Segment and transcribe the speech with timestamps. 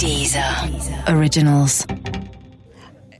[0.00, 0.68] Dieser
[1.08, 1.86] Originals.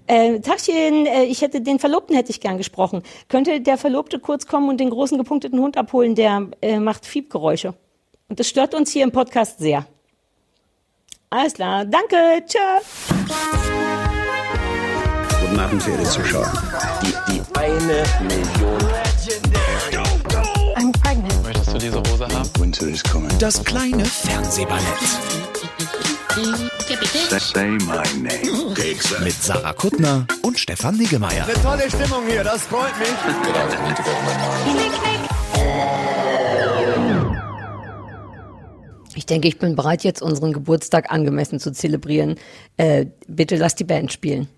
[0.07, 3.03] Äh, Tachchen, äh, ich hätte den Verlobten hätte ich gern gesprochen.
[3.29, 7.75] Könnte der Verlobte kurz kommen und den großen gepunkteten Hund abholen, der äh, macht Fiebgeräusche.
[8.29, 9.87] Und das stört uns hier im Podcast sehr.
[11.31, 12.17] Alles klar, danke,
[12.47, 12.59] tschö.
[15.41, 16.53] Guten Abend, verehrte Zuschauer.
[17.03, 18.79] Die, die eine Million.
[20.77, 21.43] I'm pregnant.
[21.45, 22.51] Möchtest du diese Hose haben?
[22.59, 23.31] Winter is coming.
[23.39, 25.64] Das kleine Fernsehballett.
[29.21, 31.47] Mit Sarah Kuttner und Stefan Niggemeier.
[31.63, 33.09] Tolle Stimmung hier, das freut mich.
[39.15, 42.35] Ich denke, ich bin bereit, jetzt unseren Geburtstag angemessen zu zelebrieren.
[42.79, 44.49] Äh, bitte lass die Band spielen.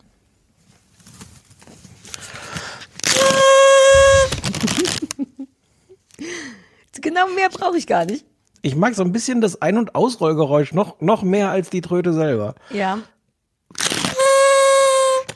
[7.02, 8.24] genau mehr brauche ich gar nicht.
[8.62, 12.12] Ich mag so ein bisschen das Ein- und Ausrollgeräusch noch, noch mehr als die Tröte
[12.12, 12.54] selber.
[12.70, 12.98] Ja.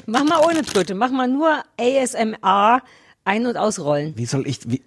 [0.06, 2.82] Mach mal ohne Tröte, mach mal nur ASMR
[3.24, 4.16] ein- und ausrollen.
[4.16, 4.82] Wie soll ich, wie,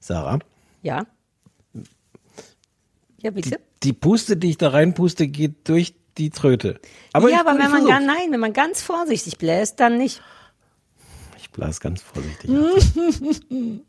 [0.00, 0.38] Sarah,
[0.82, 1.06] Ja.
[3.22, 3.60] Ja, bitte?
[3.82, 6.80] die Puste, die ich da reinpuste, geht durch die Tröte.
[7.12, 10.22] Aber ja, ich, aber wenn man gar, nein, wenn man ganz vorsichtig bläst, dann nicht.
[11.38, 12.50] Ich blas ganz vorsichtig.
[13.48, 13.82] Hm.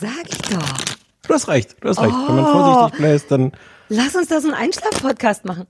[0.00, 0.96] Sag ich doch.
[1.26, 2.12] Du hast recht, du hast recht.
[2.14, 2.52] Wenn man Oh.
[2.52, 3.52] vorsichtig bläst, dann
[3.88, 5.66] Lass uns da so einen Einschlaf-Podcast machen.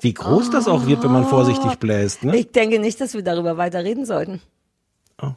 [0.00, 2.24] wie groß das auch wird, wenn man vorsichtig bläst.
[2.24, 2.36] Ne?
[2.36, 4.40] Ich denke nicht, dass wir darüber weiter reden sollten.
[5.20, 5.32] Oh.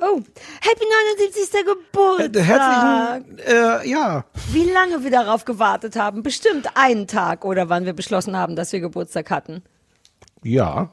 [0.00, 0.20] Oh,
[0.60, 0.84] Happy
[1.16, 1.64] 79.
[1.64, 2.34] Geburtstag.
[2.36, 4.24] Äh, Herzlichen, äh, ja.
[4.50, 6.22] Wie lange wir darauf gewartet haben?
[6.24, 9.62] Bestimmt einen Tag oder wann wir beschlossen haben, dass wir Geburtstag hatten.
[10.42, 10.90] Ja.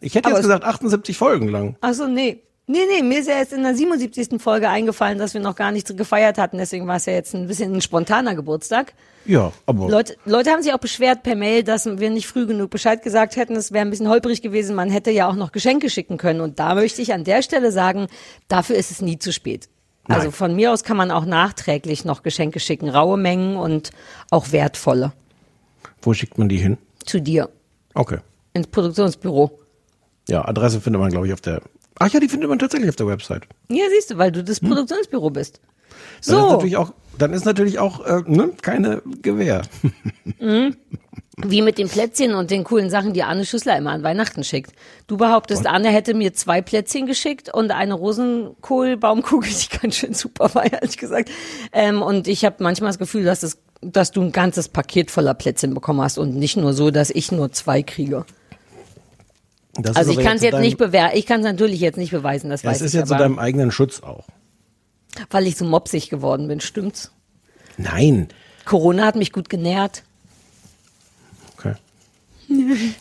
[0.00, 1.76] Ich hätte Aber jetzt es- gesagt 78 Folgen lang.
[1.80, 2.42] Ach so, nee.
[2.68, 4.42] Nee, nee, mir ist ja jetzt in der 77.
[4.42, 6.58] Folge eingefallen, dass wir noch gar nicht gefeiert hatten.
[6.58, 8.94] Deswegen war es ja jetzt ein bisschen ein spontaner Geburtstag.
[9.24, 12.70] Ja, aber Leute, Leute haben sich auch beschwert per Mail, dass wir nicht früh genug
[12.70, 13.54] Bescheid gesagt hätten.
[13.54, 14.74] Es wäre ein bisschen holprig gewesen.
[14.74, 16.40] Man hätte ja auch noch Geschenke schicken können.
[16.40, 18.08] Und da möchte ich an der Stelle sagen,
[18.48, 19.68] dafür ist es nie zu spät.
[20.08, 20.32] Also Nein.
[20.32, 22.88] von mir aus kann man auch nachträglich noch Geschenke schicken.
[22.88, 23.90] Raue Mengen und
[24.30, 25.12] auch wertvolle.
[26.02, 26.78] wo schickt man die hin?
[27.04, 27.48] Zu dir.
[27.94, 28.18] Okay.
[28.54, 29.58] Ins Produktionsbüro.
[30.28, 31.60] Ja, Adresse findet man, glaube ich, auf der.
[31.98, 33.44] Ach ja, die findet man tatsächlich auf der Website.
[33.68, 35.60] Ja, siehst du, weil du das Produktionsbüro bist.
[35.60, 39.62] Dann ist So, natürlich auch, dann ist natürlich auch äh, ne, keine Gewähr.
[41.38, 44.72] wie mit den Plätzchen und den coolen Sachen, die Anne Schüssler immer an Weihnachten schickt.
[45.06, 50.54] Du behauptest, Anne hätte mir zwei Plätzchen geschickt und eine Rosenkohlbaumkugel, die ganz schön super
[50.54, 51.30] war, ehrlich gesagt.
[51.72, 55.34] Ähm, und ich habe manchmal das Gefühl, dass, es, dass du ein ganzes Paket voller
[55.34, 58.24] Plätzchen bekommen hast und nicht nur so, dass ich nur zwei kriege.
[59.78, 61.16] Das Also ich aber kann es jetzt deinem- nicht bewerten.
[61.16, 63.00] Ich kann es natürlich jetzt nicht beweisen, das Ja, weiß es ist ich.
[63.00, 64.24] ja zu aber, deinem eigenen Schutz auch.
[65.30, 67.10] weil ich so mopsig geworden bin, stimmt's?
[67.78, 68.28] Nein.
[68.64, 70.02] Corona hat mich gut genährt.
[71.58, 71.74] Okay.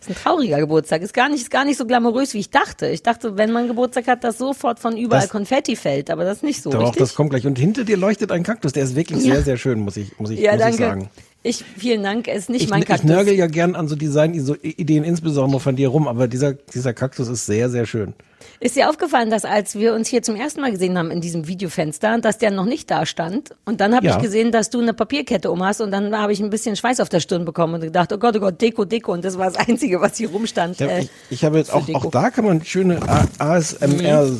[0.00, 1.00] Ist ein trauriger Geburtstag.
[1.02, 2.88] Ist gar nicht, ist gar nicht so glamourös, wie ich dachte.
[2.88, 6.10] Ich dachte, wenn man Geburtstag hat, dass sofort von überall Das- Konfetti fällt.
[6.10, 6.98] Aber das ist nicht so, Doch, richtig?
[6.98, 7.46] das kommt gleich.
[7.46, 8.72] Und hinter dir leuchtet ein Kaktus.
[8.72, 9.34] Der ist wirklich Ja.
[9.34, 10.74] sehr, sehr schön, muss ich, muss ich, ja, muss danke.
[10.74, 11.10] ich sagen.
[11.44, 12.28] Ich, vielen Dank.
[12.28, 13.08] Es ist nicht Ich, mein ich Kaktus.
[13.08, 17.46] nörgel ja gern an so Design-Ideen, insbesondere von dir rum, aber dieser, dieser Kaktus ist
[17.46, 18.14] sehr, sehr schön.
[18.60, 21.48] Ist dir aufgefallen, dass als wir uns hier zum ersten Mal gesehen haben in diesem
[21.48, 23.50] Videofenster, dass der noch nicht da stand?
[23.64, 24.16] Und dann habe Ja.
[24.16, 27.00] ich gesehen, dass du eine Papierkette um hast und dann habe ich ein bisschen Schweiß
[27.00, 29.12] auf der Stirn bekommen und gedacht, oh Gott, oh Gott, Deko, Deko.
[29.12, 30.80] Und das war das Einzige, was hier rumstand.
[30.80, 31.98] Ich, hab, äh, ich, ich habe jetzt auch, Deko.
[31.98, 33.00] auch da kann man schöne
[33.38, 34.30] ASMR.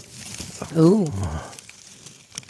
[0.76, 1.04] Oh.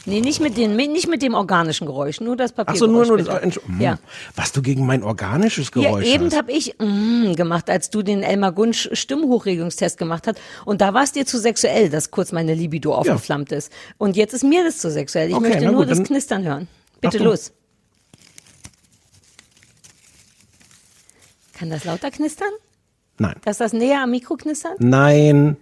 [0.05, 2.73] Nee, nicht mit, den, nicht mit dem organischen Geräusch, nur das Papier.
[2.75, 3.29] Ach so, nur, nur das.
[3.29, 3.81] Entsch- Hm.
[3.81, 3.99] Ja.
[4.35, 6.37] Was du gegen mein organisches Ja, Geräusch eben hast.
[6.37, 10.39] habe ich mm, gemacht, als du den Elmar Gunsch Stimmhochregungstest gemacht hast.
[10.65, 13.73] Und da war es dir zu sexuell, dass kurz meine Libido aufgeflammt ist.
[13.97, 15.29] Und jetzt ist mir das zu sexuell.
[15.29, 16.67] Ich Okay, möchte nur gut, das Knistern hören.
[17.01, 17.27] Bitte Achtung.
[17.31, 17.53] los.
[21.55, 22.51] Kann das lauter knistern?
[23.19, 23.35] Nein.
[23.45, 24.81] Dass das näher am Mikro knistert?
[24.81, 25.57] Nein.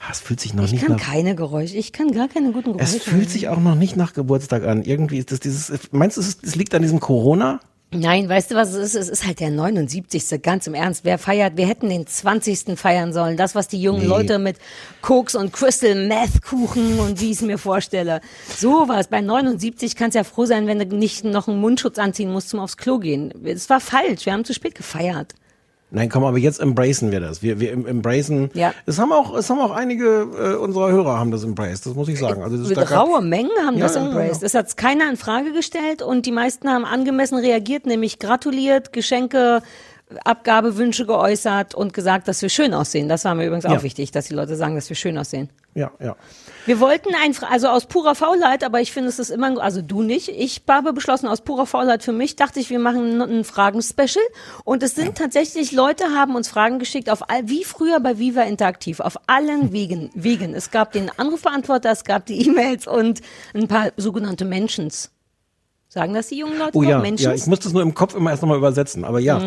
[0.00, 1.00] Ah, Es fühlt sich noch Ich nicht kann nach.
[1.02, 1.76] keine Geräusche.
[1.76, 2.96] Ich kann gar keine guten Geräusche.
[2.96, 4.82] Es fühlt sich auch noch nicht nach Geburtstag an.
[4.82, 5.70] Irgendwie ist das dieses.
[5.92, 7.60] Meinst du, es, liegt an diesem Corona?
[7.92, 8.94] Nein, weißt du, was es ist?
[8.94, 10.40] Es ist halt der 79.
[10.42, 11.04] Ganz im Ernst.
[11.04, 11.56] Wer feiert?
[11.56, 12.78] Wir hätten den 20.
[12.78, 13.36] feiern sollen.
[13.36, 14.06] Das, was die jungen Nee.
[14.06, 14.56] Leute mit
[15.02, 18.20] Koks und Crystal Meth Kuchen und wie ich es mir vorstelle.
[18.56, 19.08] So was.
[19.08, 22.60] Bei 79 kannst ja froh sein, wenn du nicht noch einen Mundschutz anziehen musst zum
[22.60, 23.34] aufs Klo gehen.
[23.44, 24.24] Es war falsch.
[24.24, 25.34] Wir haben zu spät gefeiert.
[25.92, 27.42] Nein, komm, aber jetzt embracen wir das.
[27.42, 28.50] Wir, wir em- embracen.
[28.54, 28.72] Ja.
[28.86, 30.06] Es haben auch, es haben auch einige
[30.38, 31.84] äh, unserer Hörer haben das embraced.
[31.86, 32.42] Das muss ich sagen.
[32.42, 34.42] Also das ist da raue Mengen haben Ja, das embraced.
[34.42, 34.46] ja.
[34.46, 39.62] Es hat keiner in Frage gestellt und die meisten haben angemessen reagiert, nämlich gratuliert, Geschenke
[40.24, 43.08] Abgabewünsche geäußert und gesagt, dass wir schön aussehen.
[43.08, 43.82] Das war mir übrigens auch Ja.
[43.82, 45.48] wichtig, dass die Leute sagen, dass wir schön aussehen.
[45.74, 46.16] Ja, ja.
[46.66, 50.02] Wir wollten ein, also aus purer Faulheit, aber ich finde, es ist immer, also du
[50.02, 50.28] nicht.
[50.28, 54.24] Ich habe beschlossen, aus purer Faulheit für mich, dachte ich, wir machen ein Fragen-Special.
[54.64, 58.42] Und es sind tatsächlich, Leute haben uns Fragen geschickt, auf all, wie früher bei Viva
[58.42, 60.54] Interaktiv, auf allen Wegen, Wegen.
[60.54, 63.20] Es gab den Anrufbeantworter, es gab die E-Mails und
[63.54, 65.10] ein paar sogenannte Mentions.
[65.88, 67.22] Sagen das die jungen Leute Oh ja, Mentions?
[67.22, 69.40] ja, ich muss das nur im Kopf immer erst nochmal übersetzen, aber ja.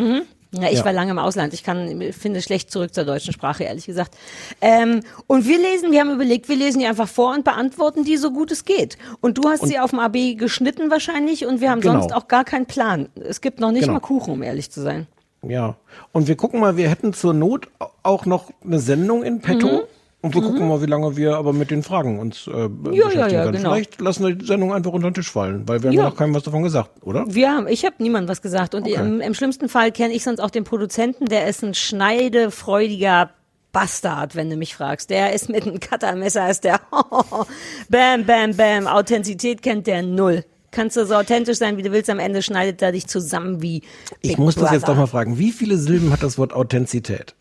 [0.53, 0.85] Ja, ich Ja.
[0.85, 1.53] war lange im Ausland.
[1.53, 4.15] Ich kann, finde schlecht zurück zur deutschen Sprache, ehrlich gesagt.
[4.61, 8.17] Ähm, und wir lesen, wir haben überlegt, wir lesen die einfach vor und beantworten die
[8.17, 8.97] so gut es geht.
[9.19, 11.99] Und du hast sie auf dem AB geschnitten wahrscheinlich und wir haben Genau.
[12.01, 13.09] sonst auch gar keinen Plan.
[13.15, 13.93] Es gibt noch nicht Genau.
[13.93, 15.07] mal Kuchen, um ehrlich zu sein.
[15.41, 15.75] Ja.
[16.11, 17.67] Und wir gucken mal, wir hätten zur Not
[18.03, 19.67] auch noch eine Sendung in petto.
[19.67, 19.79] Mhm.
[20.23, 23.27] Und wir gucken mal, wie lange wir aber mit den Fragen uns äh, beschäftigen ja,
[23.27, 23.57] ja, können.
[23.57, 23.73] genau.
[23.73, 26.03] Vielleicht lassen wir die Sendung einfach unter den Tisch fallen, weil wir haben Ja.
[26.03, 27.25] ja noch keinem was davon gesagt, oder?
[27.27, 28.73] Wir haben, ich habe niemandem was gesagt.
[28.73, 28.95] Und Okay.
[28.95, 33.31] im, im schlimmsten Fall kenne ich sonst auch den Produzenten, der ist ein schneidefreudiger
[33.73, 35.09] Bastard, wenn du mich fragst.
[35.09, 36.79] Der ist mit einem Cuttermesser, ist der
[37.89, 38.87] bam, bam, bam.
[38.87, 40.43] Authentizität kennt der null.
[40.71, 43.81] Kannst du so authentisch sein, wie du willst, am Ende schneidet er dich zusammen wie
[44.21, 44.93] Ich Big muss das jetzt Brother.
[44.93, 45.37] doch mal fragen.
[45.37, 47.35] Wie viele Silben hat das Wort Authentizität?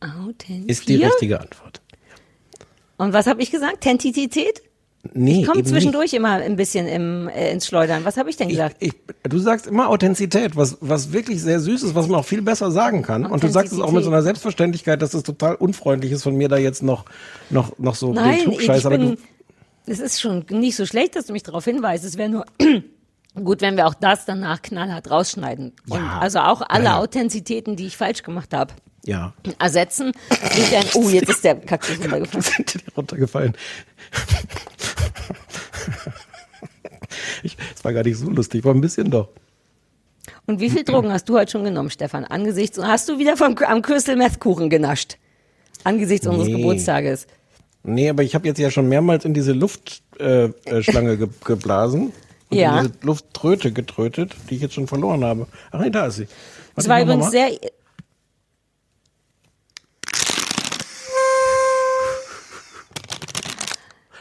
[0.00, 1.80] Wie, Authent Ist die richtige Antwort.
[2.96, 3.80] Und was habe ich gesagt?
[3.80, 4.62] Tentizität?
[5.14, 8.04] Nee, Ich komme zwischendurch immer ein bisschen im, äh, ins Schleudern.
[8.04, 8.56] Was habe ich denn nicht.
[8.56, 8.76] gesagt?
[8.80, 12.24] Ich, ich, du sagst immer Authentizität, was, was wirklich sehr süß ist, was man auch
[12.24, 13.24] viel besser sagen kann.
[13.24, 16.36] Und du sagst es auch mit so einer Selbstverständlichkeit, dass es total unfreundlich ist von
[16.36, 17.04] mir da jetzt noch,
[17.48, 19.18] noch, noch so den Nein, ich Klugscheiß, aber bin,
[19.86, 22.04] es ist schon nicht so schlecht, dass du mich darauf hinweist.
[22.04, 22.44] Es wäre nur
[23.34, 25.72] gut, wenn wir auch das danach knallhart rausschneiden.
[25.86, 26.18] Ja.
[26.18, 26.98] also auch alle ja.
[26.98, 28.74] Authentizitäten, die ich falsch gemacht habe,
[29.08, 29.32] ja.
[29.58, 30.12] ersetzen.
[30.28, 32.42] Durch ein, oh, jetzt ist der Kaktus runtergefallen.
[32.56, 33.54] sind dir runtergefallen.
[37.74, 39.28] Es war gar nicht so lustig, war ein bisschen doch.
[40.46, 42.24] Und wie viel Drogen hast du heute schon genommen, Stefan?
[42.24, 45.16] Angesichts, hast du wieder vom, am Crystal Meth Kuchen genascht?
[45.84, 46.56] Angesichts unseres Nee.
[46.56, 47.26] Geburtstages.
[47.84, 52.12] Nee, aber ich habe jetzt ja schon mehrmals in diese Luftschlange äh, Schlange ge geblasen.
[52.50, 52.80] Und Ja.
[52.80, 55.46] in diese Lufttröte getrötet, die ich jetzt schon verloren habe.
[55.70, 56.24] Ach nee, da ist sie.
[56.24, 57.50] Es Warte, war ich mach übrigens sehr,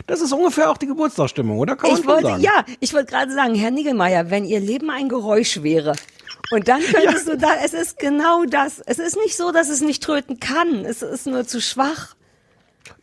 [0.07, 1.75] Das ist ungefähr auch die Geburtstagsstimmung, oder?
[1.75, 2.41] Kann Ich wollte, sagen.
[2.41, 5.93] ja, ich wollte gerade sagen, Herr Niggemeier, wenn Ihr Leben ein Geräusch wäre.
[6.49, 8.79] Und dann könntest du da, es ist genau das.
[8.85, 10.85] Es ist nicht so, dass es nicht tröten kann.
[10.85, 12.15] Es ist nur zu schwach.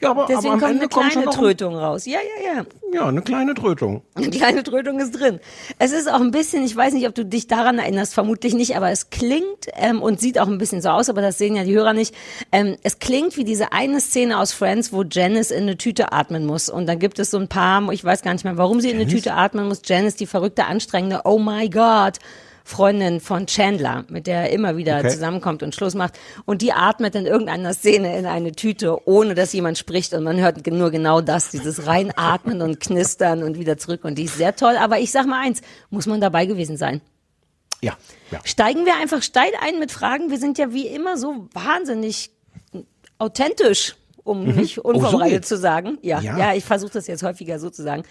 [0.00, 2.06] Ja, aber, aber Deswegen am kommt Ende eine kommt schon kleine Trötung raus.
[2.06, 2.64] Ja, ja, ja.
[2.92, 4.02] Ja, eine kleine Trötung.
[4.14, 5.40] Eine kleine Trötung ist drin.
[5.78, 8.76] Es ist auch ein bisschen, ich weiß nicht, ob du dich daran erinnerst, vermutlich nicht,
[8.76, 11.64] aber es klingt ähm, und sieht auch ein bisschen so aus, aber das sehen ja
[11.64, 12.14] die Hörer nicht.
[12.52, 16.46] Ähm, es klingt wie diese eine Szene aus Friends, wo Janice in eine Tüte atmen
[16.46, 16.68] muss.
[16.68, 18.96] Und dann gibt es so ein paar, ich weiß gar nicht mehr, warum sie in
[18.96, 19.82] eine Tüte atmen muss.
[19.84, 22.18] Janice, die verrückte, anstrengende, oh my God.
[22.66, 25.10] Freundin von Chandler, mit der er immer wieder Okay.
[25.10, 26.18] zusammenkommt und Schluss macht.
[26.46, 30.14] Und die atmet in irgendeiner Szene in eine Tüte, ohne dass jemand spricht.
[30.14, 34.04] Und man hört nur genau das, dieses reinatmen und knistern und wieder zurück.
[34.04, 34.76] Und die ist sehr toll.
[34.78, 37.02] Aber ich sag mal eins, muss man dabei gewesen sein.
[37.82, 37.92] Ja,
[38.30, 38.40] ja.
[38.44, 40.30] Steigen wir einfach steil ein mit Fragen.
[40.30, 42.30] Wir sind ja wie immer so wahnsinnig
[43.18, 45.98] authentisch, um nicht Oh, so unvorbereitet zu sagen.
[46.02, 46.38] Ja, ja.
[46.38, 46.54] Ja.
[46.54, 48.02] ich versuche das jetzt häufiger so zu sagen.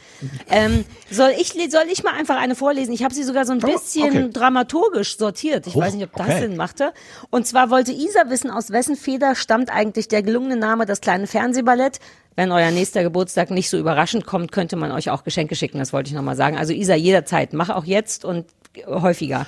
[0.50, 2.94] Ähm, soll, ich, soll ich mal einfach eine vorlesen?
[2.94, 4.30] Ich habe sie sogar so ein Oh, bisschen okay.
[4.32, 5.66] dramaturgisch sortiert.
[5.68, 6.42] Ich Oh, weiß nicht, ob das okay.
[6.42, 6.94] Sinn machte.
[7.32, 11.26] Und zwar wollte Isa wissen, aus wessen Feder stammt eigentlich der gelungene Name Das kleine
[11.28, 12.00] Fernsehballett.
[12.36, 15.80] Wenn euer nächster Geburtstag nicht so überraschend kommt, könnte man euch auch Geschenke schicken.
[15.80, 16.58] Das wollte ich nochmal sagen.
[16.58, 17.54] Also Isa, jederzeit.
[17.54, 18.46] Mach auch jetzt und
[18.88, 19.46] häufiger.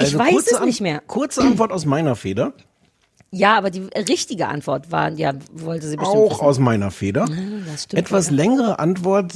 [0.00, 1.02] Ich Also weiß es nicht mehr.
[1.06, 2.52] Kurze Antwort aus meiner Feder.
[3.36, 6.40] Ja, aber die richtige Antwort war, ja, wollte sie bestimmt Auch wissen.
[6.42, 7.26] aus meiner Feder.
[7.70, 9.32] das stimmt Etwas längere Antwort.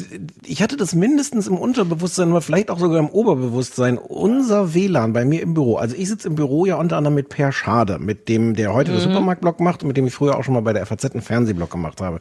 [0.47, 3.99] Ich hatte das mindestens im Unterbewusstsein, aber vielleicht auch sogar im Oberbewusstsein.
[3.99, 5.77] Unser WLAN bei mir im Büro.
[5.77, 8.93] Also ich sitze im Büro ja unter anderem mit Per Schade, mit dem, der heute
[8.93, 8.97] Mhm.
[8.97, 11.23] den Supermarktblock macht und mit dem ich früher auch schon mal bei der FAZ einen
[11.23, 12.21] Fernsehblock gemacht habe.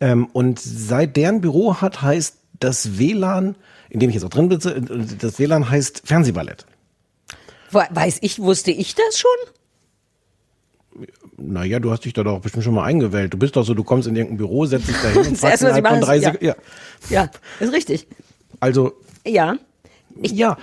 [0.00, 3.54] Ähm, und seit der ein Büro hat, heißt das WLAN,
[3.90, 4.80] in dem ich jetzt auch drin sitze,
[5.20, 6.66] das WLAN heißt Fernsehballett.
[7.70, 9.30] Weiß ich, wusste ich das schon?
[11.46, 13.32] Naja, du hast dich da doch bestimmt schon mal eingewählt.
[13.32, 15.62] Du bist doch so, du kommst in irgendein Büro, setzt dich da hin und fragst
[15.62, 16.32] ich innerhalb von drei ja.
[16.32, 16.44] Sekunden.
[16.46, 16.54] Ja.
[17.10, 18.06] Ja, ist richtig.
[18.60, 18.92] Also,
[19.26, 19.56] Ja.
[20.22, 20.56] ja.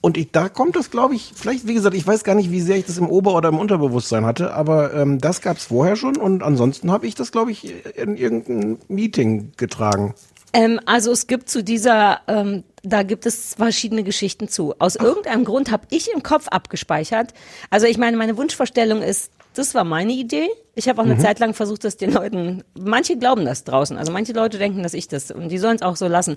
[0.00, 2.60] Und ich, da kommt das, glaube ich, vielleicht, wie gesagt, ich weiß gar nicht, wie
[2.60, 5.96] sehr ich das im Ober- oder im Unterbewusstsein hatte, aber ähm, das gab es vorher
[5.96, 10.14] schon und ansonsten habe ich das, glaube ich, in irgendein Meeting getragen.
[10.52, 14.74] Ähm, also es gibt zu dieser, ähm, da gibt es verschiedene Geschichten zu.
[14.78, 17.32] Aus irgendeinem Grund habe ich im Kopf abgespeichert.
[17.70, 20.48] Also ich meine, meine Wunschvorstellung ist, Das war meine Idee.
[20.74, 21.12] Ich habe auch Mhm.
[21.12, 24.82] eine Zeit lang versucht, das den Leuten, manche glauben das draußen, also manche Leute denken,
[24.82, 26.36] dass ich das, und die sollen es auch so lassen.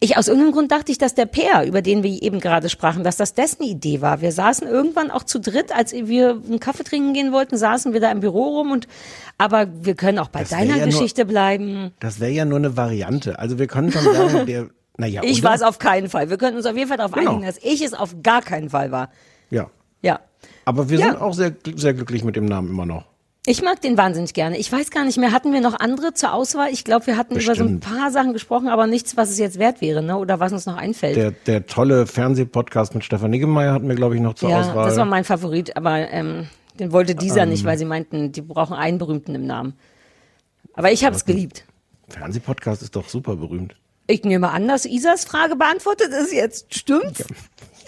[0.00, 3.02] Ich, aus irgendeinem Grund dachte ich, dass der Peer, über den wir eben gerade sprachen,
[3.04, 4.20] dass das dessen Idee war.
[4.20, 8.00] Wir saßen irgendwann auch zu dritt, als wir einen Kaffee trinken gehen wollten, saßen wir
[8.00, 8.86] da im Büro rum und,
[9.38, 11.92] aber wir können auch bei Das deiner ja nur- Geschichte bleiben.
[12.00, 13.38] Das wäre ja nur eine Variante.
[13.38, 14.66] Also wir können schon sagen, der,
[14.98, 16.28] naja, Ich war es auf keinen Fall.
[16.28, 17.30] Wir können uns auf jeden Fall darauf Genau.
[17.30, 19.08] einigen, dass ich es auf gar keinen Fall war.
[19.48, 19.70] Ja.
[20.68, 20.70] Ja.
[20.70, 21.06] Aber wir Ja.
[21.12, 23.04] sind auch sehr, sehr glücklich mit dem Namen immer noch.
[23.46, 24.58] Ich mag den wahnsinnig gerne.
[24.58, 26.68] Ich weiß gar nicht mehr, hatten wir noch andere zur Auswahl?
[26.70, 27.98] Ich glaube, wir hatten über so ein Bestimmt.
[27.98, 30.18] paar Sachen gesprochen, aber nichts, was es jetzt wert wäre, ne?
[30.18, 31.16] Oder was uns noch einfällt.
[31.16, 34.84] Der, der tolle Fernsehpodcast mit Stefan Niggemeier hatten wir, glaube ich, noch zur ja, Auswahl.
[34.84, 36.48] das war mein Favorit, aber ähm,
[36.78, 37.48] den wollte dieser Ähm.
[37.48, 39.72] nicht, weil sie meinten, die brauchen einen berühmten im Namen.
[40.74, 41.64] Aber ich habe es geliebt.
[42.08, 43.74] Fernsehpodcast ist doch super berühmt.
[44.06, 46.74] Ich nehme an, dass Isas Frage beantwortet ist jetzt.
[46.74, 47.20] Stimmt's?
[47.20, 47.26] Ja,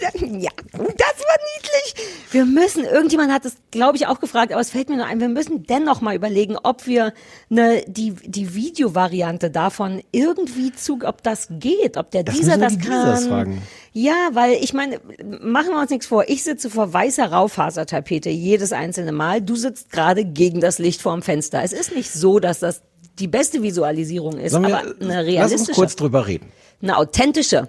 [0.01, 2.07] das war niedlich.
[2.31, 5.19] Wir müssen, irgendjemand hat es, glaube ich, auch gefragt, aber es fällt mir nur ein,
[5.19, 7.13] wir müssen dennoch mal überlegen, ob wir
[7.49, 12.77] ne, die, die Videovariante davon irgendwie zu, ob das geht, ob der Das dieser das
[12.77, 13.05] die kann.
[13.05, 13.61] Diesers fragen.
[13.93, 14.99] Ja, weil ich meine,
[15.41, 16.23] machen wir uns nichts vor.
[16.27, 19.41] Ich sitze vor weißer Raufasertapete jedes einzelne Mal.
[19.41, 21.61] Du sitzt gerade gegen das Licht vorm Fenster.
[21.61, 22.81] Es ist nicht so, dass das
[23.19, 26.47] die beste Visualisierung ist, wir, aber eine lass uns realistische, kurz drüber reden.
[26.81, 27.67] eine authentische.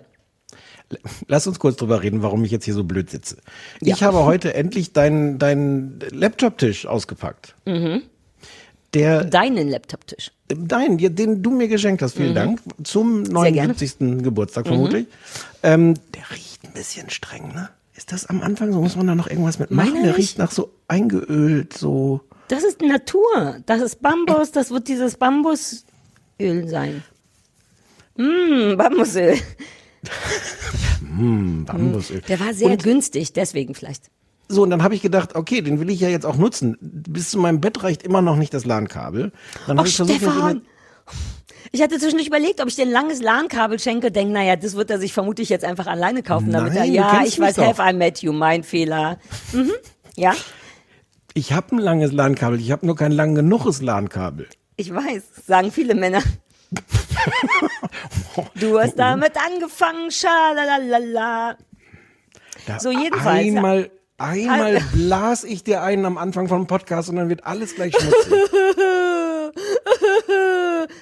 [1.29, 3.37] Lass uns kurz drüber reden, warum ich jetzt hier so blöd sitze.
[3.81, 3.95] Ja.
[3.95, 7.55] Ich habe heute endlich deinen deinen Laptop-Tisch ausgepackt.
[7.67, 8.03] Mhm.
[8.95, 10.33] Der, Deinen Laptoptisch.
[10.49, 13.25] dein, den du mir geschenkt hast, vielen Dank, zum Mhm.
[13.25, 13.39] Gerne.
[13.51, 13.55] Mhm.
[13.79, 14.23] 79.
[14.23, 15.07] Geburtstag vermutlich.
[15.63, 17.71] Ähm, der riecht ein bisschen streng, ne?
[17.97, 18.81] Ist das am Anfang so?
[18.83, 19.93] Muss man da noch irgendwas mit machen?
[19.95, 22.21] Meiner Der riecht nach so eingeölt, so.
[22.49, 23.57] Das ist Natur.
[23.65, 24.51] Das ist Bambus.
[24.53, 27.03] Das wird dieses Bambusöl sein.
[28.19, 29.37] Mm, Bambusöl.
[31.67, 32.21] Bambusöl.
[32.29, 34.05] Der war sehr günstig, deswegen vielleicht.
[34.49, 36.77] So, und dann habe ich gedacht, okay, den will ich ja jetzt auch nutzen.
[36.81, 39.33] Bis zu meinem Bett reicht immer noch nicht das LAN-Kabel.
[39.67, 40.63] Dann habe ich versucht, Stefan!
[41.71, 44.11] Ich hatte zwischendurch überlegt, ob ich dir ein langes LAN-Kabel schenke.
[44.11, 47.23] Denk, naja, das wird er sich vermutlich jetzt einfach alleine kaufen, damit er, Nein, ja,
[47.25, 47.65] ich weiß, doch.
[47.67, 49.19] have I met you, mein Fehler.
[49.53, 49.71] Mhm.
[50.17, 50.35] Ja,
[51.35, 54.49] Ich habe ein langes LAN-Kabel, ich habe nur kein lang genuges LAN-Kabel.
[54.77, 56.21] ich weiß, sagen viele Männer.
[58.59, 61.57] Du hast damit angefangen, schalalala.
[62.67, 63.47] Da So, jedenfalls.
[63.47, 67.95] Einmal, einmal blas ich dir einen am Anfang vom Podcast und dann wird alles gleich
[67.95, 68.33] schmutzig.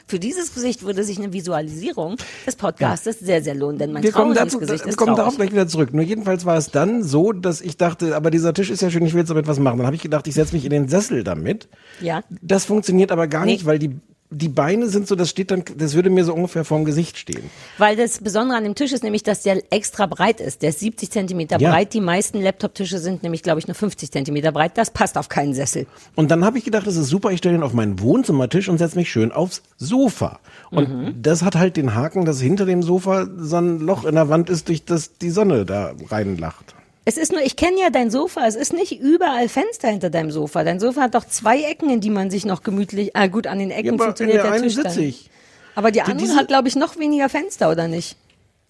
[0.06, 4.12] Für dieses Gesicht würde sich eine Visualisierung des Podcastes sehr, sehr lohnen, denn mein Wir
[4.12, 5.94] kommen, dazu, Gesicht wir ist kommen darauf gleich wieder zurück.
[5.94, 9.06] Nur jedenfalls war es dann so, dass ich dachte, aber dieser Tisch ist ja schön,
[9.06, 9.78] ich will jetzt damit was machen.
[9.78, 11.68] Dann habe ich gedacht, ich setze mich in den Sessel damit.
[12.00, 12.22] Ja.
[12.42, 13.52] Das funktioniert aber gar Nee.
[13.52, 13.96] nicht, weil die,
[14.32, 17.50] die Beine sind so, das steht dann, das würde mir so ungefähr vorm Gesicht stehen.
[17.78, 20.62] Weil das Besondere an dem Tisch ist nämlich, dass der extra breit ist.
[20.62, 21.70] Der ist 70 Zentimeter Ja.
[21.70, 21.92] breit.
[21.94, 24.78] Die meisten Laptop-Tische sind nämlich, glaube ich, nur 50 Zentimeter breit.
[24.78, 25.86] Das passt auf keinen Sessel.
[26.14, 28.78] Und dann habe ich gedacht, das ist super, ich stelle ihn auf meinen Wohnzimmertisch und
[28.78, 30.38] setze mich schön aufs Sofa.
[30.70, 31.22] Und Mhm.
[31.22, 34.48] das hat halt den Haken, dass hinter dem Sofa so ein Loch in der Wand
[34.48, 36.74] ist, durch das die Sonne da reinlacht.
[37.10, 38.46] Es ist nur, ich kenne ja dein Sofa.
[38.46, 40.62] Es ist nicht überall Fenster hinter deinem Sofa.
[40.62, 43.58] Dein Sofa hat doch zwei Ecken, in die man sich noch gemütlich, ah gut, an
[43.58, 45.02] den Ecken Ja, aber in funktioniert der der einen Tisch sitze dann.
[45.08, 45.30] ich.
[45.74, 48.16] Aber die andere diese- hat, glaube ich, noch weniger Fenster, oder nicht?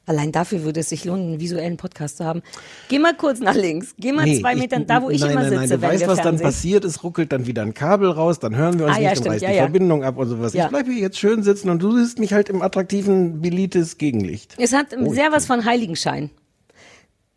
[0.07, 2.43] Allein dafür würde es sich lohnen, einen visuellen Podcast zu haben.
[2.89, 3.95] Geh mal kurz nach links.
[3.99, 5.91] Geh mal zwei ich- Meter da, wo ich nein, immer nein, sitze, nein, du wenn
[5.91, 6.47] weißt, was dann Fernsehen.
[6.47, 6.85] passiert.
[6.87, 9.25] Es ruckelt dann wieder ein Kabel raus, dann hören wir uns Ah, ja, nicht und
[9.25, 9.63] stimmt, reißt ja, die ja.
[9.65, 10.55] Verbindung ab und sowas.
[10.55, 10.65] Ja.
[10.65, 14.55] Ich bleibe hier jetzt schön sitzen und du siehst mich halt im attraktiven Bilitis Gegenlicht.
[14.59, 16.31] Es hat Oh, sehr was von Heiligenschein.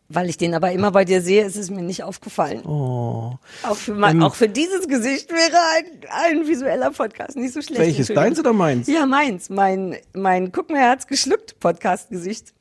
[0.09, 2.63] Weil ich den aber immer bei dir sehe, ist es mir nicht aufgefallen.
[2.65, 3.37] Oh.
[3.63, 5.85] Auch, für Ähm, mein, auch für dieses Gesicht wäre ein,
[6.41, 7.81] ein visueller Podcast nicht so schlecht.
[7.81, 8.87] Welches, deins oder meins?
[8.87, 9.49] Ja, meins.
[9.49, 12.53] Mein, mein Guck mir, er hat's geschluckt Podcast-Gesicht.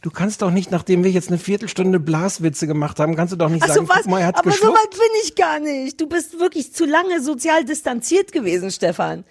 [0.00, 3.50] Du kannst doch nicht, nachdem wir jetzt eine Viertelstunde Blaswitze gemacht haben, kannst du doch
[3.50, 3.98] nicht Ach sagen, so, was?
[3.98, 4.78] guck mal, er hat's aber so geschluckt.
[4.78, 6.00] weit bin ich gar nicht.
[6.00, 9.24] Du bist wirklich zu lange sozial distanziert gewesen, Stefan.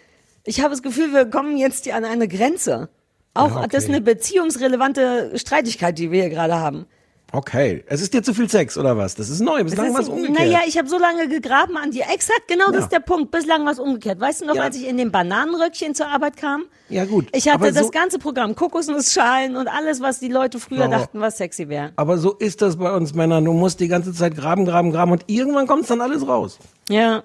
[0.46, 2.90] Ich habe das Gefühl, wir kommen jetzt hier an eine Grenze.
[3.34, 3.68] Auch Ja, okay.
[3.72, 6.86] das ist eine beziehungsrelevante Streitigkeit, die wir hier gerade haben.
[7.34, 9.16] Okay, es ist dir zu viel Sex oder was?
[9.16, 10.38] Das ist neu, bislang war es umgekehrt.
[10.38, 12.04] Naja, ich habe so lange gegraben an dir.
[12.14, 12.82] Exakt, genau das Ja.
[12.82, 13.32] ist der Punkt.
[13.32, 14.20] Bislang war es umgekehrt.
[14.20, 14.64] Weißt du noch, Ja.
[14.64, 16.66] als ich in dem Bananenröckchen zur Arbeit kam?
[16.90, 20.60] Ja, gut, Ich hatte aber das so- ganze Programm, Kokosnussschalen und alles, was die Leute
[20.60, 20.88] früher Ja.
[20.90, 21.94] dachten, was sexy wäre.
[21.96, 23.46] Aber so ist das bei uns Männern.
[23.46, 26.60] Du musst die ganze Zeit graben, graben, graben und irgendwann kommt dann alles raus.
[26.90, 27.24] Ja.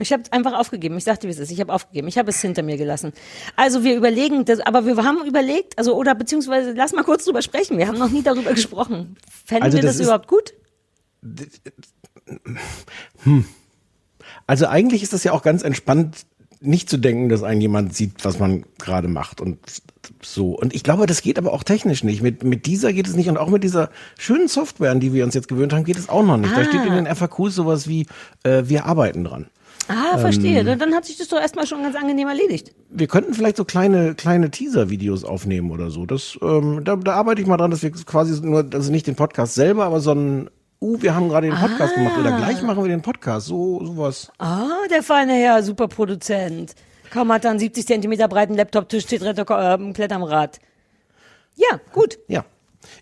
[0.00, 0.96] Ich habe einfach aufgegeben.
[0.98, 1.52] Ich sagte, wie es ist.
[1.52, 2.08] Ich habe aufgegeben.
[2.08, 3.12] Ich habe es hinter mir gelassen.
[3.54, 7.42] Also wir überlegen, das, aber wir haben überlegt, also oder beziehungsweise lass mal kurz drüber
[7.42, 7.78] sprechen.
[7.78, 9.16] Wir haben noch nie darüber gesprochen.
[9.44, 10.54] Fänden Also wir das das, ist- überhaupt gut?
[14.46, 16.26] Also eigentlich ist das ja auch ganz entspannt,
[16.60, 19.58] nicht zu denken, dass ein jemand sieht, was man gerade macht und
[20.22, 20.52] so.
[20.58, 22.22] Und ich glaube, das geht aber auch technisch nicht.
[22.22, 25.24] Mit, mit dieser geht es nicht und auch mit dieser schönen Software, an die wir
[25.24, 26.56] uns jetzt gewöhnt haben, geht es auch noch nicht.
[26.56, 28.06] Da steht in den FAQs sowas wie,
[28.44, 29.46] äh, wir arbeiten dran.
[29.88, 30.64] Ah, verstehe.
[30.64, 32.72] Dann- Dann hat sich das doch erstmal schon ganz angenehm erledigt.
[32.90, 36.06] Wir könnten vielleicht so kleine, kleine Teaser-Videos aufnehmen oder so.
[36.06, 39.16] Das, ähm, da, da arbeite ich mal dran, dass wir quasi nur, also nicht den
[39.16, 40.50] Podcast selber, aber so ein,
[40.80, 43.46] uh, wir haben gerade den Podcast gemacht oder gleich machen wir den Podcast.
[43.46, 44.30] So, sowas.
[44.38, 46.74] Ah, der feine Herr, super Produzent.
[47.10, 50.58] Kaum hat er einen 70 Zentimeter breiten Laptop-Tisch, steht äh, Rad.
[51.56, 52.18] Ja, gut.
[52.26, 52.44] Ja.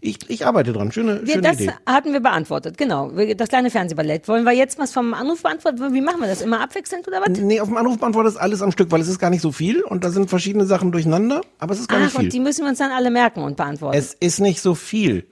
[0.01, 0.93] Ich, ich arbeite dran.
[0.93, 1.73] Schöne, Wir, schöne das Idee.
[1.87, 3.11] hatten wir beantwortet, genau.
[3.37, 4.29] Das kleine Fernsehballett.
[4.29, 5.93] Wollen wir jetzt was vom Anruf beantworten?
[5.93, 6.41] Wie machen wir das?
[6.43, 7.29] Immer abwechselnd oder was?
[7.39, 9.83] Nee, auf dem Anrufbeantworter ist alles am Stück, weil es ist gar nicht so viel
[9.83, 12.41] und da sind verschiedene Sachen durcheinander, aber es ist gar nicht Ach, und die viel.
[12.43, 13.97] müssen wir uns dann alle merken und beantworten.
[13.97, 15.27] Es ist nicht so viel.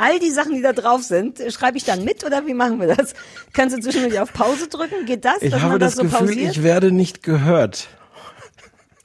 [0.00, 2.86] All die Sachen, die da drauf sind, schreibe ich dann mit oder wie machen wir
[2.94, 3.14] das?
[3.52, 5.06] Kannst du zwischendurch auf Pause drücken?
[5.06, 6.52] Geht das, Ich habe das, das so Gefühl, pausiert?
[6.52, 7.88] ich werde nicht gehört.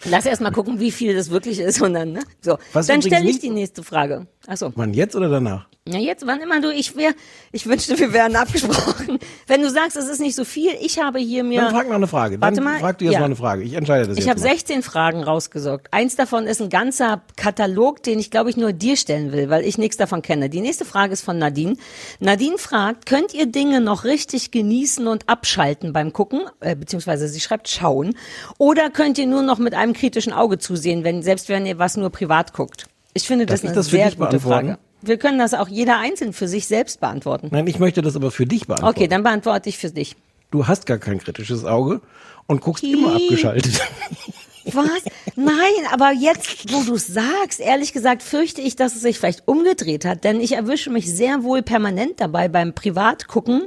[0.05, 2.23] Lass erst mal gucken, wie viel das wirklich ist und dann, ne?
[2.41, 2.57] So.
[2.73, 4.27] Was dann stelle ich die nächste Frage.
[4.47, 4.71] Achso.
[4.75, 5.67] Wann jetzt oder danach?
[5.85, 7.11] Ja, jetzt, wann immer du, ich wär,
[7.51, 9.19] ich wünschte, wir wären abgesprochen.
[9.47, 11.59] Wenn du sagst, es ist nicht so viel, ich habe hier mir.
[11.59, 12.37] Dann frag noch eine Frage.
[12.37, 13.19] Dann Warte mal, frag du jetzt ja.
[13.19, 13.63] noch eine Frage.
[13.63, 14.47] Ich entscheide das Ich habe mal.
[14.47, 15.89] 16 Fragen rausgesorgt.
[15.91, 19.65] Eins davon ist ein ganzer Katalog, den ich glaube ich nur dir stellen will, weil
[19.65, 20.49] ich nichts davon kenne.
[20.49, 21.75] Die nächste Frage ist von Nadine.
[22.21, 27.41] Nadine fragt, könnt ihr Dinge noch richtig genießen und abschalten beim Gucken, äh, beziehungsweise sie
[27.41, 28.15] schreibt schauen,
[28.57, 31.97] oder könnt ihr nur noch mit einem kritischen Auge zusehen, wenn selbst wenn ihr was
[31.97, 32.87] nur privat guckt?
[33.13, 34.39] Ich finde das eine das für sehr gute?
[34.39, 34.77] Frage.
[35.01, 37.49] Wir können das auch jeder einzeln für sich selbst beantworten.
[37.51, 38.95] Nein, ich möchte das aber für dich beantworten.
[38.95, 40.15] Okay, dann beantworte ich für dich.
[40.51, 42.01] Du hast gar kein kritisches Auge
[42.47, 43.81] und guckst immer abgeschaltet.
[44.65, 45.03] Was?
[45.35, 45.53] Nein,
[45.91, 50.05] aber jetzt, wo du es sagst, ehrlich gesagt, fürchte ich, dass es sich vielleicht umgedreht
[50.05, 53.63] hat, denn ich erwische mich sehr wohl permanent dabei beim Privatgucken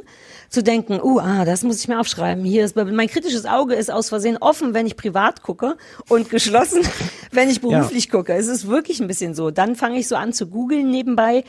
[0.48, 2.44] zu denken, uh, ah, das muss ich mir aufschreiben.
[2.44, 5.76] Hier ist mein kritisches Auge ist aus Versehen offen, wenn ich privat gucke
[6.08, 6.82] und geschlossen,
[7.32, 8.32] wenn ich beruflich gucke.
[8.34, 9.50] Es ist wirklich ein bisschen so.
[9.50, 11.44] Dann fange ich so an zu googeln nebenbei.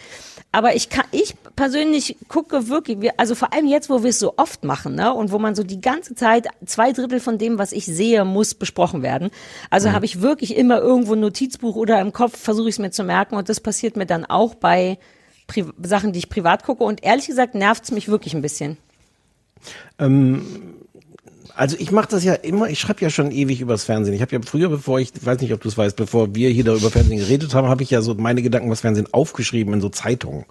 [0.51, 4.19] Aber ich kann, ich persönlich gucke wirklich, wir- also vor allem jetzt, wo wir es
[4.19, 7.59] so oft machen, ne, und wo man so die ganze Zeit zwei Drittel von dem,
[7.59, 9.29] was ich sehe, muss besprochen werden.
[9.69, 12.91] Also habe ich wirklich immer irgendwo ein Notizbuch oder im Kopf versuche ich es mir
[12.91, 14.97] zu merken und das passiert mir dann auch bei
[15.47, 18.77] Pri Sachen, die ich privat gucke und ehrlich gesagt nervt es mich wirklich ein bisschen.
[21.55, 24.13] Also ich mache das ja immer, ich schreibe ja schon ewig übers Fernsehen.
[24.13, 26.49] Ich habe ja früher, bevor ich, ich weiß nicht, ob du es weißt, bevor wir
[26.49, 29.73] hier da über Fernsehen geredet haben, habe ich ja so meine Gedanken übers Fernsehen aufgeschrieben
[29.73, 30.45] in so Zeitungen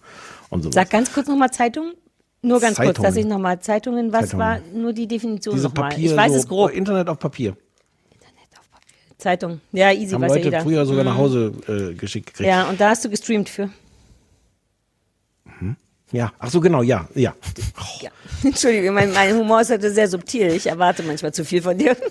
[0.50, 0.72] und so.
[0.72, 1.92] Sag ganz kurz nochmal Zeitung.
[2.42, 3.08] Nur ganz kurz, Zeitungen.
[3.08, 4.46] dass ich nochmal Zeitungen, was Zeitungen.
[4.46, 5.90] war nur die Definition Diese nochmal?
[5.90, 6.70] Papier, Ich weiß so es grob.
[6.72, 7.56] Internet auf Papier.
[9.18, 9.60] Zeitung.
[9.72, 10.60] Ja, easy, Haben weiß ja Leute jeder.
[10.60, 12.48] früher sogar nach Hause äh, geschickt gekriegt.
[12.48, 13.70] Ja, und da hast du gestreamt für.
[16.12, 16.32] ja.
[16.38, 17.34] Ach so, genau, ja, ja.
[18.00, 18.10] Ja.
[18.44, 20.48] Entschuldigung, mein, mein Humor ist heute sehr subtil.
[20.52, 21.96] Ich erwarte manchmal zu viel von dir.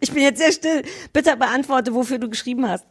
[0.00, 0.82] Ich bin jetzt sehr still.
[1.12, 2.84] Bitte beantworte, wofür du geschrieben hast.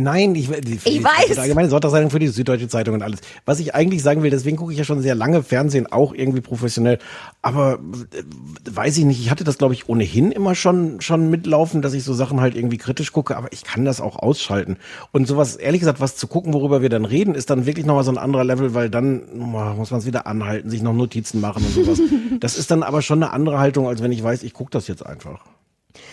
[0.00, 1.26] Nein, ich, die, die, weiß.
[1.26, 3.18] Die allgemeine Sonntagszeitung für die Süddeutsche Zeitung und alles.
[3.46, 6.40] Was ich eigentlich sagen will, deswegen gucke ich ja schon sehr lange Fernsehen, auch irgendwie
[6.40, 7.00] professionell.
[7.42, 7.80] Aber
[8.14, 8.22] äh,
[8.70, 12.04] weiß ich nicht, ich hatte das, glaube ich, ohnehin immer schon, schon mitlaufen, dass ich
[12.04, 14.76] so Sachen halt irgendwie kritisch gucke, aber ich kann das auch ausschalten.
[15.10, 18.04] Und sowas, ehrlich gesagt, was zu gucken, worüber wir dann reden, ist dann wirklich nochmal
[18.04, 21.40] so ein anderer Level, weil dann oh, muss man es wieder anhalten, sich noch Notizen
[21.40, 22.00] machen und sowas.
[22.38, 24.86] das ist dann aber schon eine andere Haltung, als wenn ich weiß, ich gucke das
[24.86, 25.44] jetzt einfach.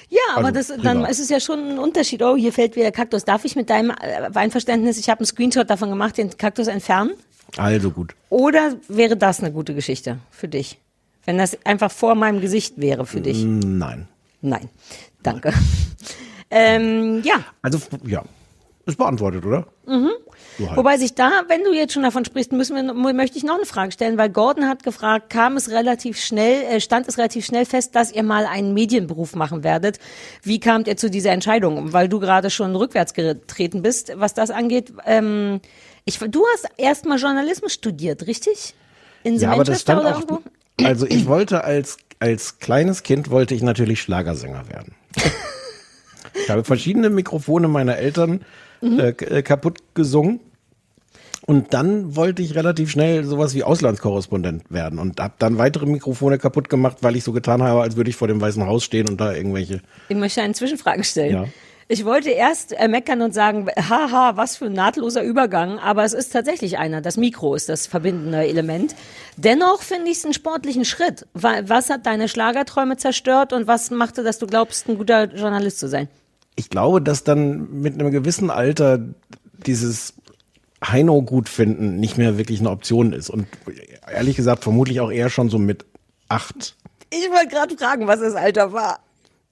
[0.09, 2.21] Ja, aber Also, das, dann ist es ja schon ein Unterschied.
[2.21, 3.25] Oh, hier fällt wieder Kaktus.
[3.25, 7.11] Darf ich mit deinem äh, Einverständnis, ich habe einen Screenshot davon gemacht, den Kaktus entfernen?
[7.57, 8.15] Also gut.
[8.29, 10.79] Oder wäre das eine gute Geschichte für dich?
[11.25, 13.43] Wenn das einfach vor meinem Gesicht wäre für dich?
[13.43, 14.07] Nein.
[14.41, 14.69] Nein.
[15.23, 15.53] Danke.
[16.51, 18.23] Ähm, ja, Also, ja.
[18.85, 19.65] Ist beantwortet, oder?
[19.87, 20.11] Mhm.
[20.59, 20.77] Halt.
[20.77, 23.65] Wobei sich da, wenn du jetzt schon davon sprichst, müssen wir, möchte ich noch eine
[23.65, 27.65] Frage stellen, weil Gordon hat gefragt, kam es relativ schnell, äh, stand es relativ schnell
[27.65, 29.99] fest, dass ihr mal einen Medienberuf machen werdet.
[30.43, 31.93] Wie kamt ihr zu dieser Entscheidung?
[31.93, 34.93] Weil du gerade schon rückwärts getreten bist, was das angeht.
[35.05, 35.59] Ähm,
[36.05, 38.75] ich, du hast erst mal Journalismus studiert, richtig?
[39.23, 40.21] In Ja, aber das stand oder auch.
[40.21, 40.41] irgendwo?
[40.83, 44.95] Also ich wollte als als kleines Kind wollte ich natürlich Schlagersänger werden.
[46.33, 48.45] ich habe verschiedene Mikrofone meiner Eltern
[48.81, 48.99] Mhm.
[48.99, 50.39] äh, äh, kaputt gesungen.
[51.47, 56.39] Und dann wollte ich relativ schnell sowas wie Auslandskorrespondent werden und habe dann weitere Mikrofone
[56.39, 59.07] kaputt gemacht, weil ich so getan habe, als würde ich vor dem Weißen Haus stehen
[59.07, 59.81] und da irgendwelche.
[60.09, 61.31] Ich möchte eine Zwischenfrage stellen.
[61.33, 61.45] Ja.
[61.87, 66.13] Ich wollte erst äh, meckern und sagen, haha, was für ein nahtloser Übergang, aber es
[66.13, 66.99] ist tatsächlich einer.
[67.01, 68.95] Das Mikro ist das verbindende Element.
[69.37, 71.27] Dennoch finde ich es einen sportlichen Schritt.
[71.35, 75.77] Wa- Was hat deine Schlagerträume zerstört und was machte, dass du glaubst, ein guter Journalist
[75.77, 76.07] zu sein?
[76.55, 78.97] Ich glaube, dass dann mit einem gewissen Alter
[79.67, 80.15] dieses
[80.91, 83.29] Heino gut finden nicht mehr wirklich eine Option ist.
[83.29, 83.47] Und
[84.11, 85.85] ehrlich gesagt, vermutlich auch eher schon so mit
[86.29, 86.75] acht.
[87.11, 88.99] Ich wollte gerade fragen, was das Alter war.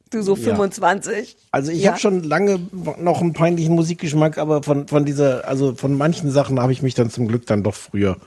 [0.10, 0.43] Du so Ja.
[0.43, 1.36] 25.
[1.52, 1.91] Also ich Ja.
[1.91, 2.60] habe schon lange
[3.00, 6.93] noch einen peinlichen Musikgeschmack, aber von, von dieser, also von manchen Sachen habe ich mich
[6.93, 8.17] dann zum Glück dann doch früher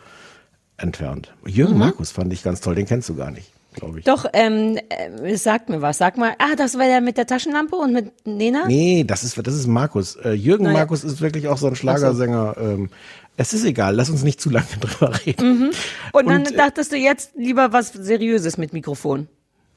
[0.79, 1.33] entfernt.
[1.47, 1.79] Jürgen Mhm.
[1.79, 4.05] Markus fand ich ganz toll, den kennst du gar nicht, glaube ich.
[4.05, 5.99] Doch, ähm, äh, es sagt mir was.
[5.99, 8.67] Sag mal, ah, das war der mit der Taschenlampe und mit Nena?
[8.67, 10.17] Nee, das ist, das ist Markus.
[10.17, 10.79] Äh, Jürgen Naja.
[10.79, 12.57] Markus ist wirklich auch so ein Schlagersänger.
[12.59, 12.91] Ähm,
[13.37, 15.71] es ist egal, lass uns nicht zu lange drüber reden.
[16.13, 19.29] Und dann und, äh, dachtest du jetzt lieber was Seriöses mit Mikrofon.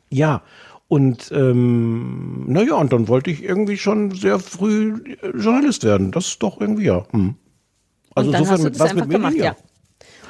[0.09, 0.41] Ja,
[0.87, 6.11] und ähm, naja, und dann wollte ich irgendwie schon sehr früh äh, Journalist werden.
[6.11, 7.05] Das ist doch irgendwie ja.
[7.11, 7.35] Hm.
[8.15, 9.55] Also und dann insofern hast du mit was mit Medien, gemacht, ja.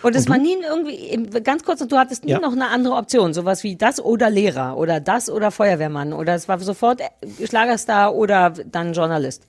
[0.04, 2.40] Und es war nie irgendwie, ganz kurz, du hattest nie Ja.
[2.40, 6.48] noch eine andere Option, sowas wie das oder Lehrer oder das oder Feuerwehrmann oder es
[6.48, 9.44] war sofort äh, Schlagerstar oder dann Journalist.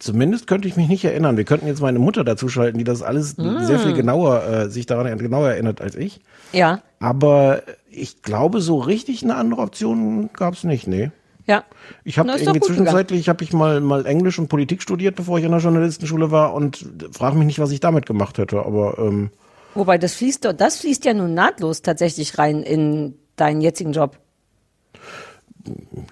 [0.00, 1.36] Zumindest könnte ich mich nicht erinnern.
[1.36, 3.64] Wir könnten jetzt meine Mutter dazu schalten, die das alles Ah.
[3.64, 6.20] sehr viel genauer, äh, sich daran genauer erinnert als ich.
[6.52, 11.10] Ja, Aber ich glaube, so richtig eine andere Option gab es nicht, nee.
[11.48, 11.64] Ja.
[12.04, 15.50] Ich habe irgendwie zwischenzeitlich habe ich mal mal Englisch und Politik studiert, bevor ich an
[15.50, 18.60] der Journalistenschule war und frage mich nicht, was ich damit gemacht hätte.
[18.64, 19.30] Aber ähm,
[19.74, 24.18] Wobei das fließt, doch- das fließt ja nun nahtlos tatsächlich rein in deinen jetzigen Job.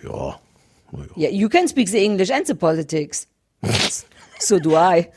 [0.03, 0.39] ja,
[1.17, 3.27] Yeah, you can speak the English and the politics.
[4.39, 5.09] so do I.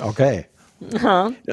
[0.00, 0.46] okay.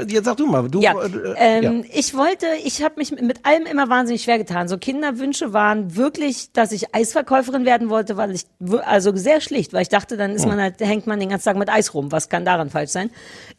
[0.07, 0.79] Jetzt sag du mal, du.
[0.79, 4.69] Ja, äh, ähm, ich wollte, ich habe mich mit allem immer wahnsinnig schwer getan.
[4.69, 8.45] So Kinderwünsche waren wirklich, dass ich Eisverkäuferin werden wollte, weil ich
[8.85, 11.57] also sehr schlicht, weil ich dachte, dann ist man halt, hängt man den ganzen Tag
[11.57, 12.11] mit Eis rum.
[12.11, 13.09] Was kann daran falsch sein?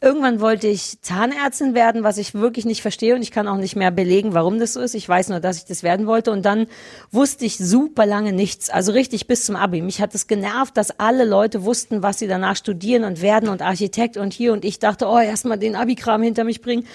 [0.01, 3.75] Irgendwann wollte ich Zahnärztin werden, was ich wirklich nicht verstehe und ich kann auch nicht
[3.75, 4.95] mehr belegen, warum das so ist.
[4.95, 6.65] Ich weiß nur, dass ich das werden wollte und dann
[7.11, 9.81] wusste ich super lange nichts, also richtig bis zum Abi.
[9.81, 13.61] Mich hat es genervt, dass alle Leute wussten, was sie danach studieren und werden und
[13.61, 16.85] Architekt und hier und ich dachte, oh, erstmal den Abi-Kram hinter mich bringen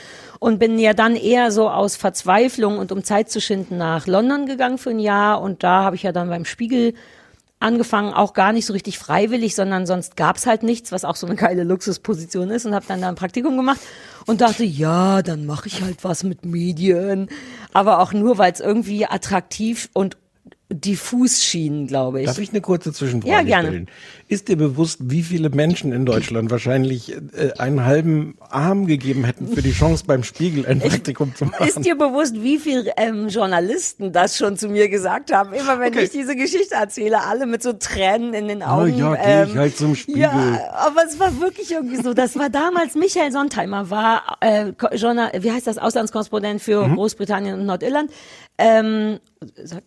[0.40, 4.46] und bin ja dann eher so aus Verzweiflung und um Zeit zu schinden nach London
[4.46, 6.94] gegangen für ein Jahr und da habe ich ja dann beim Spiegel
[7.60, 11.26] angefangen, auch gar nicht so richtig freiwillig, sondern sonst gab's halt nichts, was auch so
[11.26, 13.80] eine geile Luxusposition ist und habe dann da ein Praktikum gemacht
[14.26, 17.28] und dachte, ja, dann mache ich halt was mit Medien,
[17.72, 20.18] aber auch nur, weil es irgendwie attraktiv und
[20.72, 22.26] diffus schien, glaube ich.
[22.26, 23.68] Darf ich eine kurze Zwischenfrage Ja, gerne.
[23.68, 23.88] stellen?
[24.28, 29.46] Ist dir bewusst, wie viele Menschen in Deutschland wahrscheinlich äh, einen halben Arm gegeben hätten
[29.46, 31.68] für die Chance beim Spiegel ein Praktikum zu machen?
[31.68, 35.52] Ist dir bewusst, wie viele ähm, Journalisten das schon zu mir gesagt haben?
[35.52, 36.04] Immer wenn Okay.
[36.04, 38.96] ich diese Geschichte erzähle, alle mit so Tränen in den Ah, Augen.
[38.96, 40.22] ja, geh ich halt zum Spiegel.
[40.22, 42.14] Ja, aber es war wirklich irgendwie so.
[42.14, 46.94] Das war damals, Michael Sontheimer war äh, Journal, wie heißt das, Auslandskorrespondent für Mhm.
[46.96, 48.10] Großbritannien und Nordirland.
[48.56, 49.18] Ähm,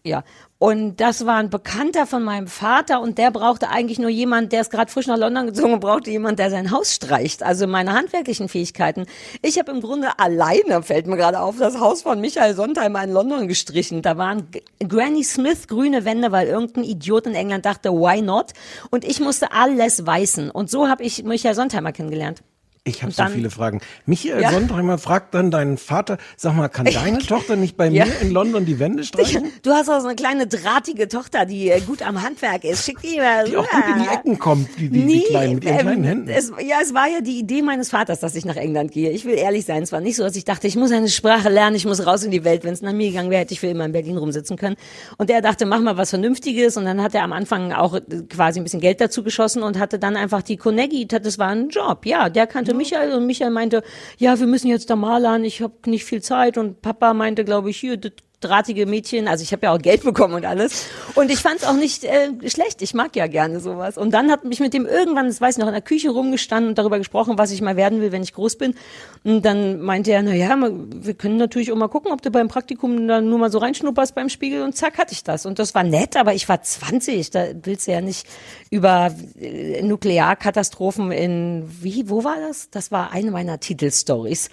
[0.04, 0.24] ja.
[0.60, 4.62] Und das war ein Bekannter von meinem Vater und der brauchte eigentlich nur jemand, der
[4.62, 7.44] ist gerade frisch nach London gezogen und brauchte jemand, der sein Haus streicht.
[7.44, 9.06] Also meine handwerklichen Fähigkeiten.
[9.44, 13.12] Ich habe im Grunde alleine, fällt mir gerade auf, das Haus von Michael Sontheimer in
[13.12, 14.02] London gestrichen.
[14.02, 14.48] Da waren
[14.80, 18.54] Granny Smith grüne Wände, weil irgendein Idiot in England dachte, why not?
[18.90, 20.50] Und ich musste alles weißen.
[20.50, 22.42] Und so habe ich Michael Sontheimer kennengelernt.
[22.88, 23.82] Ich habe so viele Fragen.
[24.06, 24.52] Michael Ja.
[24.52, 28.06] Sontheimer fragt dann deinen Vater, sag mal, kann deine Tochter nicht bei Ja.
[28.06, 29.52] mir in London die Wände streichen?
[29.62, 32.86] Du hast auch so eine kleine drahtige Tochter, die äh, gut am Handwerk ist.
[32.86, 34.08] Schick die mal Die auch gut in die.
[34.08, 36.30] Ecken kommt, die, die, die kleinen, mit ihren ähm, kleinen Händen.
[36.30, 39.12] Es, ja, es war ja die Idee meines Vaters, dass ich nach England gehe.
[39.12, 41.50] Ich will ehrlich sein, es war nicht so, dass ich dachte, ich muss eine Sprache
[41.50, 42.64] lernen, ich muss raus in die Welt.
[42.64, 44.78] Wenn es nach mir gegangen wäre, hätte ich für immer in Berlin rumsitzen können.
[45.18, 46.78] Und er dachte, mach mal was Vernünftiges.
[46.78, 49.78] Und dann hat er am Anfang auch äh, quasi ein bisschen Geld dazu geschossen und
[49.78, 52.06] hatte dann einfach die Konegi, das war ein Job.
[52.06, 53.84] Ja, der kannte Michael und Michael meinte,
[54.18, 56.58] ja, wir müssen jetzt da malern, ich habe nicht viel Zeit.
[56.58, 60.04] Und Papa meinte, glaube ich, hier, das drahtige Mädchen, also ich habe ja auch Geld
[60.04, 60.86] bekommen und alles.
[61.16, 62.82] Und ich fand es auch nicht äh, schlecht.
[62.84, 63.98] Ich mag ja gerne sowas.
[63.98, 66.70] Und dann hat mich mit dem irgendwann, das weiß ich noch, in der Küche rumgestanden
[66.70, 68.76] und darüber gesprochen, was ich mal werden will, wenn ich groß bin.
[69.24, 72.48] Und dann meinte er, na ja, wir können natürlich auch mal gucken, ob du beim
[72.48, 75.48] Praktikum dann nur mal so reinschnupperst beim Spiegel und zack hatte ich das.
[75.48, 78.28] Und das war nett, aber ich war 20, da willst du ja nicht
[78.70, 82.70] über äh, Nuklearkatastrophen in, wie, wo war das?
[82.70, 84.50] Das war eine meiner Titelstories.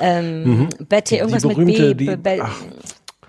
[0.00, 1.48] Ähm, Betty, irgendwas Mhm.
[1.48, 2.04] berühmte, mit B.
[2.10, 2.60] die- Be- ach.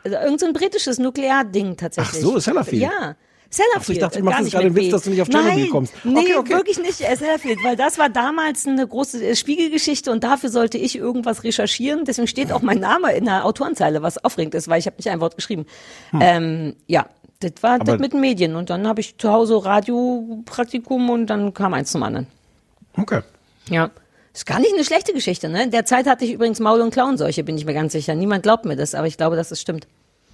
[0.05, 2.23] Also irgend so ein britisches Nuklearding tatsächlich.
[2.23, 2.83] Ach so, Sellafield.
[2.83, 3.15] Ja.
[3.49, 3.75] Sellafield.
[3.77, 5.43] Ach so, ich dachte, du machst jetzt gerade einen Witz, dass du nicht auf Nein,
[5.43, 5.93] Tschernobyl kommst.
[6.03, 10.23] Nee, Okay, wirklich nicht äh, Sellafield, weil das war damals eine große äh, Spiegelgeschichte und
[10.23, 12.05] dafür sollte ich irgendwas recherchieren.
[12.05, 15.09] Deswegen steht auch mein Name in der Autorenzeile, was aufregend ist, weil ich habe nicht
[15.09, 15.65] ein Wort geschrieben.
[16.19, 17.07] Ähm, ja,
[17.39, 21.53] das war das mit den Medien und dann habe ich zu Hause Radiopraktikum und dann
[21.53, 22.27] kam eins zum anderen.
[22.97, 23.21] Okay.
[23.69, 23.91] Ja.
[24.35, 25.63] Ist gar nicht eine schlechte Geschichte, ne?
[25.63, 28.15] In der Zeit hatte ich übrigens Maul- und Klauenseuche, bin ich mir ganz sicher.
[28.15, 29.87] Niemand glaubt mir das, aber ich glaube, dass es stimmt.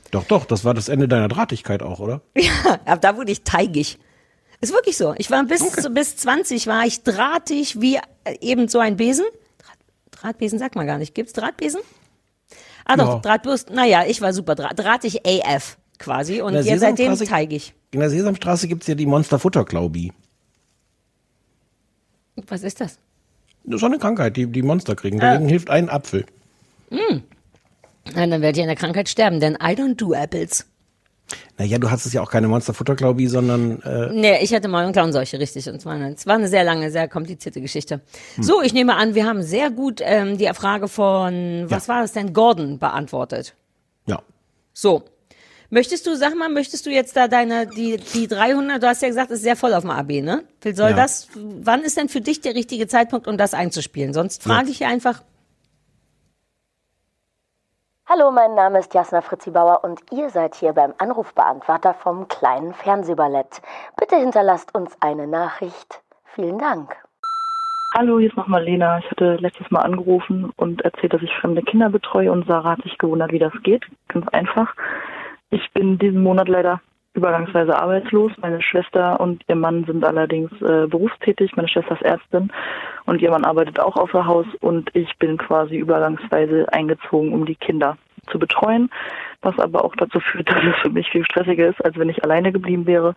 [0.10, 2.22] Doch, doch, das war das Ende deiner Drahtigkeit auch, oder?
[2.36, 4.00] Ja, aber da wurde ich teigig.
[4.60, 5.14] Ist wirklich so.
[5.20, 9.26] Ich war bis, bis 20 war ich drahtig wie äh, eben so ein Besen.
[9.60, 9.78] Draht,
[10.24, 11.14] Drahtbesen sagt man gar nicht.
[11.14, 11.82] Gibt's Drahtbesen?
[12.86, 13.20] Ah doch, Ja.
[13.20, 13.76] Drahtbürsten.
[13.76, 17.76] Naja, ich war super draht, drahtig AF quasi und jetzt seitdem teigig.
[17.92, 20.12] in der Sesamstraße gibt's ja die Monsterfutterklaubi.
[22.48, 22.98] Was ist das?
[23.64, 25.20] Das ist so eine Krankheit, die die Monster kriegen.
[25.20, 26.26] Dagegen hilft ein Apfel.
[26.90, 30.66] Nein, dann werdet ihr an der Krankheit sterben, denn I don't do apples.
[31.58, 34.92] Naja, du hast es ja auch keine Monsterfutterklaubi, sondern äh, Nee, ich hatte mal eine
[34.92, 35.70] Klauenseuche, richtig.
[35.70, 38.02] Und es war, eine, es war eine sehr lange, sehr komplizierte Geschichte.
[38.40, 42.12] So, ich nehme an, wir haben sehr gut ähm, die Frage von, was war das
[42.12, 43.56] denn, Gordon beantwortet.
[44.08, 44.22] ja.
[44.74, 45.04] So.
[45.74, 49.08] Möchtest du, sag mal, möchtest du jetzt da deine, die, die 300, du hast ja
[49.08, 50.44] gesagt, ist sehr voll auf dem AB, ne?
[50.62, 50.96] Wie Soll Ja.
[50.98, 54.14] das, wann ist denn für dich der richtige Zeitpunkt, um das einzuspielen?
[54.14, 55.22] Sonst frage ich einfach,
[58.06, 62.74] Hallo, mein Name ist Jasna Fritzi Bauer und ihr seid hier beim Anrufbeantworter vom kleinen
[62.74, 63.62] Fernsehballett.
[63.98, 66.02] Bitte hinterlasst uns eine Nachricht.
[66.36, 66.94] Vielen Dank.
[67.96, 69.00] Hallo, hier ist nochmal Lena.
[69.00, 72.84] Ich hatte letztes Mal angerufen und erzählt, dass ich fremde Kinder betreue und Sarah hat
[72.84, 73.86] sich gewundert, wie das geht.
[74.10, 74.76] Ganz einfach.
[75.52, 76.82] Ich bin diesen Monat leider
[77.14, 78.32] übergangsweise arbeitslos.
[78.42, 81.56] Meine Schwester und ihr Mann sind allerdings äh, berufstätig.
[81.58, 82.52] Meine Schwester ist Ärztin
[83.06, 87.56] und ihr Mann arbeitet auch außer Haus und ich bin quasi übergangsweise eingezogen, um die
[87.56, 87.98] Kinder
[88.32, 88.90] zu betreuen,
[89.42, 92.24] was aber auch dazu führt, dass es für mich viel stressiger ist, als wenn ich
[92.24, 93.14] alleine geblieben wäre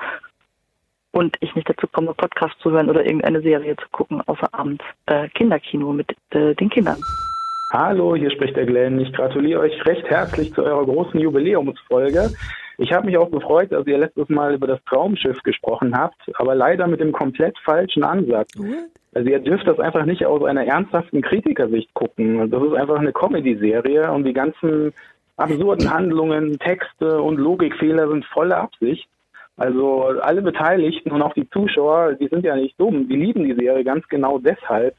[1.13, 4.85] und ich nicht dazu komme, Podcast zu hören oder irgendeine Serie zu gucken, außer abends
[5.07, 6.99] äh, Kinderkino mit äh, den Kindern.
[7.71, 9.01] Hallo, hier spricht der Glenn.
[9.01, 12.31] Ich gratuliere euch recht herzlich zu eurer großen Jubiläumsfolge.
[12.79, 16.55] Ich habe mich auch gefreut, dass ihr letztes Mal über das Traumschiff gesprochen habt, aber
[16.55, 18.51] leider mit dem komplett falschen Ansatz.
[19.15, 22.51] Also ihr dürft das einfach nicht aus einer ernsthaften Kritikersicht gucken.
[22.51, 24.93] Das ist einfach eine Comedy-Serie und die ganzen
[25.37, 29.09] absurden Handlungen, Texte und Logikfehler sind volle Absicht.
[29.57, 33.55] Also alle Beteiligten und auch die Zuschauer, die sind ja nicht dumm, die lieben die
[33.55, 34.95] Serie ganz genau deshalb.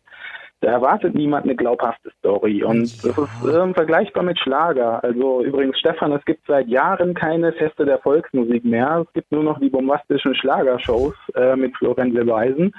[0.62, 2.64] Da erwartet niemand eine glaubhafte Story.
[2.64, 5.04] Und das ist ähm, vergleichbar mit Schlager.
[5.04, 9.04] Also übrigens, Stefan, es gibt seit Jahren keine Feste der Volksmusik mehr.
[9.06, 12.74] Es gibt nur noch die bombastischen Schlagershows äh, mit Florian Silbereisen.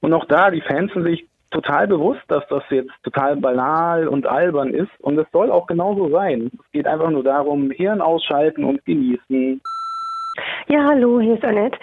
[0.00, 4.26] Und auch da, die Fans sind sich total bewusst, dass das jetzt total banal und
[4.26, 4.90] albern ist.
[5.00, 6.50] Und es soll auch genauso sein.
[6.54, 9.60] Es geht einfach nur darum, Hirn ausschalten und genießen.
[10.68, 11.78] Ja, hallo, hier ist Annette.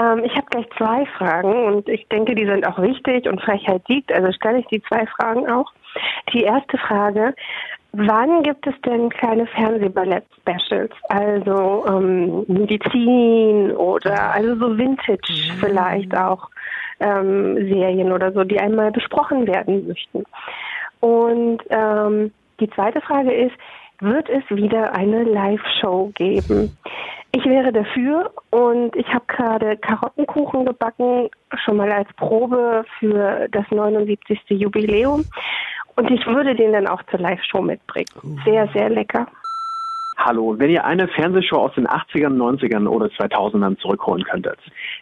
[0.00, 3.82] Ähm, ich habe gleich zwei Fragen und ich denke, die sind auch wichtig und Frechheit
[3.86, 5.70] siegt, also stelle ich die zwei Fragen auch.
[6.32, 7.34] Die erste Frage,
[7.92, 10.92] wann gibt es denn kleine Fernsehballett-Specials?
[11.08, 16.48] Also ähm, Medizin oder also so Vintage vielleicht auch
[17.00, 20.24] ähm, Serien oder so, die einmal besprochen werden möchten.
[21.00, 23.54] Und ähm, die zweite Frage ist,
[24.00, 26.76] wird es wieder eine Live-Show geben?
[27.32, 31.28] Ich wäre dafür und ich habe gerade Karottenkuchen gebacken,
[31.64, 34.40] schon mal als Probe für das 79.
[34.48, 35.24] Jubiläum.
[35.94, 38.40] Und ich würde den dann auch zur Live-Show mitbringen.
[38.44, 39.26] Sehr, sehr lecker.
[40.16, 44.58] Hallo, wenn ihr eine Fernsehshow aus den 80ern, 90ern oder 2000ern zurückholen könntet,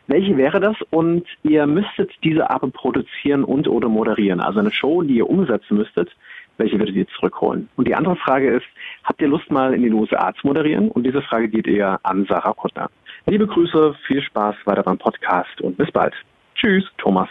[0.07, 0.77] welche wäre das?
[0.91, 4.41] Und ihr müsstet diese aber produzieren und oder moderieren.
[4.41, 6.11] Also eine Show, die ihr umsetzen müsstet,
[6.59, 7.69] welche würdet ihr zurückholen?
[7.77, 8.67] Und die andere Frage ist,
[9.05, 10.91] habt ihr Lust mal in den USA zu moderieren?
[10.91, 12.91] Und diese Frage geht eher an Sarah Kuttner.
[13.27, 16.15] Liebe Grüße, viel Spaß weiter beim Podcast und bis bald.
[16.55, 17.29] Tschüss, Thomas.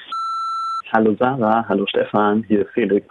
[0.93, 3.05] Hallo Sarah, hallo Stefan, hier ist Felix.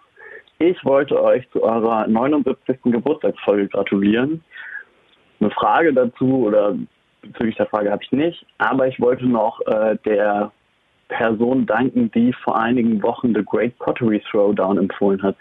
[0.59, 2.79] Ich wollte euch zu eurer 79.
[2.85, 4.43] Geburtstagsfolge gratulieren.
[5.41, 6.75] Eine Frage dazu oder
[7.21, 10.51] bezüglich der Frage habe ich nicht, aber ich wollte noch äh, der
[11.09, 15.37] Person danken, die vor einigen Wochen The Great Pottery Throwdown empfohlen hat.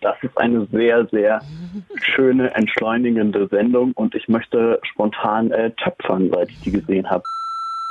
[0.00, 1.42] Das ist eine sehr, sehr
[2.02, 7.24] schöne, entschleunigende Sendung und ich möchte spontan äh, töpfern, seit ich die gesehen habe.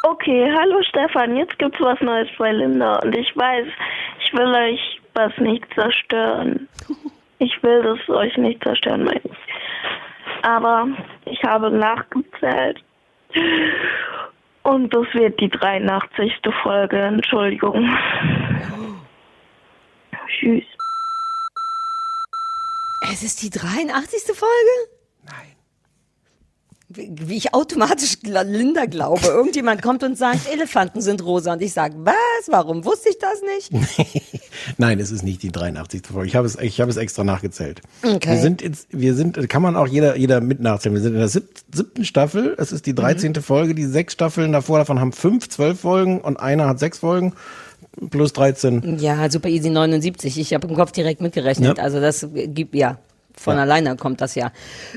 [0.04, 3.68] Okay, hallo Stefan, jetzt gibt's was Neues bei Linda und ich weiß,
[4.24, 6.68] ich will euch was nicht zerstören.
[7.40, 9.38] Ich will das euch nicht zerstören, meine ich.
[10.42, 10.88] Aber
[11.26, 12.84] ich habe nachgezählt
[14.64, 16.34] und das wird die 83.
[16.64, 17.90] Folge, Entschuldigung.
[20.28, 20.69] Tschüss.
[23.12, 24.24] Es ist die 83.
[24.36, 24.46] Folge?
[25.26, 25.56] Nein.
[26.92, 29.22] Wie ich automatisch Linda glaube.
[29.28, 31.54] Irgendjemand kommt und sagt, Elefanten sind rosa.
[31.54, 32.16] Und ich sage, was?
[32.48, 34.42] Warum wusste ich das nicht?
[34.78, 36.02] Nein, es ist nicht die 83.
[36.08, 36.28] Folge.
[36.28, 37.82] Ich habe es, ich habe es extra nachgezählt.
[38.02, 38.32] Okay.
[38.32, 40.96] Wir sind jetzt, wir sind, kann man auch jeder, jeder mit nachzählen.
[40.96, 42.56] Wir sind in der sieb, siebten Staffel.
[42.58, 43.36] Es ist die 13.
[43.36, 43.76] Folge.
[43.76, 47.34] Die sechs Staffeln davor, davon haben fünf, zwölf Folgen und einer hat sechs Folgen.
[48.10, 48.98] Plus 13.
[49.00, 50.38] Ja, Super Easy 79.
[50.40, 51.78] Ich habe im Kopf direkt mitgerechnet.
[51.78, 51.84] Ja.
[51.84, 53.00] Also das gibt ja.
[53.38, 53.62] Von Ja.
[53.62, 54.52] alleine kommt das ja.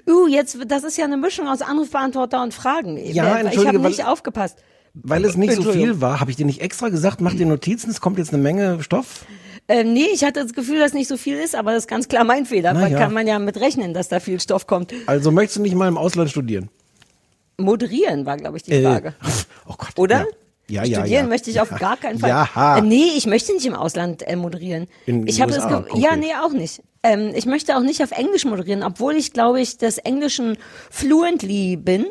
[0.09, 2.97] Uh, jetzt, das ist ja eine Mischung aus Anrufbeantworter und Fragen.
[2.97, 4.59] Ja, ich habe nicht aufgepasst.
[4.95, 7.91] Weil es nicht so viel war, habe ich dir nicht extra gesagt, mach dir Notizen,
[7.91, 9.25] es kommt jetzt eine Menge Stoff.
[9.69, 12.09] Ähm, nee, ich hatte das Gefühl, dass nicht so viel ist, aber das ist ganz
[12.09, 12.73] klar mein Fehler.
[12.75, 12.99] Na Da ja.
[12.99, 14.93] kann man ja mit rechnen, dass da viel Stoff kommt.
[15.07, 16.69] Also möchtest du nicht mal im Ausland studieren?
[17.59, 19.15] Moderieren war, glaube ich, die Äh, Frage.
[19.97, 20.21] oder?
[20.21, 20.27] Ja,
[20.73, 21.29] ja, Studieren ja.
[21.29, 22.31] möchte ich auf gar keinen Fall.
[22.31, 22.79] Ja.
[22.79, 24.87] Äh, nee, ich möchte nicht im Ausland äh, moderieren.
[25.07, 26.83] In ich habe das ja, nee, auch nicht.
[27.03, 30.57] Ähm, ich möchte auch nicht auf Englisch moderieren, obwohl ich glaube ich des Englischen
[30.91, 32.07] fluently bin,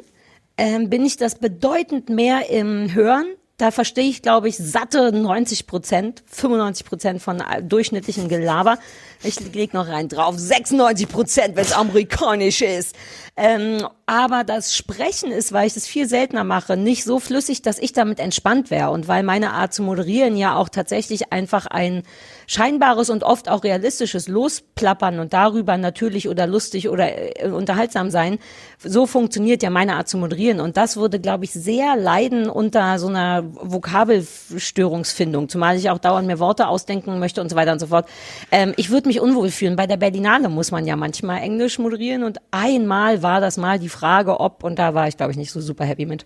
[0.57, 3.25] ähm, bin ich das bedeutend mehr im Hören.
[3.57, 8.79] Da verstehe ich, glaube ich, satte 90 Prozent, 95 Prozent von äh, durchschnittlichen Gelaber.
[9.23, 12.95] Ich leg noch rein drauf, 96 Prozent, wenn es amerikanisch ist.
[13.43, 17.79] Ähm, aber das Sprechen ist, weil ich das viel seltener mache, nicht so flüssig, dass
[17.79, 18.91] ich damit entspannt wäre.
[18.91, 22.03] Und weil meine Art zu moderieren ja auch tatsächlich einfach ein
[22.45, 28.37] scheinbares und oft auch realistisches Losplappern und darüber natürlich oder lustig oder äh, unterhaltsam sein,
[28.77, 30.59] so funktioniert ja meine Art zu moderieren.
[30.59, 36.27] Und das würde, glaube ich, sehr leiden unter so einer Vokabelstörungsfindung, zumal ich auch dauernd
[36.27, 38.07] mir Worte ausdenken möchte und so weiter und so fort.
[38.51, 39.77] Ähm, ich würde mich unwohl fühlen.
[39.77, 43.89] Bei der Berlinale muss man ja manchmal Englisch moderieren und einmal war das mal die
[43.89, 46.25] Frage, ob, und da war ich, glaube ich, nicht so super happy mit.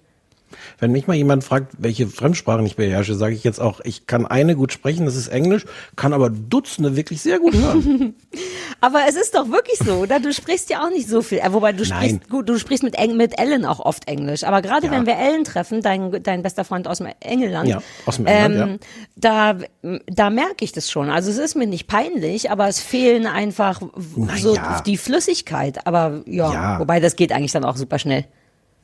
[0.80, 4.26] Wenn mich mal jemand fragt, welche Fremdsprachen ich beherrsche, sage ich jetzt auch, ich kann
[4.26, 5.66] eine gut sprechen, das ist Englisch,
[5.96, 8.16] kann aber Dutzende wirklich sehr gut hören.
[8.82, 10.20] Aber es ist doch wirklich so, oder?
[10.20, 11.40] Du sprichst ja auch nicht so viel.
[11.40, 12.10] Äh, wobei du Nein.
[12.10, 14.44] sprichst gut, du sprichst mit, Eng, mit Ellen auch oft Englisch.
[14.44, 14.92] Aber gerade Ja.
[14.92, 18.84] wenn wir Ellen treffen, dein, dein bester Freund aus dem Engelland, Ja, aus dem England,
[19.16, 19.56] da,
[20.08, 21.10] da merke ich das schon.
[21.10, 24.82] Also es ist mir nicht peinlich, aber es fehlen einfach w- so ja.
[24.86, 25.88] die Flüssigkeit.
[25.88, 26.80] Aber ja, Ja.
[26.80, 28.26] wobei das geht eigentlich dann auch super schnell.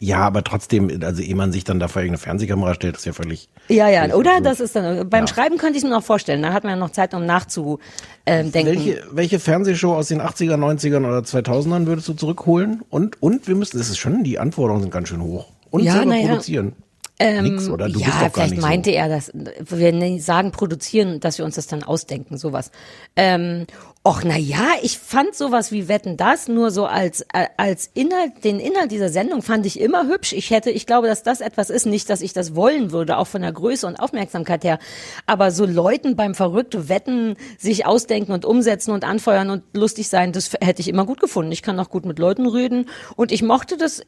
[0.04, 3.14] Ja, aber trotzdem, also ehe man sich dann da vor irgendeine Fernsehkamera stellt, ist ja
[3.14, 3.50] völlig.
[3.68, 4.30] Ja, ja, völlig oder?
[4.32, 4.46] absurd.
[4.48, 5.28] Das ist dann, beim Ja.
[5.28, 6.42] Schreiben könnte ich es mir noch vorstellen.
[6.42, 7.80] Da hat man ja noch Zeit, um nachzudenken.
[8.26, 8.52] Ähm.
[8.52, 12.82] Welche, welche Fernsehshow aus den 80er, 90ern oder 2000ern würdest du zurückholen?
[12.90, 15.46] Und, und wir müssen, das ist schon, die Anforderungen sind ganz schön hoch.
[15.70, 16.28] Und Ja, selber na ja.
[16.30, 16.74] produzieren.
[17.22, 17.88] Ähm, Nix, oder?
[17.88, 18.96] Du ja, bist doch gar vielleicht nicht meinte so.
[18.96, 19.32] er das.
[19.34, 22.72] Wir sagen produzieren, dass wir uns das dann ausdenken, sowas.
[23.16, 23.68] Ähm,
[24.04, 27.24] och, na ja, ich fand sowas wie Wetten das nur so als
[27.58, 30.34] als Inhalt, den Inhalt dieser Sendung fand ich immer hübsch.
[30.34, 33.28] Ich hätte, ich glaube, dass das etwas ist, nicht, dass ich das wollen würde, auch
[33.28, 34.80] von der Größe und Aufmerksamkeit her.
[35.28, 40.32] Aber so Leuten beim verrückte Wetten sich ausdenken und umsetzen und anfeuern und lustig sein,
[40.32, 41.52] das hätte ich immer gut gefunden.
[41.52, 44.02] Ich kann auch gut mit Leuten reden und ich mochte das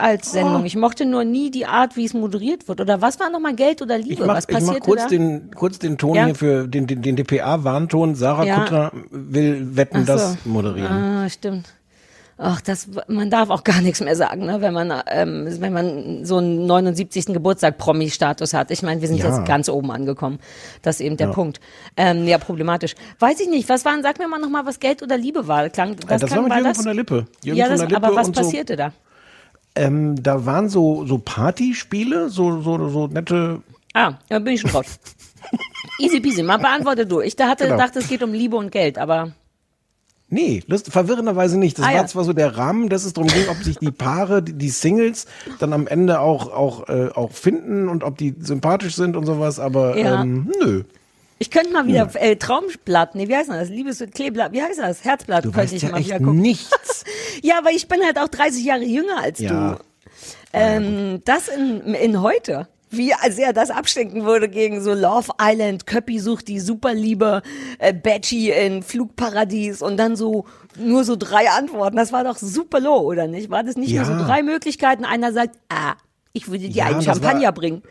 [0.00, 0.64] als Sendung.
[0.64, 2.80] Ich mochte nur nie die Art, wie es moderiert wird.
[2.80, 4.12] Oder was war nochmal Geld oder Liebe?
[4.14, 5.08] Ich mach, was ich mach passierte kurz da?
[5.08, 6.26] den, kurz den Ton Ja.
[6.26, 8.14] hier für den, den, den DPA-Warnton.
[8.14, 8.58] Sarah Ja.
[8.60, 10.12] Kuttner will Wetten, so.
[10.12, 10.90] das moderieren.
[10.92, 11.68] Ah, stimmt.
[12.42, 16.24] Ach, das, man darf auch gar nichts mehr sagen, ne, wenn man, ähm, wenn man
[16.24, 17.26] so einen 79.
[17.34, 18.70] Geburtstag Promi-Status hat.
[18.70, 19.26] Ich meine, wir sind Ja.
[19.26, 20.38] jetzt ganz oben angekommen.
[20.80, 21.32] Das ist eben der Ja.
[21.34, 21.60] Punkt.
[21.98, 22.94] Ähm, ja, problematisch.
[23.18, 23.68] Weiß ich nicht.
[23.68, 25.68] Was waren, sag mir mal nochmal, was Geld oder Liebe war.
[25.68, 26.76] Klang, das das war klang, mit war Jürgen das?
[26.78, 27.26] von der Lippe.
[27.44, 28.42] Jürgen ja, von das, der Lippe aber was und so.
[28.42, 28.92] passierte da?
[29.74, 33.62] Ähm, da waren so, so Partyspiele, so, so, so nette.
[33.94, 34.98] Ah, da bin ich schon raus.
[35.98, 37.20] Easy peasy, mal beantworte du.
[37.20, 37.76] Ich da hatte, Genau.
[37.76, 39.32] dachte, es geht um Liebe und Geld, aber
[40.32, 41.76] Nee, lust, verwirrenderweise nicht.
[41.76, 42.06] Das Ah, war ja.
[42.06, 45.26] zwar so der Rahmen, dass es darum ging, ob sich die Paare, die, die Singles,
[45.58, 49.58] dann am Ende auch, auch, äh, auch finden und ob die sympathisch sind und sowas,
[49.58, 50.22] aber Ja.
[50.22, 50.84] ähm, nö.
[51.40, 53.68] Ich könnte mal wieder äh, Traumblatt, nee, wie heißt das?
[53.70, 55.02] Liebes Kleeblatt, wie heißt das?
[55.04, 56.40] Herzblatt Du könnte ich ja mal wieder gucken.
[56.40, 57.04] nichts.
[57.42, 59.72] Ja, aber ich bin halt auch 30 Jahre jünger als Ja.
[59.78, 59.78] du.
[60.52, 62.68] Ähm, das in, in heute.
[62.92, 67.40] Wie sehr das abstinken würde gegen so Love Island, Köppi sucht die Superliebe,
[67.78, 70.44] äh, Betty in Flugparadies und dann so
[70.76, 71.96] nur so drei Antworten.
[71.96, 73.48] Das war doch super low, oder nicht?
[73.48, 74.04] War das nicht Ja.
[74.04, 75.04] nur so drei Möglichkeiten?
[75.04, 75.94] Einer sagt, ah,
[76.32, 77.82] ich würde dir Ja, einen Champagner war- bringen.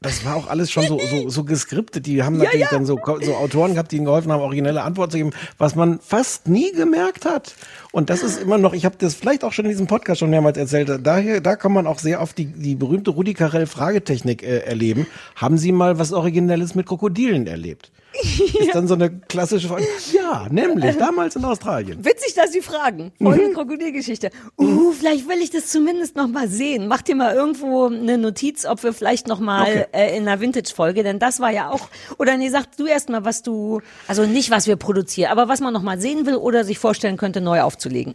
[0.00, 2.06] Das war auch alles schon so, so, so geskriptet.
[2.06, 2.68] Die haben Ja, natürlich ja.
[2.70, 6.00] dann so, so Autoren gehabt, die ihnen geholfen haben, originelle Antworten zu geben, was man
[6.00, 7.54] fast nie gemerkt hat.
[7.96, 10.28] Und das ist immer noch, ich habe das vielleicht auch schon in diesem Podcast schon
[10.28, 14.42] mehrmals erzählt, daher, da kann man auch sehr oft die, die berühmte Rudi Carell Fragetechnik
[14.42, 15.06] äh, erleben.
[15.34, 17.90] Haben Sie mal was Originelles mit Krokodilen erlebt?
[18.22, 19.84] Ist dann so eine klassische Frage.
[20.14, 22.02] Ja, nämlich damals in Australien.
[22.04, 23.12] Witzig, dass Sie fragen.
[23.18, 23.26] Mhm.
[23.26, 24.30] Voll Krokodilgeschichte.
[24.58, 26.88] Uh, vielleicht will ich das zumindest noch mal sehen.
[26.88, 29.84] Mach dir mal irgendwo eine Notiz, ob wir vielleicht noch mal Okay.
[29.92, 33.24] äh, in einer Vintage-Folge, denn das war ja auch, oder nee, sag du erst mal,
[33.24, 36.64] was du, also nicht, was wir produzieren, aber was man noch mal sehen will oder
[36.64, 38.14] sich vorstellen könnte, neu aufzulegen.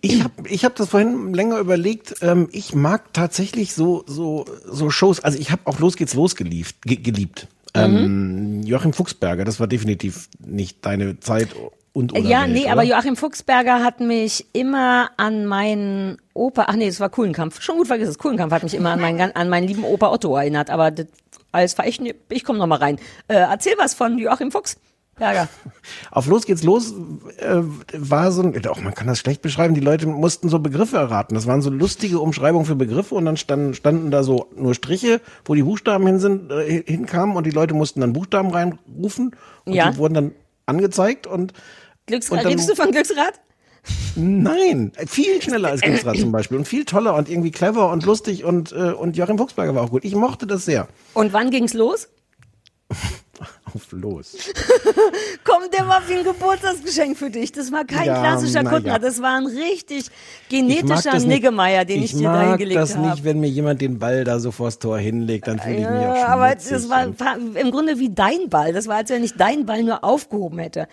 [0.00, 2.16] Ich habe ich hab das vorhin länger überlegt.
[2.22, 5.20] Ähm, ich mag tatsächlich so, so, so Shows.
[5.20, 6.74] Also ich habe auch Los geht's los geliebt.
[6.82, 7.46] Ge geliebt.
[7.74, 11.50] Ähm, Joachim Fuchsberger, das war definitiv nicht deine Zeit
[11.92, 12.72] und oder ja, Welt, nee, oder?
[12.72, 17.76] aber Joachim Fuchsberger hat mich immer an meinen Opa, ach nee, es war Kuhlenkampf, schon
[17.76, 20.68] gut vergiss es, Kuhlenkampf hat mich immer an meinen, an meinen lieben Opa Otto erinnert,
[20.68, 21.06] aber das,
[21.52, 22.96] alles war ich, ich komme noch mal rein.
[23.28, 24.50] Äh, erzähl was von Joachim
[25.20, 25.48] Fuchsberger.
[26.10, 26.94] Auf Los geht's los
[27.38, 30.96] äh, war so ein, auch man kann das schlecht beschreiben, die Leute mussten so Begriffe
[30.96, 31.34] erraten.
[31.34, 35.20] Das waren so lustige Umschreibungen für Begriffe und dann standen, standen da so nur Striche,
[35.44, 39.72] wo die Buchstaben hin sind, äh, hinkamen und die Leute mussten dann Buchstaben reinrufen und
[39.74, 39.90] Ja.
[39.90, 40.32] die wurden dann
[40.66, 41.52] angezeigt und
[42.06, 43.34] Glücks Und dann- du von Glücksrad?
[44.14, 48.44] Nein, viel schneller als Gimsrad zum Beispiel und viel toller und irgendwie clever und lustig
[48.44, 50.04] und, äh, und Joachim Fuchsberger war auch gut.
[50.04, 50.86] Ich mochte das sehr.
[51.14, 52.08] Und wann ging's los?
[53.74, 54.36] Auf los.
[55.44, 57.52] Komm, der war wie ein Geburtstagsgeschenk für dich.
[57.52, 58.92] Das war kein Ja, klassischer Kuttner.
[58.94, 58.98] ja.
[58.98, 61.24] Das war ein richtig Ich mag genetischer das.
[61.24, 63.08] Niggemeier, den ich, dir da mag hingelegt das habe.
[63.10, 65.88] nicht, wenn mir jemand den Ball da so vors Tor hinlegt, dann fühle ich mich
[65.88, 66.28] auch Ja, schmutzig.
[66.28, 68.72] aber das war, war im Grunde wie dein Ball.
[68.72, 70.86] Das war, als wenn ich deinen Ball nur aufgehoben hätte.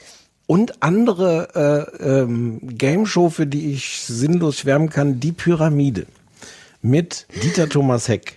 [0.46, 6.06] Und andere äh, ähm, Game Show, für die ich sinnlos schwärmen kann, die Pyramide
[6.82, 8.37] mit Dieter Thomas Heck.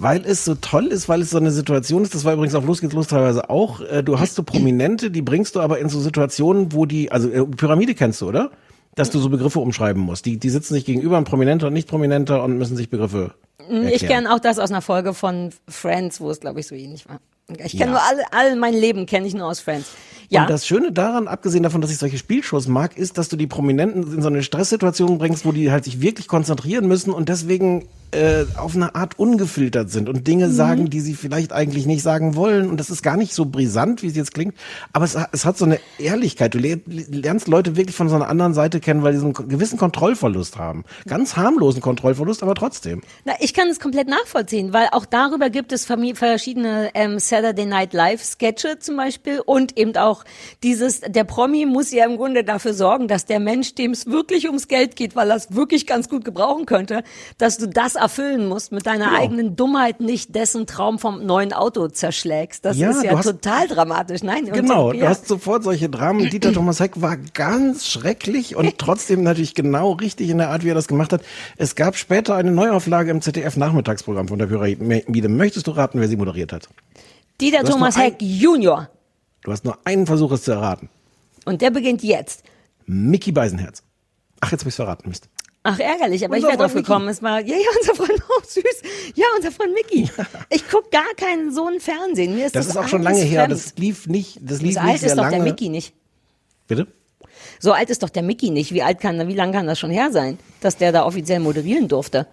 [0.00, 2.64] Weil es so toll ist, weil es so eine Situation ist, das war übrigens auf
[2.64, 5.88] Los geht's los teilweise auch, äh, du hast so Prominente, die bringst du aber in
[5.88, 8.50] so Situationen, wo die, also äh, Pyramide kennst du, oder?
[8.94, 10.24] Dass du so Begriffe umschreiben musst.
[10.26, 13.68] Die, die sitzen sich gegenüber, ein Prominenter und nicht Prominenter und müssen sich Begriffe Ich
[13.70, 13.98] erklären.
[14.24, 17.20] kenne auch das aus einer Folge von Friends, wo es, glaube ich, so ähnlich war.
[17.64, 17.90] Ich kenne Ja.
[17.92, 19.88] nur alle, all mein Leben kenne ich nur aus Friends.
[20.28, 20.42] Ja.
[20.42, 23.46] Und das Schöne daran, abgesehen davon, dass ich solche Spielshows mag, ist, dass du die
[23.46, 27.88] Prominenten in so eine Stresssituation bringst, wo die halt sich wirklich konzentrieren müssen und deswegen
[28.12, 30.52] äh, auf eine Art ungefiltert sind und Dinge Mhm.
[30.52, 32.68] sagen, die sie vielleicht eigentlich nicht sagen wollen.
[32.70, 34.54] Und das ist gar nicht so brisant, wie es jetzt klingt,
[34.92, 36.54] aber es, es hat so eine Ehrlichkeit.
[36.54, 39.34] Du le- lernst Leute wirklich von so einer anderen Seite kennen, weil die so einen
[39.48, 40.84] gewissen Kontrollverlust haben.
[41.06, 43.02] Ganz harmlosen Kontrollverlust, aber trotzdem.
[43.24, 47.92] Na, ich kann es komplett nachvollziehen, weil auch darüber gibt es verschiedene ähm, Saturday Night
[47.92, 50.24] Live Sketche zum Beispiel und eben auch
[50.62, 54.46] dieses, der Promi muss ja im Grunde dafür sorgen, dass der Mensch, dem es wirklich
[54.46, 57.02] ums Geld geht, weil er es wirklich ganz gut gebrauchen könnte,
[57.38, 59.18] dass du das erfüllen musst mit deiner Genau.
[59.20, 62.64] eigenen Dummheit nicht dessen Traum vom neuen Auto zerschlägst.
[62.64, 64.22] Das Ja, ist ja du hast- total dramatisch.
[64.22, 65.00] Nein, Genau, ja.
[65.00, 66.30] du hast sofort solche Dramen.
[66.30, 70.70] Dieter Thomas Heck war ganz schrecklich und trotzdem natürlich genau richtig in der Art, wie
[70.70, 71.20] er das gemacht hat.
[71.56, 75.28] Es gab später eine Neuauflage im ZDF-Nachmittagsprogramm von der Pyramide.
[75.28, 76.68] Möchtest du raten, wer sie moderiert hat?
[77.40, 78.88] Dieter Thomas nur ein- Heck Junior.
[79.42, 80.88] Du hast nur einen Versuch, es zu erraten.
[81.44, 82.42] Und der beginnt jetzt.
[82.86, 83.82] Mickey Beisenherz.
[84.40, 85.28] Ach, jetzt hab ich's verraten, Mist.
[85.70, 86.86] Ach, ärgerlich, aber Unser ich wäre drauf Mickey.
[86.86, 87.08] gekommen.
[87.08, 88.64] Es war, ja, ja, unser Freund, oh, süß.
[89.14, 90.10] Ja, unser Freund Mickey.
[90.50, 92.34] Ich guck gar keinen so einen Fernsehen.
[92.34, 93.44] Mir ist Das das, ist auch schon lange her.
[93.46, 93.52] fremd.
[93.52, 95.36] Das lief nicht, das lief so nicht alt sehr ist doch lange.
[95.36, 95.92] der Mickey nicht.
[96.68, 96.86] Bitte?
[97.60, 98.72] So alt ist doch der Mickey nicht.
[98.72, 101.88] Wie alt kann, wie lang kann das schon her sein, dass der da offiziell moderieren
[101.88, 102.26] durfte?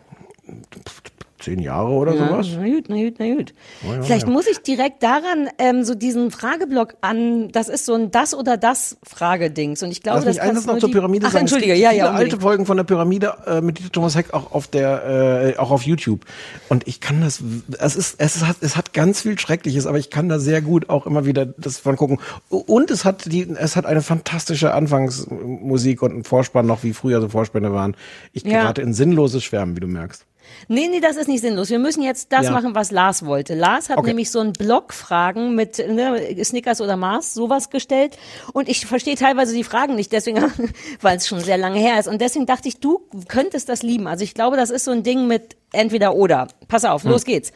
[1.38, 2.48] Zehn Jahre oder Ja, sowas?
[2.58, 3.54] Na gut, na gut, na gut.
[3.86, 4.32] Oh ja, Vielleicht ja.
[4.32, 8.56] muss ich direkt daran ähm, so diesen Frageblock an, das ist so ein das oder
[8.56, 11.42] das Fragedings und ich glaube, Lass mich das eines noch zur die- Pyramide Ach, sagen.
[11.42, 12.42] entschuldige, es gibt ja, viele ja, alte unbedingt.
[12.42, 15.82] Folgen von der Pyramide äh, mit Dieter Thomas Heck auch auf der, äh, auch auf
[15.82, 16.22] YouTube.
[16.70, 17.44] Und ich kann das,
[17.80, 20.90] es ist, es hat, es hat ganz viel Schreckliches, aber ich kann da sehr gut
[20.90, 22.20] auch immer wieder das von gucken.
[22.50, 27.20] Und es hat die, es hat eine fantastische Anfangsmusik und einen Vorspann noch, wie früher
[27.20, 27.96] so Vorspänne waren.
[28.32, 28.62] Ich Ja.
[28.62, 30.26] gerate in sinnloses Schwärmen, wie du merkst.
[30.68, 31.70] Nee, nee, das ist nicht sinnlos.
[31.70, 32.52] Wir müssen jetzt das Ja.
[32.52, 33.54] machen, was Lars wollte.
[33.56, 34.08] Lars hat Okay.
[34.08, 38.18] nämlich so einen Block-Fragen mit ne, Snickers oder Mars, sowas gestellt.
[38.54, 40.44] Und ich verstehe teilweise die Fragen nicht, deswegen,
[41.02, 42.08] weil es schon sehr lange her ist.
[42.08, 44.08] Und deswegen dachte ich, du könntest das lieben.
[44.08, 46.48] Also ich glaube, das ist so ein Ding mit entweder oder.
[46.68, 47.12] Pass auf, Hm.
[47.12, 47.52] los geht's.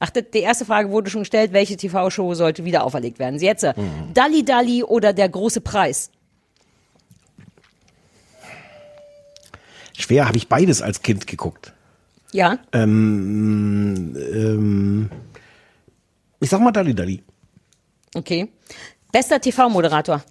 [0.00, 3.38] Achtet, die erste Frage wurde schon gestellt, welche TV-Show sollte wieder auferlegt werden?
[3.40, 3.72] Jetzt, Hm.
[3.76, 4.14] mhm.
[4.14, 6.10] Dalli Dalli oder der große Preis?
[9.98, 11.72] Schwer habe ich beides als Kind geguckt.
[12.32, 12.58] Ja?
[12.72, 15.10] Ähm, ähm,
[16.40, 17.22] ich sag mal Dali Dali.
[18.14, 18.50] Okay.
[19.12, 20.22] Bester TV-Moderator?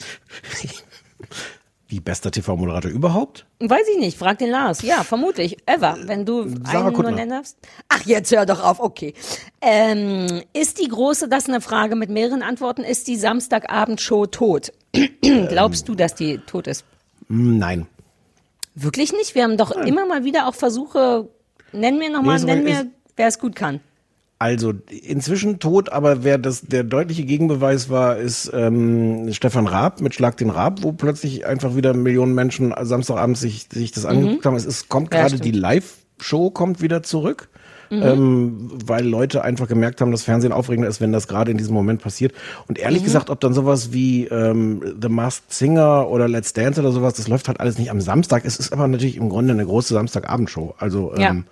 [1.89, 3.45] Wie bester TV-Moderator überhaupt?
[3.59, 4.81] Weiß ich nicht, frag den Lars.
[4.81, 5.57] Ja, vermutlich.
[5.65, 7.11] Ever, wenn du Sarah einen nur Kuttner.
[7.11, 7.57] nennen darfst.
[7.87, 9.13] Ach, jetzt hör doch auf, okay.
[9.61, 14.73] Ähm, ist die große, das ist eine Frage mit mehreren Antworten, ist die Samstagabendshow tot?
[15.21, 16.83] Glaubst du, dass die tot ist?
[17.29, 17.87] Hm, Nein.
[18.75, 19.33] Wirklich nicht?
[19.33, 21.29] Wir haben doch immer mal wieder auch Versuche,
[21.71, 23.79] nenn mir nochmal, nenn mir, wer es gut kann.
[24.39, 30.13] Also inzwischen tot, aber wer das der deutliche Gegenbeweis war, ist ähm, Stefan Raab mit
[30.13, 34.55] Schlag den Raab, wo plötzlich einfach wieder Millionen Menschen Samstagabend sich sich das angeguckt haben.
[34.55, 37.49] Es ist, kommt Ja, gerade die Live-Show kommt wieder zurück.
[37.89, 38.01] Mhm.
[38.03, 41.73] Ähm, weil Leute einfach gemerkt haben, dass Fernsehen aufregender ist, wenn das gerade in diesem
[41.73, 42.33] Moment passiert.
[42.67, 43.05] Und ehrlich Mhm.
[43.05, 47.27] gesagt, ob dann sowas wie ähm, The Masked Singer oder Let's Dance oder sowas, das
[47.27, 48.43] läuft halt alles nicht am Samstag.
[48.45, 50.75] Es ist aber natürlich im Grunde eine große Samstagabendshow.
[50.77, 51.29] Also Ja.
[51.31, 51.45] ähm,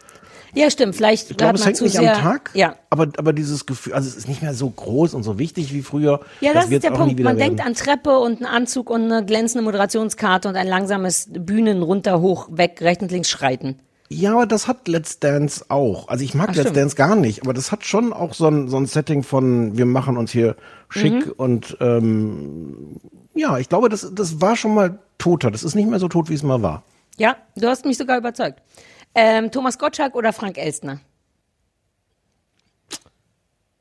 [0.57, 0.95] Ja, stimmt.
[0.95, 2.75] Vielleicht ich glaube, es hängt zu nicht am Tag, Ja.
[2.89, 5.81] aber, aber dieses Gefühl, also es ist nicht mehr so groß und so wichtig wie
[5.81, 6.21] früher.
[6.39, 7.19] Ja, das, wird's ist der Punkt.
[7.19, 7.57] Man werden.
[7.57, 12.21] denkt an Treppe und einen Anzug und eine glänzende Moderationskarte und ein langsames Bühnen runter,
[12.21, 13.79] hoch, weg, rechts und links schreiten.
[14.07, 16.07] Ja, aber das hat Let's Dance auch.
[16.09, 16.77] Also ich mag Ach, Let's stimmt.
[16.77, 19.85] Dance gar nicht, aber das hat schon auch so ein, so ein Setting von, wir
[19.85, 20.55] machen uns hier
[20.89, 21.31] schick Mhm.
[21.37, 22.97] und ähm,
[23.33, 25.49] ja, ich glaube, das, das war schon mal toter.
[25.51, 26.83] Das ist nicht mehr so tot, wie es mal war.
[27.17, 28.61] Ja, du hast mich sogar überzeugt.
[29.15, 30.99] Ähm, Thomas Gottschalk oder Frank Elstner?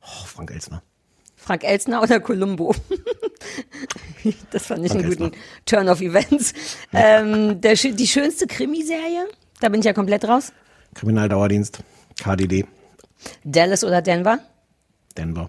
[0.00, 0.82] Oh, Frank Elsner.
[1.36, 2.74] Frank Elstner oder Columbo?
[4.52, 5.32] Das fand ich Frank einen guten
[5.66, 6.54] Turn of Events.
[6.94, 9.26] Ähm, der, die schönste Krimiserie?
[9.64, 10.52] Da bin ich ja komplett raus.
[10.92, 11.78] Kriminaldauerdienst,
[12.20, 12.66] KDD,
[13.44, 14.40] Dallas oder Denver?
[15.16, 15.48] Denver.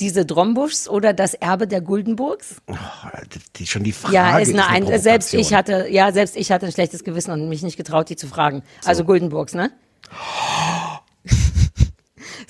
[0.00, 2.56] Diese Drombuschs oder das Erbe der Guldenburgs?
[2.68, 5.02] Die, die, schon die Frage ja, ist eine, ein, Provokation.
[5.02, 8.16] selbst ich hatte, ja, selbst ich hatte ein schlechtes Gewissen und mich nicht getraut, die
[8.16, 8.64] zu fragen.
[8.84, 9.70] Also Guldenburgs, ne?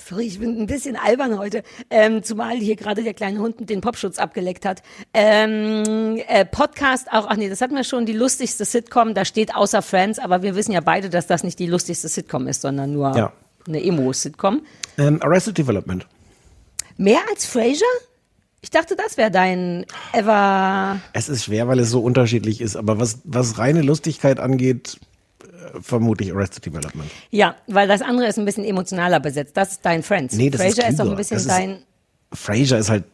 [0.07, 3.81] Sorry, ich bin ein bisschen albern heute, ähm, zumal hier gerade der kleine Hund den
[3.81, 4.81] Popschutz abgeleckt hat.
[5.13, 9.55] Ähm, äh, Podcast auch, ach nee, das hatten wir schon, die lustigste Sitcom, da steht
[9.55, 12.93] außer Friends, aber wir wissen ja beide, dass das nicht die lustigste Sitcom ist, sondern
[12.93, 13.33] nur Ja.
[13.67, 14.61] eine Emo-Sitcom.
[14.97, 16.07] Ähm, Arrested Development.
[16.97, 17.85] Mehr als Frasier?
[18.61, 20.99] Ich dachte, das wäre dein ever.
[21.13, 24.99] Es ist schwer, weil es so unterschiedlich ist, aber was, was reine Lustigkeit angeht,
[25.81, 27.09] vermutlich Arrested Development.
[27.31, 29.55] Ja, weil das andere ist ein bisschen emotionaler besetzt.
[29.57, 30.35] Das ist dein Friends.
[30.35, 31.83] Nee, das Frasier ist ist, doch ein bisschen Das ist- dein.
[32.33, 33.05] Frasier ist halt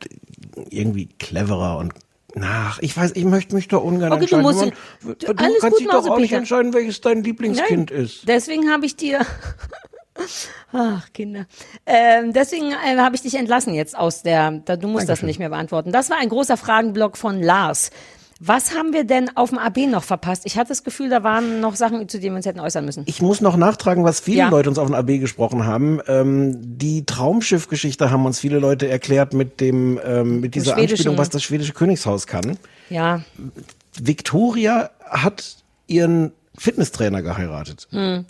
[0.69, 1.93] irgendwie cleverer und
[2.33, 2.79] nach.
[2.79, 4.41] Ich weiß, ich möchte mich da ungern Okay, du entscheiden.
[4.43, 4.59] musst-
[5.05, 6.37] Man- du- du alles kannst gut, dich doch auch nicht Mausepeter.
[6.37, 8.27] entscheiden, welches dein Lieblingskind Nein, ist.
[8.27, 9.19] Deswegen habe ich dir.
[10.71, 11.45] Ach, Kinder.
[11.85, 14.51] Ähm, deswegen äh, habe ich dich entlassen jetzt aus der.
[14.65, 15.27] Da, du musst das Dankeschön.
[15.27, 15.91] nicht mehr beantworten.
[15.91, 17.91] Das war ein großer Fragenblock von Lars.
[18.41, 20.41] Was haben wir denn auf dem AB noch verpasst?
[20.45, 23.03] Ich hatte das Gefühl, da waren noch Sachen, zu denen wir uns hätten äußern müssen.
[23.05, 24.49] Ich muss noch nachtragen, was viele Ja.
[24.49, 26.01] Leute uns auf den AB gesprochen haben.
[26.07, 31.29] Ähm, die Traumschiff-Geschichte haben uns viele Leute erklärt mit dem ähm, mit dieser Anspielung, was
[31.29, 32.57] das schwedische Königshaus kann.
[32.89, 33.21] Ja.
[33.97, 35.57] Victoria hat
[35.87, 37.87] ihren Fitnesstrainer geheiratet.
[37.91, 38.25] Hm.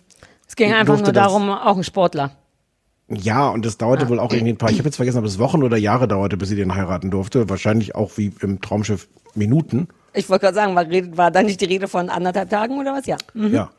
[0.47, 2.31] Es ging einfach nur das- darum, auch ein Sportler.
[3.07, 4.09] Ja, und das dauerte Ah.
[4.09, 6.37] wohl auch irgendwie ein paar, ich habe jetzt vergessen, ob es Wochen oder Jahre dauerte,
[6.37, 7.49] bis sie den heiraten durfte.
[7.49, 9.88] Wahrscheinlich auch wie im Traumschiff Minuten.
[10.13, 10.86] Ich wollte gerade sagen, war,
[11.17, 13.05] war da nicht die Rede von anderthalb Tagen oder was?
[13.05, 13.17] Ja.
[13.33, 13.53] Mhm.
[13.53, 13.69] Ja.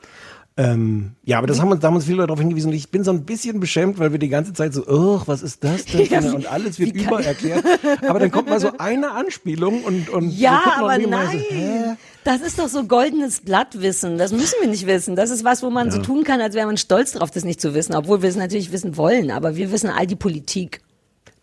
[0.58, 2.68] Ähm, ja, aber das haben uns, da haben uns viele Leute darauf hingewiesen.
[2.70, 5.42] Und ich bin so ein bisschen beschämt, weil wir die ganze Zeit so, oh, was
[5.42, 6.06] ist das denn?
[6.10, 7.62] Ja, und alles wird übererklärt.
[8.08, 11.42] Aber dann kommt mal so eine Anspielung und, und Ja, aber nein.
[11.50, 11.96] So?
[12.24, 14.16] Das ist doch so goldenes Blattwissen.
[14.16, 15.14] Das müssen wir nicht wissen.
[15.14, 16.02] Das ist was, wo man so Ja.
[16.02, 17.94] tun kann, als wäre man stolz darauf, das nicht zu wissen.
[17.94, 19.30] Obwohl wir es natürlich wissen wollen.
[19.30, 20.80] Aber wir wissen all die Politik.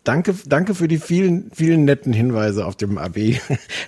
[0.04, 3.16] Danke, danke für die vielen, vielen netten Hinweise auf dem AB.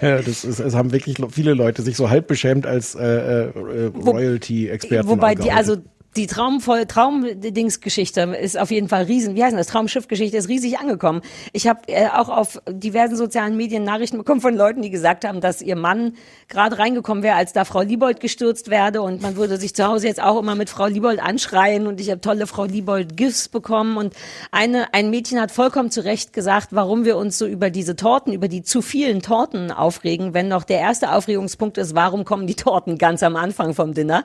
[0.01, 5.09] Das ist, es haben wirklich viele Leute sich so halb beschämt als äh, äh, Royalty-Experten.
[5.09, 5.77] Wobei die, also
[6.17, 9.37] die Traumvoll Traumdingsgeschichte ist auf jeden Fall riesen.
[9.37, 9.67] Wie heißt das?
[9.67, 11.21] Traumschiffgeschichte ist riesig angekommen.
[11.53, 15.41] Ich habe äh, auch auf diversen sozialen Medien Nachrichten bekommen von Leuten, die gesagt haben,
[15.41, 16.15] dass ihr Mann
[16.49, 20.07] gerade reingekommen wäre, als da Frau Liebold gestürzt werde und man würde sich zu Hause
[20.07, 23.97] jetzt auch immer mit Frau Liebold anschreien und ich habe tolle Frau Liebold Gifts bekommen
[23.97, 24.15] und
[24.51, 28.33] eine ein Mädchen hat vollkommen zu Recht gesagt, warum wir uns so über diese Torten,
[28.33, 32.55] über die zu vielen Torten aufregen, wenn noch der erste Aufregungspunkt ist, warum kommen die
[32.55, 34.25] Torten ganz am Anfang vom Dinner?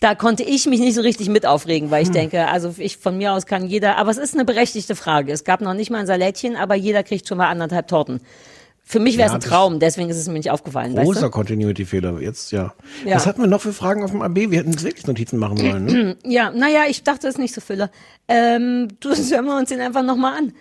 [0.00, 2.14] Da konnte ich mich nicht so richtig mit aufregen, weil ich Hm.
[2.14, 5.30] denke, also ich von mir aus kann jeder, aber es ist eine berechtigte Frage.
[5.32, 8.20] Es gab noch nicht mal ein Salätchen, aber jeder kriegt schon mal anderthalb Torten.
[8.82, 10.96] Für mich wäre es Ja, ein Traum, deswegen ist es mir nicht aufgefallen.
[10.96, 11.30] Weißt Großer du?
[11.30, 12.74] Continuity-Fehler, jetzt ja.
[13.04, 13.14] Ja.
[13.16, 14.50] Was hatten wir noch für Fragen auf dem AB?
[14.50, 16.16] Wir hätten uns wirklich Notizen machen sollen, ne?
[16.24, 17.90] Ja, naja, ich dachte, es ist nicht so Fülle.
[18.26, 20.52] Ähm, du, hören wir uns den einfach nochmal an.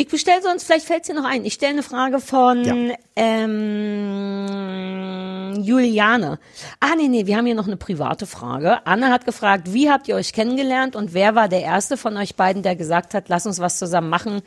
[0.00, 1.44] Ich bestelle sonst, vielleicht fällt es dir noch ein.
[1.44, 4.46] Ich stelle eine Frage von ähm,
[5.62, 6.38] Juliane.
[6.80, 8.86] Ah, nee, nee, wir haben hier noch eine private Frage.
[8.86, 12.34] Anne hat gefragt, wie habt ihr euch kennengelernt und wer war der erste von euch
[12.34, 14.40] beiden, der gesagt hat, lass uns was zusammen machen?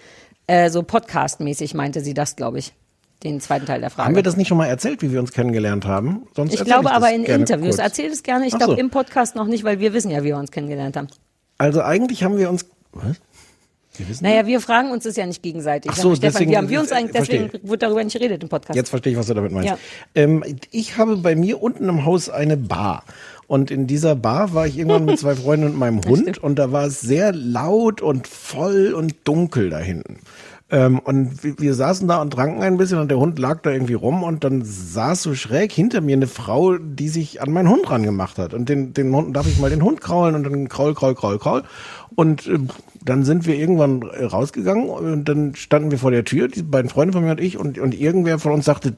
[0.47, 2.73] Äh, so podcastmäßig meinte sie das, glaube ich.
[3.21, 4.07] Den zweiten Teil der Frage.
[4.07, 6.25] Haben wir das nicht schon mal erzählt, wie wir uns kennengelernt haben?
[6.35, 7.75] Sonst ich glaube das aber in Interviews.
[7.75, 7.85] kurz.
[7.85, 8.47] Erzähl es gerne.
[8.47, 8.79] Ich glaube so.
[8.79, 11.09] im Podcast noch nicht, weil wir wissen ja, wie wir uns kennengelernt haben.
[11.59, 12.65] Also eigentlich haben wir uns.
[12.91, 13.21] Was?
[13.97, 15.91] Wir Naja, wir fragen uns das ja nicht gegenseitig.
[15.91, 17.43] Ach so, Stefan, deswegen- wie haben wir uns eigentlich, verstehe.
[17.45, 18.75] deswegen wird darüber nicht geredet im Podcast.
[18.75, 19.69] Jetzt verstehe ich, was du damit meinst.
[19.69, 19.77] Ja.
[20.15, 23.03] Ähm, ich habe bei mir unten im Haus eine Bar.
[23.47, 26.37] Und in dieser Bar war ich irgendwann mit zwei Freunden und meinem Hund.
[26.37, 30.19] Und da war es sehr laut und voll und dunkel da hinten.
[30.71, 33.69] Ähm, und wir, wir saßen da und tranken ein bisschen und der Hund lag da
[33.69, 37.69] irgendwie rum und dann saß so schräg hinter mir eine Frau, die sich an meinen
[37.69, 38.55] Hund rangemacht hat.
[38.55, 41.37] Und den, den Hund, darf ich mal den Hund kraulen und dann kraul, kraul, kraul,
[41.37, 41.63] kraul.
[42.15, 42.59] Und äh,
[43.03, 46.89] dann sind wir irgendwann äh, rausgegangen und dann standen wir vor der Tür, die beiden
[46.89, 48.95] Freunde von mir und ich, und, und irgendwer von uns sagte,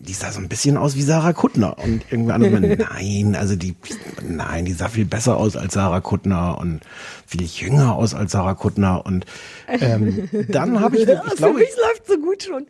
[0.00, 1.78] die sah so ein bisschen aus wie Sarah Kuttner.
[1.78, 3.74] Und irgendwer andere, meinte, nein, also die,
[4.22, 6.80] nein, die sah viel besser aus als Sarah Kuttner und
[7.26, 9.04] viel jünger aus als Sarah Kuttner.
[9.06, 9.24] Und
[9.68, 12.66] ähm, dann habe ich, ich Für glaube, mich läuft so gut schon.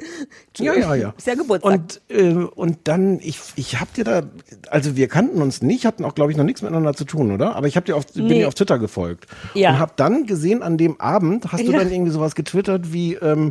[0.58, 1.14] ja, ja, ja.
[1.18, 1.72] Ist ja Geburtstag.
[1.72, 4.22] Und, äh, und dann, ich, ich hab dir da,
[4.70, 7.56] also wir kannten uns nicht, hatten auch, glaube ich, noch nichts miteinander zu tun, oder?
[7.56, 8.38] Aber ich hab dir auf, bin Nee.
[8.40, 9.26] dir auf Twitter gefolgt.
[9.54, 9.70] Ja.
[9.70, 11.78] Und hab dann gesehen, an dem Abend hast du Ja.
[11.78, 13.50] dann irgendwie sowas getwittert wie, ähm,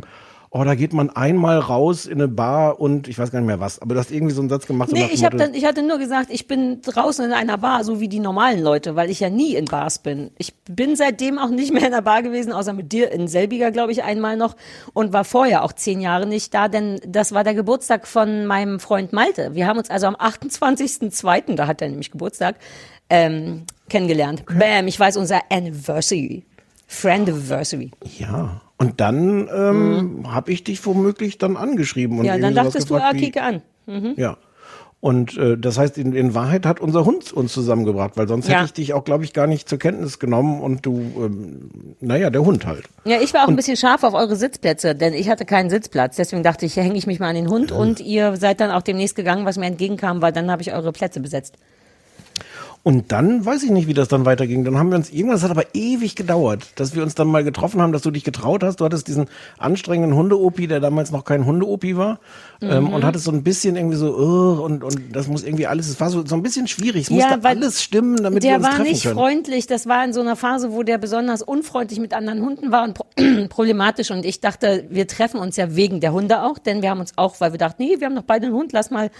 [0.50, 3.60] oh, da geht man einmal raus in eine Bar und ich weiß gar nicht mehr
[3.60, 4.90] was, aber du hast irgendwie so einen Satz gemacht.
[4.92, 8.00] Nee, ich, hab dann, ich hatte nur gesagt, ich bin draußen in einer Bar, so
[8.00, 10.30] wie die normalen Leute, weil ich ja nie in Bars bin.
[10.38, 13.70] Ich bin seitdem auch nicht mehr in einer Bar gewesen, außer mit dir in Selbiger,
[13.70, 14.56] glaube ich, einmal noch
[14.94, 18.80] und war vorher auch zehn Jahre nicht da, denn das war der Geburtstag von meinem
[18.80, 19.54] Freund Malte.
[19.54, 22.56] Wir haben uns also am 28.02., da hat er nämlich Geburtstag,
[23.10, 24.44] ähm, kennengelernt.
[24.46, 26.44] Bam, ich weiß, unser Anniversary.
[26.86, 27.90] Friendiversary.
[28.18, 28.62] Ja.
[28.78, 32.18] Und dann ähm, habe ich dich womöglich dann angeschrieben.
[32.18, 32.28] Und Mhm.
[32.28, 33.62] Ja, dann dachtest du, ah, kicke an.
[33.86, 34.14] Mhm.
[34.16, 34.36] Ja.
[35.00, 38.54] Und äh, das heißt, in, in Wahrheit hat unser Hund uns zusammengebracht, weil sonst Ja.
[38.56, 41.70] hätte ich dich auch, glaube ich, gar nicht zur Kenntnis genommen und du, ähm,
[42.00, 42.84] naja, der Hund halt.
[43.04, 46.16] Ja, ich war auch ein bisschen scharf auf eure Sitzplätze, denn ich hatte keinen Sitzplatz.
[46.16, 48.82] Deswegen dachte ich, hänge ich mich mal an den Hund und ihr seid dann auch
[48.82, 51.54] demnächst gegangen, was mir entgegenkam, weil dann habe ich eure Plätze besetzt.
[52.84, 54.64] Und dann weiß ich nicht, wie das dann weiterging.
[54.64, 57.82] Dann haben wir uns irgendwas hat aber ewig gedauert, dass wir uns dann mal getroffen
[57.82, 58.76] haben, dass du dich getraut hast.
[58.80, 59.26] Du hattest diesen
[59.58, 62.18] anstrengenden Hunde-Opi, der damals noch kein Hunde-Opi war,
[62.62, 62.92] ähm, Mhm.
[62.94, 64.10] und hattest so ein bisschen irgendwie so,
[64.64, 67.02] und, und das muss irgendwie alles, es war so, so ein bisschen schwierig.
[67.04, 69.14] Es musste weil alles stimmen, damit wir der uns war treffen nicht können.
[69.16, 69.66] freundlich.
[69.66, 72.94] Das war in so einer Phase, wo der besonders unfreundlich mit anderen Hunden war und
[72.94, 73.04] pro
[73.50, 74.10] problematisch.
[74.10, 77.12] Und ich dachte, wir treffen uns ja wegen der Hunde auch, denn wir haben uns
[77.16, 79.10] auch, weil wir dachten, nee, wir haben doch beide einen Hund, lass mal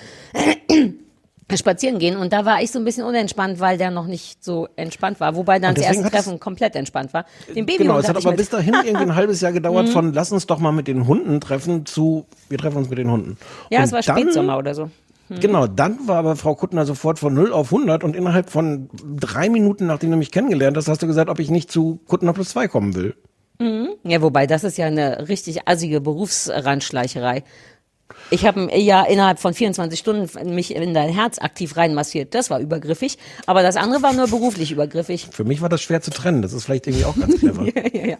[1.56, 2.16] spazieren gehen.
[2.16, 5.34] Und da war ich so ein bisschen unentspannt, weil der noch nicht so entspannt war.
[5.34, 7.24] Wobei dann das erste Treffen komplett entspannt war.
[7.48, 9.92] Den Babyhund Genau, es hat aber bis dahin irgendwie ein halbes Jahr gedauert Mhm.
[9.92, 13.10] von lass uns doch mal mit den Hunden treffen zu wir treffen uns mit den
[13.10, 13.38] Hunden.
[13.70, 14.90] Ja, Und es war dann- Spätsommer oder so.
[15.30, 15.40] Mhm.
[15.40, 19.48] Genau, dann war aber Frau Kuttner sofort von 0 auf 100 und innerhalb von drei
[19.48, 22.50] Minuten, nachdem du mich kennengelernt hast, hast du gesagt, ob ich nicht zu Kuttner plus
[22.50, 23.14] zwei kommen will.
[23.58, 23.88] Mhm.
[24.04, 27.42] Ja, wobei, das ist ja eine richtig assige Berufsrandschleicherei.
[28.30, 32.34] Ich habe ja innerhalb von 24 Stunden mich in dein Herz aktiv reinmassiert.
[32.34, 33.18] Das war übergriffig.
[33.46, 35.28] Aber das andere war nur beruflich übergriffig.
[35.32, 36.42] Für mich war das schwer zu trennen.
[36.42, 37.64] Das ist vielleicht irgendwie auch ganz clever.
[37.74, 38.16] ja, ja, ja.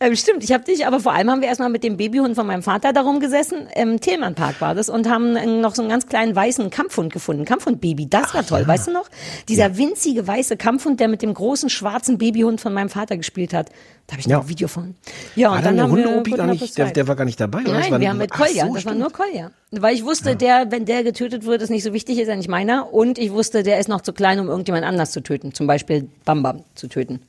[0.00, 2.46] Ähm, stimmt, ich habe dich, aber vor allem haben wir erstmal mit dem Babyhund von
[2.46, 3.68] meinem Vater darum gesessen.
[3.74, 7.44] Im Tillmannpark war das und haben noch so einen ganz kleinen weißen Kampfhund gefunden.
[7.44, 9.08] Kampfhund-Baby, das war toll, weißt du noch?
[9.48, 13.70] Dieser winzige weiße Kampfhund, der mit dem großen schwarzen Babyhund von meinem Vater gespielt hat.
[14.06, 14.40] Da habe ich noch Ja.
[14.40, 14.94] ein Video von.
[15.34, 17.40] Ja, war und dann dann der haben wir gar nicht, der, der war gar nicht
[17.40, 17.72] dabei, oder?
[17.72, 18.98] Nein, war wir haben mit Kolja, so, das war stimmt.
[18.98, 19.50] nur Kolja.
[19.70, 22.48] Weil ich wusste, der, wenn der getötet wird, ist nicht so wichtig, ist er nicht
[22.48, 22.92] meiner.
[22.92, 25.54] Und ich wusste, der ist noch zu klein, um irgendjemand anders zu töten.
[25.54, 27.20] Zum Beispiel Bam Bam zu töten.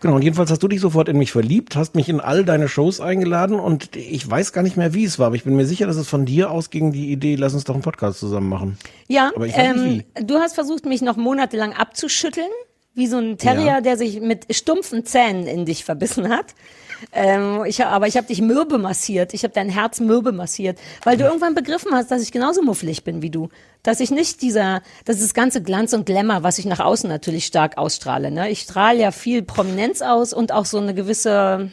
[0.00, 2.68] Genau, und jedenfalls hast du dich sofort in mich verliebt, hast mich in all deine
[2.68, 5.64] Shows eingeladen und ich weiß gar nicht mehr, wie es war, aber ich bin mir
[5.64, 8.76] sicher, dass es von dir ausging, die Idee, lass uns doch einen Podcast zusammen machen.
[9.08, 12.50] Ja, Aber ich weiß ähm, nicht du hast versucht, mich noch monatelang abzuschütteln,
[12.94, 13.80] wie so ein Terrier, Ja.
[13.80, 16.54] der sich mit stumpfen Zähnen in dich verbissen hat.
[17.12, 19.34] Ähm, ich, aber ich habe dich mürbe massiert.
[19.34, 23.04] Ich habe dein Herz mürbe massiert, weil du irgendwann begriffen hast, dass ich genauso muffelig
[23.04, 23.48] bin wie du.
[23.82, 27.08] Dass ich nicht dieser, das ist das ganze Glanz und Glamour, was ich nach außen
[27.10, 28.30] natürlich stark ausstrahle.
[28.30, 28.48] Ne?
[28.48, 31.70] Ich strahle ja viel Prominenz aus und auch so eine gewisse,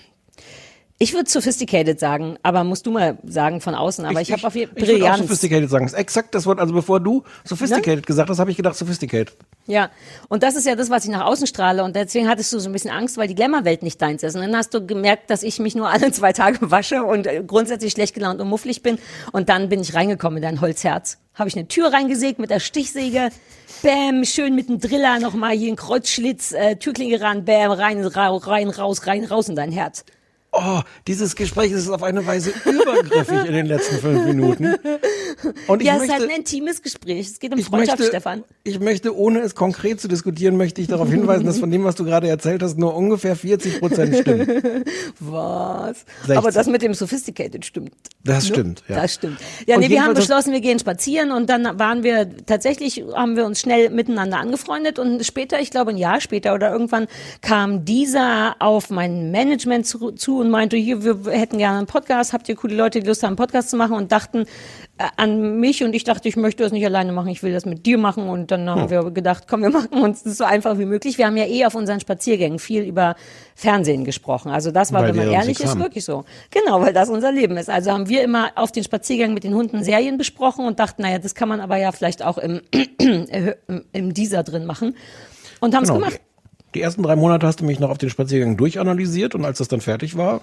[1.02, 4.06] ich würde sophisticated sagen, aber musst du mal sagen von außen.
[4.06, 5.22] Aber ich, habe auf jeden Ich würde auch Brillanz.
[5.22, 5.86] sophisticated sagen.
[5.86, 6.60] Das ist exakt das Wort.
[6.60, 9.36] Also bevor du sophisticated gesagt hast, habe ich gedacht sophisticated.
[9.66, 9.90] Ja,
[10.30, 11.84] und das ist ja das, was ich nach außen strahle.
[11.84, 14.36] Und deswegen hattest du so ein bisschen Angst, weil die Glamour-Welt nicht deins ist.
[14.36, 17.44] Und dann hast du gemerkt, dass ich mich nur alle zwei Tage wasche und äh,
[17.48, 19.00] grundsätzlich schlecht gelaunt und mufflig bin.
[19.32, 21.18] Und dann bin ich reingekommen in dein Holzherz.
[21.34, 23.30] Habe ich eine Tür reingesägt mit der Stichsäge.
[23.82, 28.38] Bäm, schön mit dem Driller nochmal hier ein Kreuzschlitz, äh, Türklinge ran, bäm, rein, ra,
[28.38, 30.06] rein, raus, rein, raus in dein Herz.
[30.54, 34.76] Oh, dieses Gespräch ist auf eine Weise übergriffig in den letzten fünf Minuten.
[35.68, 37.28] Und ich ja, es möchte, ist halt ein intimes Gespräch.
[37.28, 38.44] Es geht um Freundschaft, möchte, Stefan.
[38.66, 41.96] ich möchte, ohne es konkret zu diskutieren, möchte ich darauf hinweisen, dass von dem, was
[41.96, 44.46] du gerade erzählt hast, nur ungefähr 40 Prozent stimmen.
[45.22, 46.06] Was?
[46.26, 46.38] 16.
[46.38, 47.94] Aber das mit dem Sophisticated stimmt.
[48.24, 48.54] Das Ne?
[48.54, 48.96] stimmt, ja.
[48.98, 49.40] Das stimmt.
[49.68, 53.36] Ja, Und nee, wir haben beschlossen, wir gehen spazieren und dann waren wir tatsächlich, haben
[53.38, 57.08] wir uns schnell miteinander angefreundet und später, ich glaube ein Jahr später oder irgendwann
[57.42, 62.34] kam dieser auf mein Management zu, zu und meinte, hier, wir hätten gerne einen Podcast,
[62.34, 64.40] habt ihr coole Leute, die Lust haben, einen Podcast zu machen und dachten
[64.98, 67.66] äh, an mich und ich dachte, ich möchte das nicht alleine machen, ich will das
[67.66, 68.90] mit dir machen und dann haben Hm.
[68.90, 71.18] wir gedacht, komm, wir machen uns das so einfach wie möglich.
[71.18, 73.16] Wir haben ja eh auf unseren Spaziergängen viel über
[73.56, 74.52] Fernsehen gesprochen.
[74.52, 76.26] Also das war, Weil wenn man ehrlich ist, wirklich so.
[76.50, 77.70] Genau, weil das unser Leben ist.
[77.70, 81.20] Also haben wir immer auf den Spaziergängen mit den Hunden Serien besprochen und dachten, naja,
[81.20, 82.62] das kann man aber ja vielleicht auch im,
[83.00, 84.96] im, im Dieser drin machen.
[85.60, 86.00] Und haben es Genau.
[86.06, 86.20] gemacht.
[86.74, 89.68] Die ersten drei Monate hast du mich noch auf den Spaziergang durchanalysiert und als das
[89.68, 90.42] dann fertig war,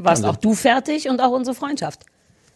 [0.00, 2.04] Warst Also- auch du fertig und auch unsere Freundschaft.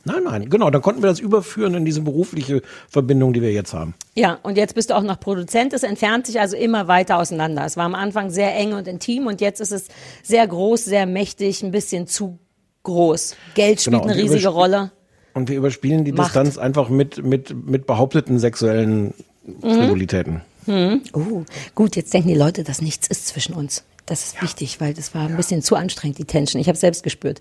[0.05, 3.73] nein, nein, genau, dann konnten wir das überführen in diese berufliche Verbindung, die wir jetzt
[3.75, 3.95] haben.
[4.15, 5.73] Ja, und jetzt bist du auch noch Produzent.
[5.73, 7.65] Es entfernt sich also immer weiter auseinander.
[7.65, 9.89] Es war am Anfang sehr eng und intim und jetzt ist es
[10.23, 12.39] sehr groß, sehr mächtig, ein bisschen zu
[12.85, 13.35] groß.
[13.55, 14.93] Geld spielt Genau, eine riesige Rolle.
[15.35, 16.29] Und wir überspielen die Macht.
[16.29, 19.15] Distanz einfach mit, mit, mit behaupteten sexuellen
[19.61, 20.43] Frivolitäten.
[20.67, 21.03] Hm.
[21.13, 21.43] Oh,
[21.75, 23.85] gut, jetzt denken die Leute, dass nichts ist zwischen uns.
[24.07, 26.61] Das ist wichtig, weil das war ein bisschen zu anstrengend, die Tension.
[26.61, 27.41] Ich habe selbst gespürt.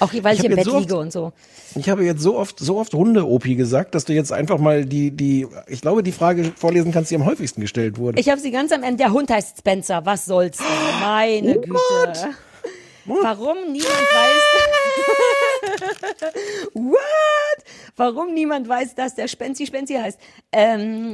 [0.00, 1.32] Auch weil ich, hab im Bett so liege oft, und so.
[1.76, 5.12] Ich habe jetzt so oft, so oft Hunde-Opi gesagt, dass du jetzt einfach mal die,
[5.12, 8.18] die, ich glaube, die Frage vorlesen kannst, die am häufigsten gestellt wurde.
[8.18, 8.96] Ich habe sie ganz am Ende.
[9.04, 10.04] Der Hund heißt Spencer.
[10.04, 10.66] Was soll's denn?
[11.00, 12.34] Meine Güte.
[13.04, 14.42] Warum niemand weiß.
[16.74, 17.64] What?
[17.96, 20.18] Warum niemand weiß, dass der Spenzi Spenzi heißt?
[20.52, 21.12] Ähm,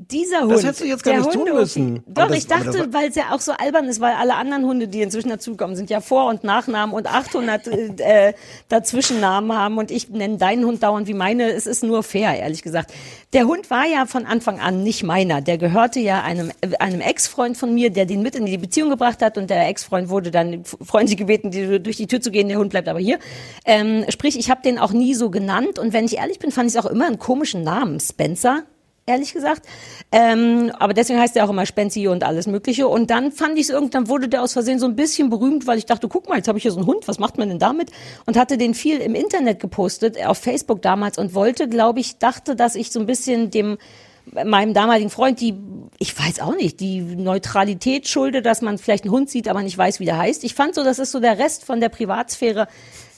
[0.00, 0.52] dieser Hund.
[0.52, 2.04] Das hättest du jetzt gar der nicht tun Hunde- müssen.
[2.06, 4.86] Doch, das- ich dachte, weil es ja auch so albern ist, weil alle anderen Hunde,
[4.86, 7.66] die inzwischen dazukommen, sind ja Vor- und Nachnamen und 800
[8.00, 8.32] äh,
[8.68, 11.50] Dazwischennamen haben und ich nenne deinen Hund dauernd wie meine.
[11.50, 12.92] Es ist nur fair, ehrlich gesagt.
[13.32, 15.40] Der Hund war ja von Anfang an nicht meiner.
[15.40, 18.90] Der gehörte ja einem, äh, einem Ex-Freund von mir, der den mit in die Beziehung
[18.90, 22.48] gebracht hat und der Ex-Freund wurde dann freundlich gebeten, die, durch die Tür zu gehen.
[22.48, 23.18] Der Hund bleibt aber hier.
[23.64, 26.70] Ähm, sprich, ich habe den auch nie so genannt und wenn ich ehrlich bin, fand
[26.70, 27.98] ich es auch immer einen komischen Namen.
[28.00, 28.62] Spencer
[29.08, 29.66] ehrlich gesagt.
[30.12, 32.86] Ähm, aber deswegen heißt er auch immer Spenzi und alles Mögliche.
[32.88, 35.78] Und dann fand ich es irgendwann, wurde der aus Versehen so ein bisschen berühmt, weil
[35.78, 37.58] ich dachte, guck mal, jetzt habe ich hier so einen Hund, was macht man denn
[37.58, 37.90] damit?
[38.26, 42.54] Und hatte den viel im Internet gepostet, auf Facebook damals und wollte, glaube ich, dachte,
[42.56, 43.78] dass ich so ein bisschen dem
[44.44, 45.54] meinem damaligen Freund die,
[45.98, 49.78] ich weiß auch nicht, die Neutralität schulde, dass man vielleicht einen Hund sieht, aber nicht
[49.78, 50.44] weiß, wie der heißt.
[50.44, 52.68] Ich fand so, das ist so der Rest von der Privatsphäre,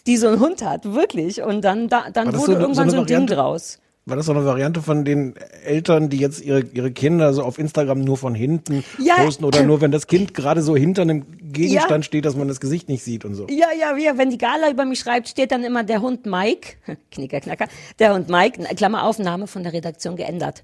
[0.07, 1.43] die so ein Hund hat, wirklich.
[1.43, 3.35] Und dann, da, dann wurde so eine- irgendwann so so, ein Ding Variante?
[3.35, 3.79] draus.
[4.11, 5.35] War das so eine Variante von den
[5.65, 9.15] Eltern, die jetzt ihre, ihre Kinder so auf Instagram nur von hinten Ja.
[9.23, 12.03] posten oder nur wenn das Kind gerade so hinter einem Gegenstand Ja.
[12.03, 13.47] steht, dass man das Gesicht nicht sieht und so?
[13.49, 16.75] Ja, ja, ja, wenn die Gala über mich schreibt, steht dann immer der Hund Mike,
[17.11, 17.67] Knicker, Knacker,
[17.99, 20.63] der Hund Mike, Klammer auf, Name von der Redaktion geändert.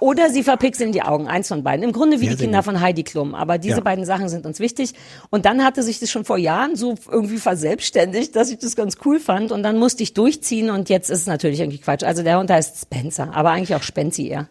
[0.00, 1.84] Oder sie verpixeln die Augen, eins von beiden.
[1.84, 2.64] Im Grunde wie Sehr, die Kinder gut.
[2.66, 3.34] von Heidi Klum.
[3.34, 3.80] Aber diese Ja.
[3.82, 4.94] beiden Sachen sind uns wichtig.
[5.30, 8.96] Und dann hatte sich das schon vor Jahren so irgendwie verselbstständigt, dass ich das ganz
[9.04, 9.52] cool fand.
[9.52, 12.04] Und dann musste ich durchziehen und jetzt ist es natürlich irgendwie Quatsch.
[12.04, 14.48] Also der Hund heißt Spencer, aber eigentlich auch Spenzi eher.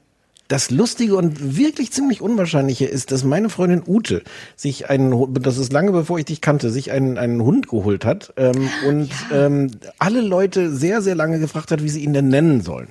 [0.47, 4.21] Das Lustige und wirklich ziemlich Unwahrscheinliche ist, dass meine Freundin Ute
[4.55, 8.31] sich einen, das ist lange bevor ich dich kannte, sich einen, einen Hund geholt hat
[8.37, 12.61] ähm, und ähm, alle Leute sehr, sehr lange gefragt hat, wie sie ihn denn nennen
[12.61, 12.89] sollen.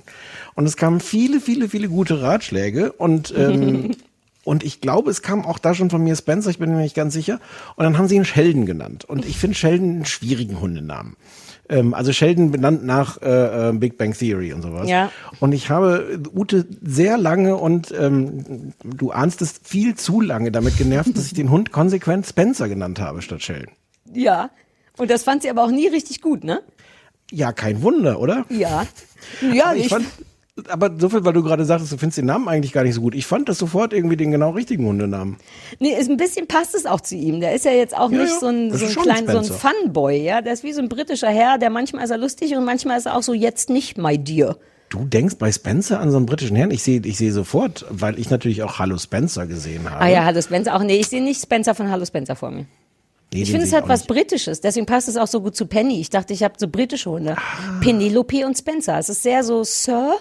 [0.54, 3.92] Und es kamen viele, viele, viele gute Ratschläge und ähm,
[4.44, 6.94] Und ich glaube, es kam auch da schon von mir Spencer, ich bin mir nicht
[6.94, 7.40] ganz sicher.
[7.76, 9.04] Und dann haben sie ihn Sheldon genannt.
[9.04, 11.16] Und ich finde Sheldon einen schwierigen Hundenamen.
[11.68, 14.88] Ähm, also Sheldon benannt nach äh, äh, Big Bang Theory und sowas.
[14.88, 15.10] Ja.
[15.40, 20.76] Und ich habe Ute sehr lange und ähm, du ahnst es viel zu lange damit
[20.76, 23.72] genervt, dass ich den Hund konsequent Spencer genannt habe statt Sheldon.
[24.12, 24.50] Ja.
[24.98, 26.60] Und das fand sie aber auch nie richtig gut, ne?
[27.30, 28.44] Ja, kein Wunder, oder?
[28.50, 28.86] Ja.
[29.40, 30.06] Ja, aber ich, ich, fand,
[30.68, 33.00] aber so viel, weil du gerade sagtest, du findest den Namen eigentlich gar nicht so
[33.00, 33.14] gut.
[33.14, 35.36] Ich fand das sofort irgendwie den genau richtigen Hundenamen.
[35.80, 37.40] Nee, ist ein bisschen passt es auch zu ihm.
[37.40, 38.38] Der ist ja jetzt auch Ja, nicht ja.
[38.40, 39.44] so ein, Das so ein schon klein, so ein.
[39.44, 40.42] Funboy, ja.
[40.42, 43.06] Der ist wie so ein britischer Herr, der manchmal ist er lustig und manchmal ist
[43.06, 44.56] er auch so jetzt nicht my dear.
[44.90, 46.70] Du denkst bei Spencer an so einen britischen Herrn?
[46.70, 50.00] Ich sehe ich sehe sofort, weil ich natürlich auch Hallo Spencer gesehen habe.
[50.04, 50.84] Ah ja, Hallo Spencer auch.
[50.84, 52.66] Nee, ich sehe nicht Spencer von Hallo Spencer vor mir.
[53.32, 54.08] Nee, Ich finde es halt was nicht.
[54.08, 56.00] Britisches, deswegen passt es auch so gut zu Penny.
[56.00, 57.34] Ich dachte, ich habe so britische Hunde.
[57.36, 57.80] Ah.
[57.80, 58.96] Penelope und Spencer.
[59.00, 60.14] Es ist sehr so, Sir,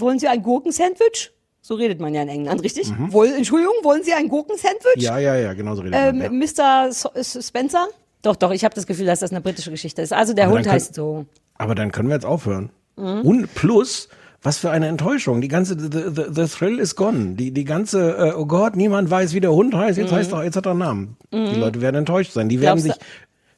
[0.00, 1.32] wollen Sie ein Gurkensandwich?
[1.62, 2.90] So redet man ja in England, richtig?
[3.08, 4.96] Woll, Entschuldigung, wollen Sie ein Gurkensandwich?
[4.96, 5.02] Mhm.
[5.02, 6.40] Ja, ja, ja, genau so redet Ähm, man.
[6.40, 6.86] Ja.
[6.88, 6.92] Mr.
[6.92, 7.86] So S- Spencer?
[8.22, 10.12] Doch, doch, ich habe das Gefühl, dass das eine britische Geschichte ist.
[10.12, 11.26] Also der Aber Hund dann heißt so.
[11.56, 12.70] Aber dann können wir jetzt aufhören.
[12.96, 13.20] Mhm.
[13.22, 14.08] Und plus,
[14.42, 15.40] was für eine Enttäuschung.
[15.42, 17.34] Die ganze, the, the, the thrill is gone.
[17.34, 19.98] Die, die ganze, äh, oh Gott, niemand weiß, wie der Hund heißt.
[19.98, 20.16] Jetzt Mhm.
[20.16, 21.16] heißt er, jetzt hat er einen Namen.
[21.32, 21.60] Die Mhm.
[21.60, 22.48] Leute werden enttäuscht sein.
[22.48, 23.06] Die werden Glaubst sich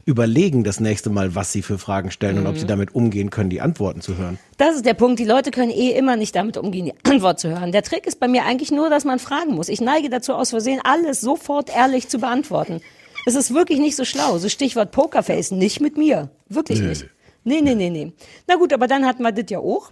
[0.05, 2.59] überlegen das nächste Mal, was sie für Fragen stellen und ob Mhm.
[2.59, 4.39] sie damit umgehen können, die Antworten zu hören.
[4.59, 5.19] Das ist der Punkt.
[5.21, 7.73] Die Leute können eh immer nicht damit umgehen, die Antwort zu hören.
[7.73, 9.69] Der Trick ist bei mir eigentlich nur, dass man fragen muss.
[9.69, 12.81] Ich neige dazu, aus Versehen alles sofort ehrlich zu beantworten.
[13.27, 14.39] Es ist wirklich nicht so schlau.
[14.39, 16.31] So Stichwort Pokerface, nicht mit mir.
[16.49, 16.89] Wirklich Nö.
[16.89, 17.07] nicht.
[17.45, 18.13] Nee, nee, nee, nee.
[18.49, 19.91] Na gut, aber dann hatten wir das ja auch.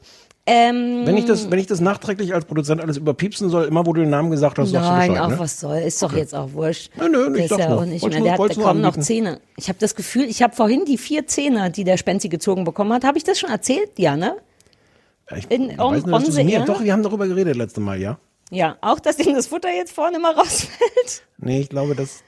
[0.53, 3.93] Ähm, Wenn ich das, wenn ich das nachträglich als Produzent alles überpiepsen soll, immer wo
[3.93, 5.39] du den Namen gesagt hast, sagst Nein, du Bescheid, auch ne?
[5.39, 5.79] was soll.
[5.79, 6.91] Ist doch jetzt auch wurscht.
[6.99, 7.79] Nö, nö, ich ja nur.
[7.79, 8.19] auch nicht mehr.
[8.19, 8.97] nur- Der hat, da nur kommen noch.
[8.99, 9.41] Zähne.
[9.57, 12.93] Ich habe das Gefühl, ich habe vorhin die vier Zähne, die der Spenzi gezogen bekommen
[12.93, 13.05] hat.
[13.05, 13.91] Habe ich das schon erzählt?
[13.97, 14.37] Ja, ne?
[15.37, 18.01] Ich In, weiß on, nur, dass on mir, doch, wir haben darüber geredet letzte Mal,
[18.01, 18.19] ja?
[18.51, 21.23] Ja, auch, dass ihm das Futter jetzt vorne immer rausfällt.
[21.39, 22.25] Nee, ich glaube, das,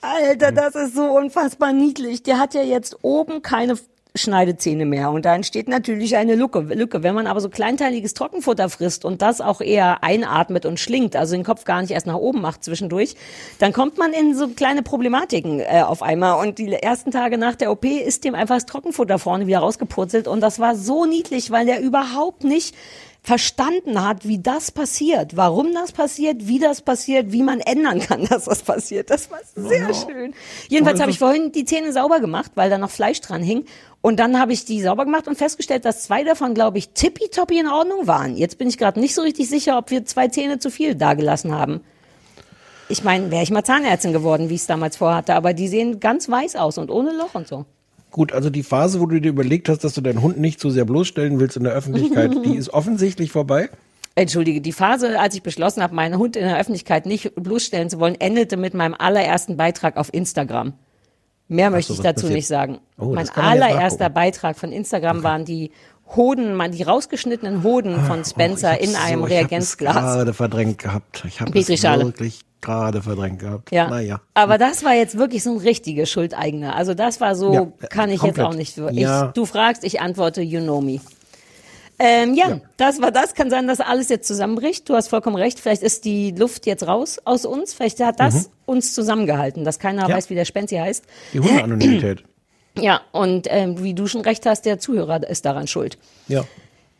[0.00, 2.22] Alter, das ist so unfassbar niedlich.
[2.22, 3.76] Der hat ja jetzt oben keine
[4.16, 6.60] Schneidezähne mehr und da entsteht natürlich eine Lücke.
[6.60, 7.02] Lücke.
[7.02, 11.34] Wenn man aber so kleinteiliges Trockenfutter frisst und das auch eher einatmet und schlingt, also
[11.34, 13.14] den Kopf gar nicht erst nach oben macht zwischendurch,
[13.58, 16.46] dann kommt man in so kleine Problematiken äh, auf einmal.
[16.46, 20.28] Und die ersten Tage nach der OP ist dem einfach das Trockenfutter vorne wieder rausgepurzelt
[20.28, 22.74] und das war so niedlich, weil der überhaupt nicht
[23.26, 28.24] verstanden hat, wie das passiert, warum das passiert, wie das passiert, wie man ändern kann,
[28.30, 29.10] dass das passiert.
[29.10, 30.32] Das war sehr schön.
[30.68, 33.64] Jedenfalls habe ich vorhin die Zähne sauber gemacht, weil da noch Fleisch dran hing.
[34.00, 37.58] Und dann habe ich die sauber gemacht und festgestellt, dass zwei davon, glaube ich, tippitoppi
[37.58, 38.36] in Ordnung waren.
[38.36, 41.52] Jetzt bin ich gerade nicht so richtig sicher, ob wir zwei Zähne zu viel dagelassen
[41.52, 41.80] haben.
[42.88, 45.98] Ich meine, wäre ich mal Zahnärztin geworden, wie ich es damals vorhatte, aber die sehen
[45.98, 47.64] ganz weiß aus und ohne Loch und so.
[48.16, 50.70] Gut, also die Phase, wo du dir überlegt hast, dass du deinen Hund nicht zu
[50.70, 53.68] sehr bloßstellen willst in der Öffentlichkeit, die ist offensichtlich vorbei.
[54.14, 58.00] Entschuldige, die Phase, als ich beschlossen habe, meinen Hund in der Öffentlichkeit nicht bloßstellen zu
[58.00, 60.72] wollen, endete mit meinem allerersten Beitrag auf Instagram.
[61.48, 62.36] Mehr möchte so, ich dazu passiert?
[62.36, 62.78] nicht sagen.
[62.96, 64.08] Oh, mein allererster.
[64.08, 65.70] Beitrag von Instagram waren die
[66.14, 69.96] Hoden, man- die rausgeschnittenen Hoden von Spencer in einem so, Reagenzglas.
[69.96, 71.24] Ich habe gerade verdrängt gehabt.
[71.26, 73.70] Ich habe es wirklich gerade verdrängt gehabt.
[73.72, 73.88] Ja.
[73.90, 74.20] Naja.
[74.34, 76.74] Aber das war jetzt wirklich so ein richtiges Schuldeigene.
[76.74, 78.36] Also das war so, Ja, kann ich komplett.
[78.38, 78.78] jetzt auch nicht.
[78.78, 79.28] Ich, Ja.
[79.28, 81.00] Du fragst, ich antworte, you know me.
[81.98, 83.34] Ähm, ja, das war das.
[83.34, 84.86] Kann sein, dass alles jetzt zusammenbricht.
[84.88, 85.58] Du hast vollkommen recht.
[85.58, 87.72] Vielleicht ist die Luft jetzt raus aus uns.
[87.72, 90.10] Vielleicht hat das uns zusammengehalten, dass keiner Mhm.
[90.10, 90.16] Ja.
[90.16, 91.04] weiß, wie der Spenzi heißt.
[91.32, 92.22] Die Hundeanonymität.
[92.78, 95.98] Ja, und ähm, wie du schon recht hast, der Zuhörer ist daran schuld.
[96.28, 96.44] ja.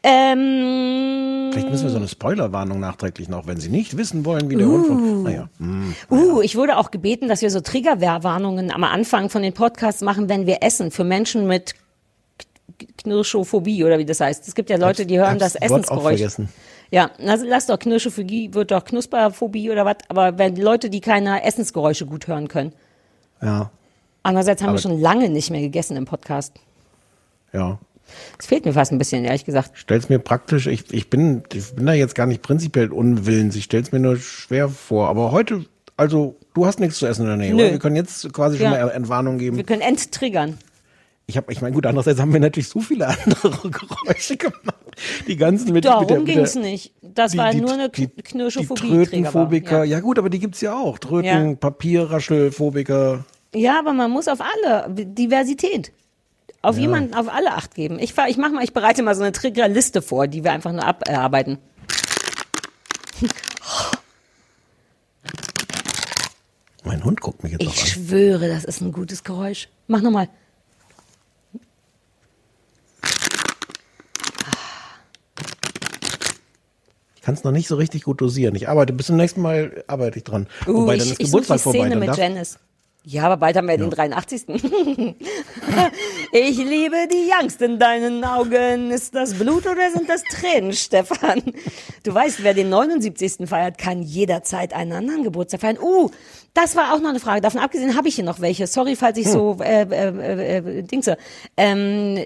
[0.09, 4.55] Ähm, Vielleicht müssen wir so eine Spoilerwarnung nachträglich noch, wenn Sie nicht wissen wollen, wie
[4.55, 5.22] der Hund von.
[5.24, 5.49] Naja.
[5.59, 5.95] hm.
[6.09, 10.29] Uh, ich wurde auch gebeten, dass wir so Triggerwarnungen am Anfang von den Podcasts machen,
[10.29, 11.74] wenn wir essen, für Menschen mit
[12.99, 14.47] Knirschophobie oder wie das heißt.
[14.47, 16.18] Es gibt ja Leute, die hören das auch Essensgeräusch.
[16.18, 16.49] vergessen.
[16.93, 21.43] Ja, also lass doch Knirschophobie, wird doch Knusperphobie oder was, aber wenn Leute, die keine
[21.43, 22.72] Essensgeräusche gut hören können.
[23.43, 23.70] Ja.
[24.27, 26.53] Andererseits haben Aber- wir schon lange nicht mehr gegessen im Podcast.
[27.53, 27.79] Ja.
[28.39, 29.70] Es fehlt mir fast ein bisschen, ehrlich gesagt.
[29.74, 33.64] Stell's mir praktisch, ich, ich, bin, ich bin da jetzt gar nicht prinzipiell unwillens, ich
[33.64, 35.09] stell's mir nur schwer vor.
[35.09, 35.64] Aber heute,
[35.97, 37.62] also, du hast nichts zu essen in der Nähe, Nö.
[37.62, 37.72] oder?
[37.72, 38.70] Wir können jetzt quasi Ja.
[38.70, 39.57] schon mal Entwarnung geben.
[39.57, 40.59] Wir können enttriggern.
[41.29, 44.74] Ich habe, ich meine, gut, andererseits haben wir natürlich so viele andere Geräusche gemacht.
[45.27, 46.93] Die ganzen mit, Darum ging's der, nicht.
[47.03, 48.81] Das die- war die- nur eine die- Knirschophobie.
[48.83, 49.85] die Trötenphobiker.
[49.85, 50.01] Ja.
[50.01, 50.99] gut, aber die gibt's ja auch.
[50.99, 51.55] Tröten, Ja.
[51.57, 53.24] Papierraschelphobiker.
[53.57, 55.91] Ja, aber man muss auf alle Diversität.
[56.61, 56.83] Auf Ja.
[56.83, 57.99] jemanden, auf alle Acht geben.
[57.99, 60.73] Ich, fahr- ich mach mal, ich bereite mal so eine Triggerliste vor, die wir einfach
[60.73, 61.59] nur abarbeiten.
[66.85, 67.87] Mein Hund guckt mich jetzt Ich auch an.
[67.87, 69.69] schwöre, das ist ein gutes Geräusch.
[69.87, 70.29] Mach nochmal.
[77.15, 78.55] Ich kann es noch nicht so richtig gut dosieren.
[78.55, 80.47] Ich arbeite, bis zum nächsten Mal arbeite ich dran.
[80.67, 81.79] Uh, Wobei, ich, dann ist ich suche Geburtstag die vorbei.
[81.81, 82.59] Szene mit darf, Janice.
[83.09, 84.49] Ja, aber bald haben wir den 83.
[84.49, 84.59] ich
[86.59, 88.91] liebe die Angst in deinen Augen.
[88.91, 91.41] Ist das Blut oder sind das Tränen, Stefan?
[92.03, 93.49] Du weißt, wer den 79.
[93.49, 95.79] feiert, kann jederzeit einen anderen Geburtstag feiern.
[95.81, 96.11] Uh,
[96.53, 97.43] das war auch noch eine Frage.
[97.43, 98.67] Davon abgesehen habe ich hier noch welche.
[98.67, 101.17] Sorry, falls ich so äh, äh, äh, äh, Dingse.
[101.57, 102.19] Ähm,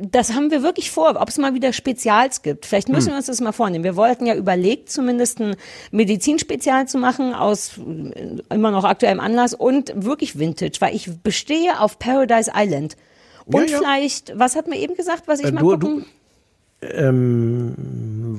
[0.00, 2.66] das haben wir wirklich vor, ob es mal wieder Spezials gibt.
[2.66, 3.12] Vielleicht müssen Hm.
[3.14, 3.84] wir uns das mal vornehmen.
[3.84, 5.56] Wir wollten ja überlegt, zumindest ein
[5.90, 11.80] Medizinspezial zu machen aus äh, immer noch aktuellem Anlass und wirklich Vintage, weil ich bestehe
[11.80, 12.96] auf Paradise Island.
[13.46, 13.78] Und Ja, ja.
[13.78, 16.06] vielleicht, was hat mir eben gesagt, was ich Äh, mal du- gucken?
[16.80, 17.74] Ähm,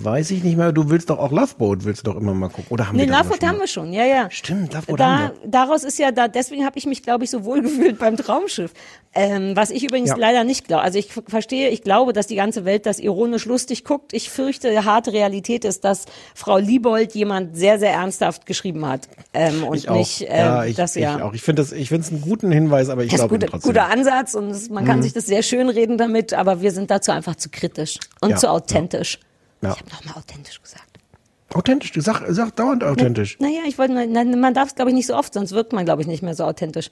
[0.03, 0.71] weiß ich nicht mehr.
[0.71, 2.67] Du willst doch auch Loveboat, willst du doch immer mal gucken.
[2.69, 4.29] Oder haben Nee, wir Loveboat haben wir schon, ja, ja.
[4.31, 7.43] Stimmt, Loveboat haben Da, daraus ist ja da, deswegen habe ich mich, glaube ich, so
[7.43, 8.71] wohl gefühlt beim Traumschiff.
[9.13, 10.15] Ähm, was ich übrigens Ja.
[10.17, 10.83] leider nicht glaube.
[10.83, 14.13] Also ich verstehe, ich glaube, dass die ganze Welt das ironisch lustig guckt.
[14.13, 19.09] Ich fürchte, harte Realität ist, dass Frau Liebold jemand sehr, sehr ernsthaft geschrieben hat.
[19.33, 19.95] Ähm, und Ich auch.
[19.97, 21.17] nicht, ähm, ja, ich, das ja.
[21.17, 21.33] ich auch.
[21.33, 23.61] Ich finde das, ich finde es einen guten Hinweis, aber ich glaube trotzdem.
[23.71, 25.03] guter Ansatz und es, man kann Mhm.
[25.03, 28.37] sich das sehr schön reden damit, aber wir sind dazu einfach zu kritisch und Ja,
[28.37, 29.19] zu authentisch.
[29.61, 29.71] Ja.
[29.73, 30.83] Ich habe nochmal authentisch gesagt.
[31.53, 33.37] Authentisch, du sag, sag dauernd authentisch.
[33.39, 35.73] Naja, ich wollte, nur- na, man darf es, glaube ich, nicht so oft, sonst wirkt
[35.73, 36.91] man, glaube ich, nicht mehr so authentisch.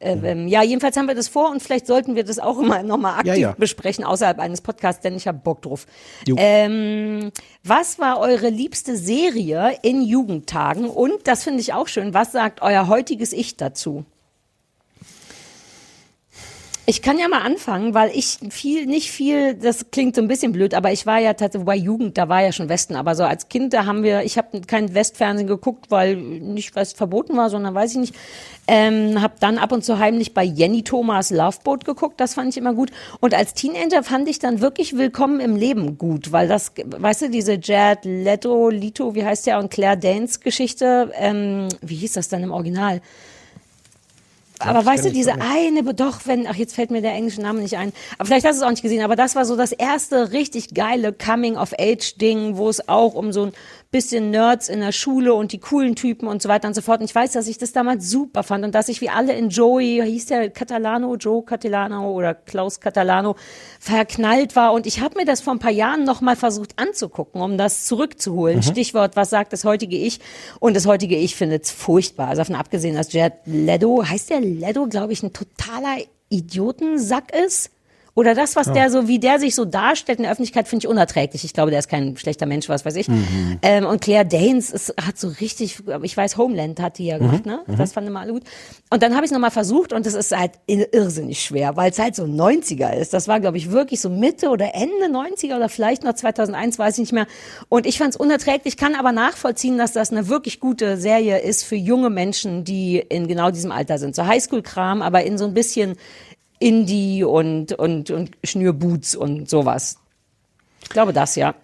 [0.00, 2.82] Äh, ähm, ja, jedenfalls haben wir das vor und vielleicht sollten wir das auch immer
[2.82, 3.54] nochmal aktiv Ja, ja.
[3.56, 5.86] besprechen, außerhalb eines Podcasts, denn ich habe Bock drauf.
[6.36, 7.30] Ähm,
[7.62, 10.90] was war eure liebste Serie in Jugendtagen?
[10.90, 14.04] Und, das finde ich auch schön, was sagt euer heutiges Ich dazu?
[16.86, 20.52] Ich kann ja mal anfangen, weil ich viel, nicht viel, das klingt so ein bisschen
[20.52, 23.24] blöd, aber ich war ja tatsächlich, wobei Jugend, da war ja schon Westen, aber so
[23.24, 27.48] als Kind, da haben wir, ich habe kein Westfernsehen geguckt, weil nicht, weil verboten war,
[27.48, 28.14] sondern weiß ich nicht,
[28.66, 32.58] ähm, habe dann ab und zu heimlich bei Jenny Thomas Loveboat geguckt, das fand ich
[32.58, 32.90] immer gut.
[33.20, 37.30] Und als Teenager fand ich dann wirklich Willkommen im Leben gut, weil das, weißt du,
[37.30, 42.28] diese Jared Leto, Lito, wie heißt der, und Claire Danes Geschichte, ähm, wie hieß das
[42.28, 43.00] dann im Original?
[44.64, 47.76] Aber weißt du, diese eine, doch, wenn, ach, jetzt fällt mir der englische Name nicht
[47.76, 47.92] ein.
[48.18, 50.74] Aber vielleicht hast du es auch nicht gesehen, aber das war so das erste richtig
[50.74, 53.52] geile Coming-of-Age-Ding, wo es auch um so ein
[53.94, 56.98] bisschen Nerds in der Schule und die coolen Typen und so weiter und so fort.
[56.98, 59.50] Und ich weiß, dass ich das damals super fand und dass ich wie alle in
[59.50, 63.36] Joey, hieß der Catalano, Joe Catalano oder Klaus Catalano,
[63.78, 64.72] verknallt war.
[64.72, 68.56] Und ich habe mir das vor ein paar Jahren nochmal versucht anzugucken, um das zurückzuholen.
[68.56, 68.62] Mhm.
[68.62, 70.18] Stichwort, was sagt das heutige Ich?
[70.58, 72.26] Und das heutige Ich findet es furchtbar.
[72.26, 75.98] Also davon abgesehen, dass Jared Leto, heißt der Leto, glaube ich, ein totaler
[76.30, 77.70] Idiotensack ist?
[78.16, 78.72] Oder das, was Ja.
[78.74, 81.42] der so, wie der sich so darstellt in der Öffentlichkeit, finde ich unerträglich.
[81.44, 83.08] Ich glaube, der ist kein schlechter Mensch, was weiß ich.
[83.08, 83.58] Mhm.
[83.62, 87.44] Ähm, und Claire Danes ist, hat so richtig, ich weiß, Homeland hat die ja gemacht,
[87.44, 87.52] Mhm.
[87.52, 87.60] ne?
[87.66, 87.76] Mhm.
[87.76, 88.44] Das fanden immer alle gut.
[88.90, 91.90] Und dann habe ich es nochmal versucht und es ist halt ir- irrsinnig schwer, weil
[91.90, 93.12] es halt so 90er ist.
[93.14, 96.94] Das war, glaube ich, wirklich so Mitte oder Ende 90er oder vielleicht noch 2001, weiß
[96.94, 97.26] ich nicht mehr.
[97.68, 101.64] Und ich fand es unerträglich, kann aber nachvollziehen, dass das eine wirklich gute Serie ist
[101.64, 104.14] für junge Menschen, die in genau diesem Alter sind.
[104.14, 105.96] So Highschool-Kram, aber in so ein bisschen
[106.58, 109.98] Indie und, und, und Schnürboots und sowas.
[110.82, 111.54] Ich glaube das, ja.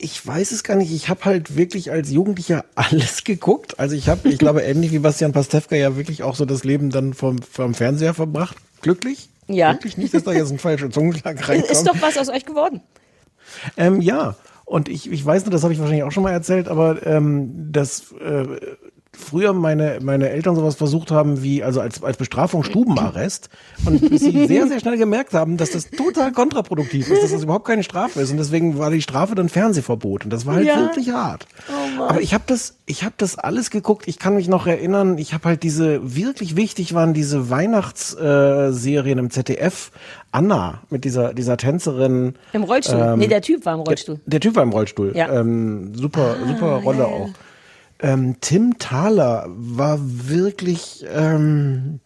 [0.00, 0.92] Ich weiß es gar nicht.
[0.92, 3.78] Ich habe halt wirklich als Jugendlicher alles geguckt.
[3.78, 6.90] Also ich habe, ich glaube, ähnlich wie Bastian Pastewka ja wirklich auch so das Leben
[6.90, 8.56] dann vom, vom Fernseher verbracht.
[8.80, 9.28] Glücklich?
[9.48, 9.72] Ja.
[9.72, 11.70] Glücklich nicht, dass da jetzt ein falscher Zungenschlag reinkommt.
[11.70, 12.80] Ist doch was aus euch geworden.
[13.76, 14.36] Ähm, ja,
[14.68, 17.72] und ich, ich weiß nicht, das habe ich wahrscheinlich auch schon mal erzählt, aber ähm,
[17.72, 18.44] dass äh,
[19.18, 23.48] früher meine, meine Eltern sowas versucht haben wie, also als, als Bestrafung Stubenarrest
[23.84, 27.42] und bis sie sehr, sehr schnell gemerkt haben, dass das total kontraproduktiv ist, dass das
[27.42, 30.66] überhaupt keine Strafe ist und deswegen war die Strafe dann Fernsehverbot und das war halt
[30.66, 30.76] Ja.
[30.80, 31.46] wirklich hart.
[31.68, 32.02] Oh.
[32.04, 34.06] Aber ich habe das, ich habe das alles geguckt.
[34.08, 35.18] Ich kann mich noch erinnern.
[35.18, 39.90] Ich habe halt diese wirklich wichtig waren diese Weihnachtsserien äh, Serien im ZDF.
[40.30, 43.00] Anna mit dieser dieser Tänzerin Im Rollstuhl.
[43.00, 44.16] Ähm, nee, der Typ war im Rollstuhl.
[44.26, 45.12] Der, der Typ war im Rollstuhl.
[45.16, 45.26] Ja.
[45.30, 47.30] Ah, Ähm, super super Rolle auch.
[48.00, 52.00] Ähm, Tim Thaler war wirklich ähm,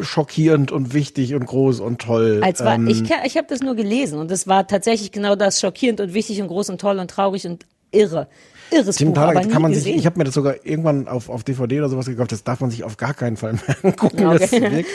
[0.00, 2.40] schockierend und wichtig und groß und toll.
[2.42, 5.60] Als war, ähm, ich ich habe das nur gelesen und es war tatsächlich genau das
[5.60, 8.28] schockierend und wichtig und groß und toll und traurig und irre.
[8.70, 9.92] Irres Tim Buch, Thaler kann man gesehen.
[9.92, 12.60] sich, ich habe mir das sogar irgendwann auf, auf DVD oder sowas gekauft, das darf
[12.60, 14.26] man sich auf gar keinen Fall mehr angucken.
[14.26, 14.84] Okay.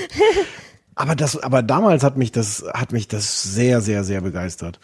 [0.96, 4.80] Aber das, aber damals hat mich das, hat mich das sehr, sehr, sehr begeistert.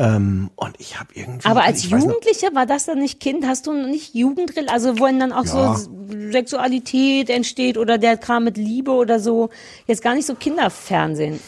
[0.00, 1.48] Ähm, und ich habe irgendwie.
[1.48, 3.44] aber als Jugendlicher war das dann nicht Kind?
[3.46, 5.74] Hast du nicht Jugendrill, also wo dann auch Ja.
[5.76, 9.50] so Sexualität entsteht oder der Kram mit Liebe oder so?
[9.86, 11.40] Jetzt gar nicht so Kinderfernsehen,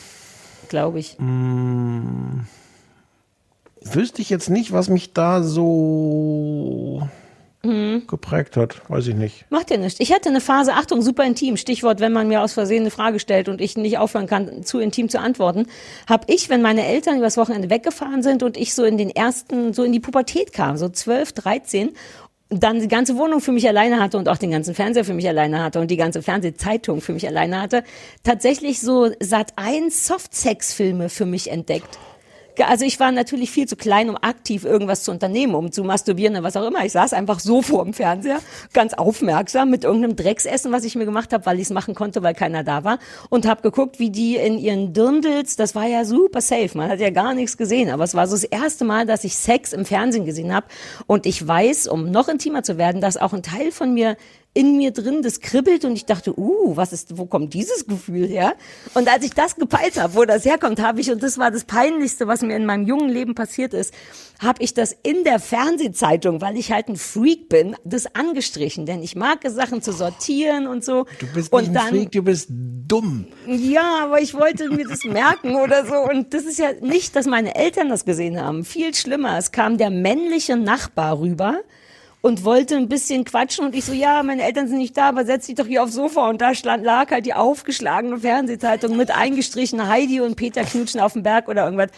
[0.69, 1.17] glaube ich.
[1.19, 2.41] Mm,
[3.83, 7.09] wüsste ich jetzt nicht, was mich da so
[7.63, 8.07] Mhm.
[8.07, 8.81] geprägt hat.
[8.89, 9.45] Weiß ich nicht.
[9.51, 10.01] Macht ja nichts.
[10.01, 13.21] Ich hatte eine Phase, Achtung, super intim, Stichwort, wenn man mir aus Versehen eine Frage
[13.21, 15.67] stellt und ich nicht aufhören kann, zu intim zu antworten,
[16.09, 19.75] habe ich, wenn meine Eltern übers Wochenende weggefahren sind und ich so in den ersten,
[19.75, 21.91] so in die Pubertät kam, so 12, 13,
[22.49, 25.29] dann die ganze Wohnung für mich alleine hatte und auch den ganzen Fernseher für mich
[25.29, 27.85] alleine hatte und die ganze Fernsehzeitung für mich alleine hatte,
[28.25, 31.99] tatsächlich so Sat 1 Softsex-Filme für mich entdeckt.
[32.69, 36.35] Also ich war natürlich viel zu klein, um aktiv irgendwas zu unternehmen, um zu masturbieren
[36.35, 36.85] oder was auch immer.
[36.85, 38.41] Ich saß einfach so vor dem Fernseher,
[38.73, 42.23] ganz aufmerksam mit irgendeinem Drecksessen, was ich mir gemacht habe, weil ich es machen konnte,
[42.23, 42.99] weil keiner da war.
[43.29, 47.01] Und habe geguckt, wie die in ihren Dirndls, das war ja super safe, man hat
[47.01, 47.91] ja gar nichts gesehen.
[47.91, 50.67] Aber es war so das erste Mal, dass ich Sex im Fernsehen gesehen habe.
[51.07, 54.17] Und ich weiß, um noch intimer zu werden, dass auch ein Teil von mir
[54.53, 58.27] in mir drin, das kribbelt und ich dachte, uh, was ist, wo kommt dieses Gefühl
[58.27, 58.55] her?
[58.95, 61.65] Und als ich das gepeilt habe, wo das herkommt, habe ich, und das war das
[61.65, 63.95] Peinlichste, was mir in meinem jungen Leben passiert ist,
[64.41, 69.03] habe ich das in der Fernsehzeitung, weil ich halt ein Freak bin, das angestrichen, denn
[69.03, 71.07] ich mag es, Sachen zu sortieren und so.
[71.21, 73.27] Du bist und nicht ein Freak, du bist dumm.
[73.47, 75.95] ja, aber ich wollte mir das merken oder so.
[75.95, 78.65] Und das ist ja nicht, dass meine Eltern das gesehen haben.
[78.65, 79.39] Viel schlimmer.
[79.39, 81.61] Es kam der männliche Nachbar rüber
[82.23, 85.25] und wollte ein bisschen quatschen und ich so, ja, meine Eltern sind nicht da, aber
[85.25, 89.11] setz dich doch hier aufs Sofa und da stand, lag halt die aufgeschlagene Fernsehzeitung mit
[89.11, 91.91] eingestrichen Heidi und Peter knutschen auf dem Berg oder irgendwas.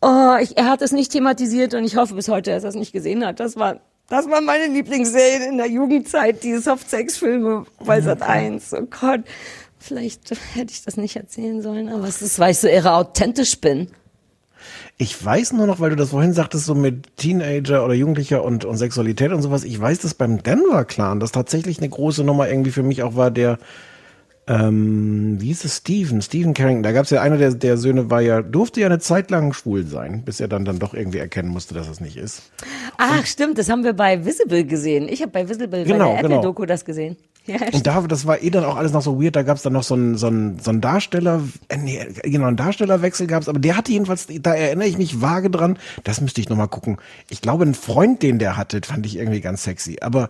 [0.00, 2.76] Oh, ich, er hat es nicht thematisiert und ich hoffe bis heute, dass er es
[2.76, 3.40] nicht gesehen hat.
[3.40, 8.72] Das war, das war meine Lieblingsserie in der Jugendzeit, die Softsex-Filme bei Sat 1.
[8.74, 9.20] Oh Gott.
[9.80, 13.60] Vielleicht hätte ich das nicht erzählen sollen, aber es ist, weil ich so irre authentisch
[13.60, 13.88] bin.
[15.00, 18.64] Ich weiß nur noch, weil du das vorhin sagtest, so mit Teenager oder Jugendlicher und,
[18.64, 19.62] und Sexualität und sowas.
[19.62, 23.14] Ich weiß, dass beim Denver Clan das tatsächlich eine große Nummer irgendwie für mich auch
[23.14, 23.58] war, der,
[24.48, 26.82] ähm, wie hieß es, Steven, Steven Carrington.
[26.82, 29.52] Da gab es ja einer der, der Söhne, war ja, durfte ja eine Zeit lang
[29.52, 32.50] schwul sein, bis er dann, dann doch irgendwie erkennen musste, dass es nicht ist.
[32.96, 35.08] Ach, stimmt, das haben wir bei Visible gesehen.
[35.08, 36.34] Ich habe bei Visible Genau, bei der genau.
[36.38, 37.16] Apple-Doku das gesehen.
[37.48, 39.62] Ja, Und da, das war eh dann auch alles noch so weird, da gab es
[39.62, 43.42] dann noch so einen, so einen, so einen Darsteller, äh, nee, genau, einen Darstellerwechsel gab
[43.42, 46.68] es, aber der hatte jedenfalls, da erinnere ich mich vage dran, das müsste ich nochmal
[46.68, 46.98] gucken.
[47.30, 50.28] Ich glaube, ein Freund, den der hatte, fand ich irgendwie ganz sexy, aber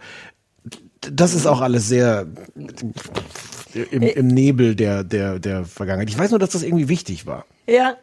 [1.01, 2.27] das ist auch alles sehr
[3.75, 4.11] im, Äh.
[4.11, 6.09] im Nebel der, der, der Vergangenheit.
[6.11, 7.45] Ich weiß nur, dass das irgendwie wichtig war.
[7.67, 7.97] ja.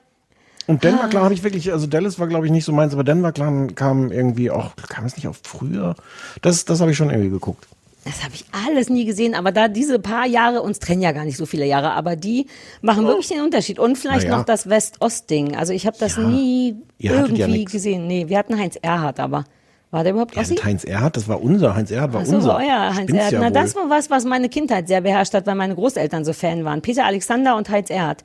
[0.67, 1.07] Und Denver Ah.
[1.09, 3.75] Clan habe ich wirklich, also Dallas war glaube ich nicht so meins, aber Denver Clan
[3.75, 5.93] kam irgendwie auch, kam es nicht auf früher?
[6.41, 7.67] Das, das habe ich schon irgendwie geguckt.
[8.05, 11.25] Das habe ich alles nie gesehen, aber da diese paar Jahre, uns trennen ja gar
[11.25, 12.45] nicht so viele Jahre, aber die
[12.81, 13.79] machen wirklich den Unterschied.
[13.79, 14.37] Und vielleicht ja.
[14.37, 15.55] noch das West-Ost-Ding.
[15.57, 18.05] Also ich habe das nie Ihr irgendwie ja gesehen.
[18.05, 19.43] Nee, wir hatten Heinz Erhardt, aber
[19.89, 20.55] war der überhaupt Ja, Ossi?
[20.57, 22.57] Heinz Erhardt, das war unser, Heinz Erhardt war so, unser.
[22.57, 23.31] euer Heinz Spinnst Erhardt.
[23.33, 23.51] ja Na, wohl.
[23.53, 26.81] das war was, was meine Kindheit sehr beherrscht hat, weil meine Großeltern so Fan waren.
[26.83, 28.23] Peter Alexander und Heinz Erhardt.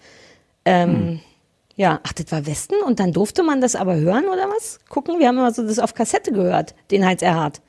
[0.67, 1.21] Ähm,
[1.77, 4.79] Ja, ach, das war Westen und dann durfte man das aber hören oder was?
[4.91, 7.63] Gucken, wir haben immer so das auf Kassette gehört, den Heinz Erhardt.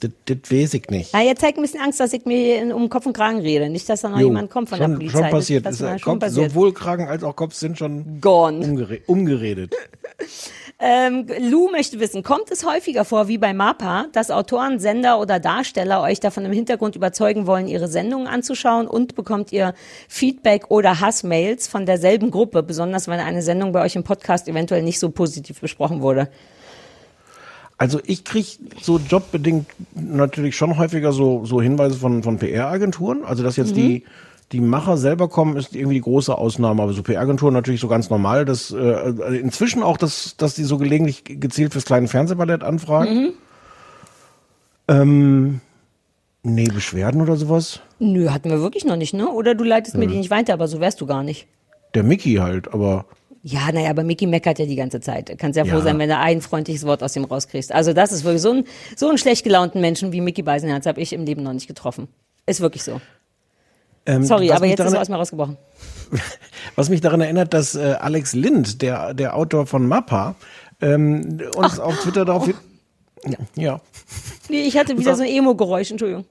[0.00, 1.12] Das, das weiß ich nicht.
[1.12, 3.68] Ah, jetzt zeigt ein bisschen Angst, dass ich mir um Kopf und Kragen rede.
[3.68, 5.18] Nicht, dass da noch Jo, jemand kommt von schon, der Polizei.
[5.18, 5.66] Schon passiert.
[5.66, 6.50] Das, Ist, das äh, schon Kopf, passiert.
[6.50, 8.64] sowohl Kragen als auch Kopf sind schon Gone.
[8.64, 9.74] umgere umgeredet.
[10.80, 15.40] Ähm, Lou möchte wissen, kommt es häufiger vor wie bei MAPA, dass Autoren, Sender oder
[15.40, 19.74] Darsteller euch davon im Hintergrund überzeugen wollen, ihre Sendungen anzuschauen und bekommt ihr
[20.06, 24.82] Feedback oder Hassmails von derselben Gruppe, besonders wenn eine Sendung bei euch im Podcast eventuell
[24.84, 26.28] nicht so positiv besprochen wurde?
[27.78, 33.24] Also ich krieg so jobbedingt natürlich schon häufiger so, so Hinweise von, von PR-Agenturen.
[33.24, 33.74] Also dass jetzt Mhm.
[33.76, 34.04] die,
[34.50, 36.82] die Macher selber kommen, ist irgendwie die große Ausnahme.
[36.82, 38.44] Aber so PR-Agenturen natürlich so ganz normal.
[38.44, 43.14] Dass, äh, inzwischen auch, dass, dass die so gelegentlich gezielt fürs kleine Fernsehballett anfragen.
[43.14, 43.32] Mhm.
[44.88, 45.60] Ähm,
[46.42, 47.80] nee, Beschwerden oder sowas.
[47.98, 49.28] Nö, hatten wir wirklich noch nicht, ne?
[49.28, 50.12] Oder du leitest mir Nö.
[50.12, 51.46] die nicht weiter, aber so wärst du gar nicht.
[51.94, 53.04] Der Mickey halt, aber
[53.50, 55.32] Ja, naja, aber Mickey meckert ja die ganze Zeit.
[55.38, 55.80] Kannst ja froh Ja.
[55.82, 57.72] sein, wenn du ein freundliches Wort aus ihm rauskriegst.
[57.72, 61.00] Also das ist wirklich so ein, so einen schlecht gelaunten Menschen wie Mickey Beisenherz habe
[61.00, 62.08] ich im Leben noch nicht getroffen.
[62.46, 63.00] Ist wirklich so.
[64.04, 65.56] ähm, Sorry, aber jetzt ist er mir rausgebrochen.
[66.76, 70.34] Was mich daran erinnert, dass äh, Alex Lind, der, der Autor von Mappa,
[70.82, 72.54] ähm, uns auf Twitter darauf hin,
[73.56, 73.80] ja,
[74.48, 76.24] Nee, ich hatte wieder so ein Emo-Geräusch, Entschuldigung.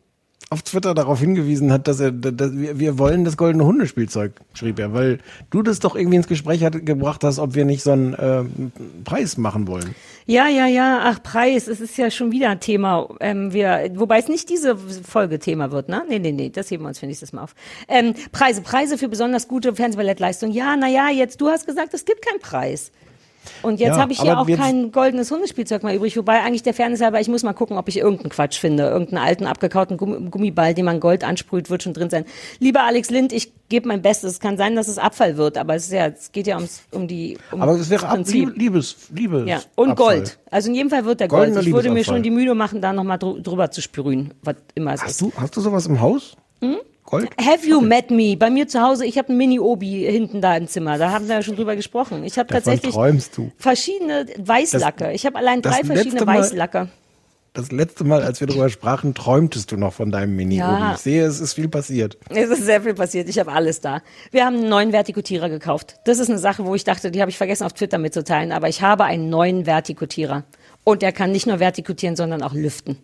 [0.50, 4.80] Auf Twitter darauf hingewiesen hat, dass er, dass wir, wir wollen das goldene Hundespielzeug, schrieb
[4.80, 5.20] er, weil
[5.50, 8.72] du das doch irgendwie ins Gespräch hat, gebracht hast, ob wir nicht so einen ähm,
[9.04, 9.94] Preis machen wollen.
[10.26, 13.10] Ja, ja, ja, ach, Preis, es ist ja schon wieder ein Thema.
[13.20, 16.04] Ähm, wir, wobei es nicht diese Folge Thema wird, ne?
[16.08, 17.54] Nee, nee, nee, das heben wir uns für nächstes Mal auf.
[17.90, 20.52] Ähm, Preise, Preise für besonders gute Fernsehballettleistung.
[20.52, 22.92] Ja, na ja, jetzt, du hast gesagt, es gibt keinen Preis.
[23.62, 26.74] Und jetzt Ja, habe ich hier auch kein goldenes Hundespielzeug mehr übrig, wobei eigentlich der
[26.74, 28.84] Fairness halber, ich muss mal gucken, ob ich irgendeinen Quatsch finde.
[28.88, 32.26] Irgendeinen alten, abgekauten Gummi- Gummiball, den man Gold ansprüht, wird schon drin sein.
[32.60, 34.34] Lieber Alex Lind, ich gebe mein Bestes.
[34.34, 36.84] Es kann sein, dass es Abfall wird, aber es, ist ja, es geht ja ums,
[36.92, 39.48] um die um Aber es wäre ab, Liebes, Liebes.
[39.48, 40.18] Ja, und Abfall.
[40.20, 40.40] Gold.
[40.52, 41.68] Also in jedem Fall wird der Goldener Gold.
[41.68, 44.94] Ich würde mir schon die Mühe machen, da nochmal drü drüber zu sprühen, was immer
[44.94, 45.22] es Hast ist.
[45.22, 46.36] du, hast du sowas im Haus?
[46.62, 46.78] Hm?
[47.08, 47.30] Gold?
[47.40, 48.36] Have you met me?
[48.38, 50.98] Bei mir zu Hause, ich habe ein Mini-Obi hinten da im Zimmer.
[50.98, 52.24] Da haben wir ja schon drüber gesprochen.
[52.26, 52.94] Ich habe tatsächlich
[53.58, 55.14] verschiedene Weißlacke.
[55.14, 56.90] ich habe allein das drei verschiedene Mal- Weißlacke.
[57.54, 60.94] Das letzte Mal, als wir darüber sprachen, träumtest du noch von deinem mini Ja.
[60.94, 62.18] Ich sehe, es ist viel passiert.
[62.30, 63.28] Es ist sehr viel passiert.
[63.30, 64.02] Ich habe alles da.
[64.30, 65.96] Wir haben einen neuen Vertikutierer gekauft.
[66.06, 68.52] Das ist eine Sache, wo ich dachte, die habe ich vergessen auf Twitter mitzuteilen.
[68.52, 70.44] Aber ich habe einen neuen Vertikutierer.
[70.84, 72.98] Und der kann nicht nur vertikutieren, sondern auch lüften.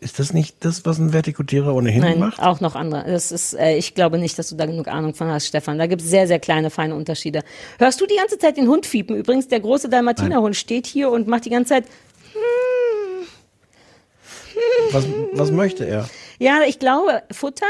[0.00, 2.38] Ist das nicht das, was ein Vertikutierer ohnehin Nein, macht?
[2.40, 3.04] auch noch andere.
[3.04, 5.76] Das ist, äh, ich glaube nicht, dass du da genug Ahnung von hast, Stefan.
[5.76, 7.42] Da gibt es sehr, sehr kleine, feine Unterschiede.
[7.78, 9.16] Hörst du die ganze Zeit den Hund fiepen?
[9.16, 11.84] Übrigens, der große Dalmatinerhund steht hier und macht die ganze Zeit.
[14.92, 16.08] Was, was möchte er?
[16.38, 17.66] Ja, ich glaube Futter.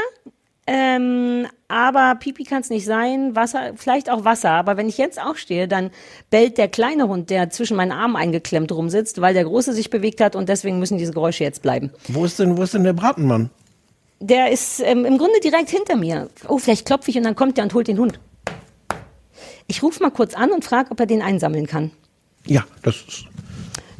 [0.65, 4.51] Ähm, aber Pipi kann es nicht sein, Wasser, vielleicht auch Wasser.
[4.51, 5.91] Aber wenn ich jetzt aufstehe, dann
[6.29, 10.21] bellt der kleine Hund, der zwischen meinen Armen eingeklemmt rumsitzt, weil der große sich bewegt
[10.21, 11.91] hat und deswegen müssen diese Geräusche jetzt bleiben.
[12.07, 13.49] Wo ist denn, wo ist denn der Bratenmann?
[14.21, 16.29] Der ist ähm, im Grunde direkt hinter mir.
[16.47, 18.19] Oh, vielleicht klopfe ich und dann kommt der und holt den Hund.
[19.67, 21.91] Ich rufe mal kurz an und frage, ob er den einsammeln kann.
[22.45, 23.25] Ja, das ist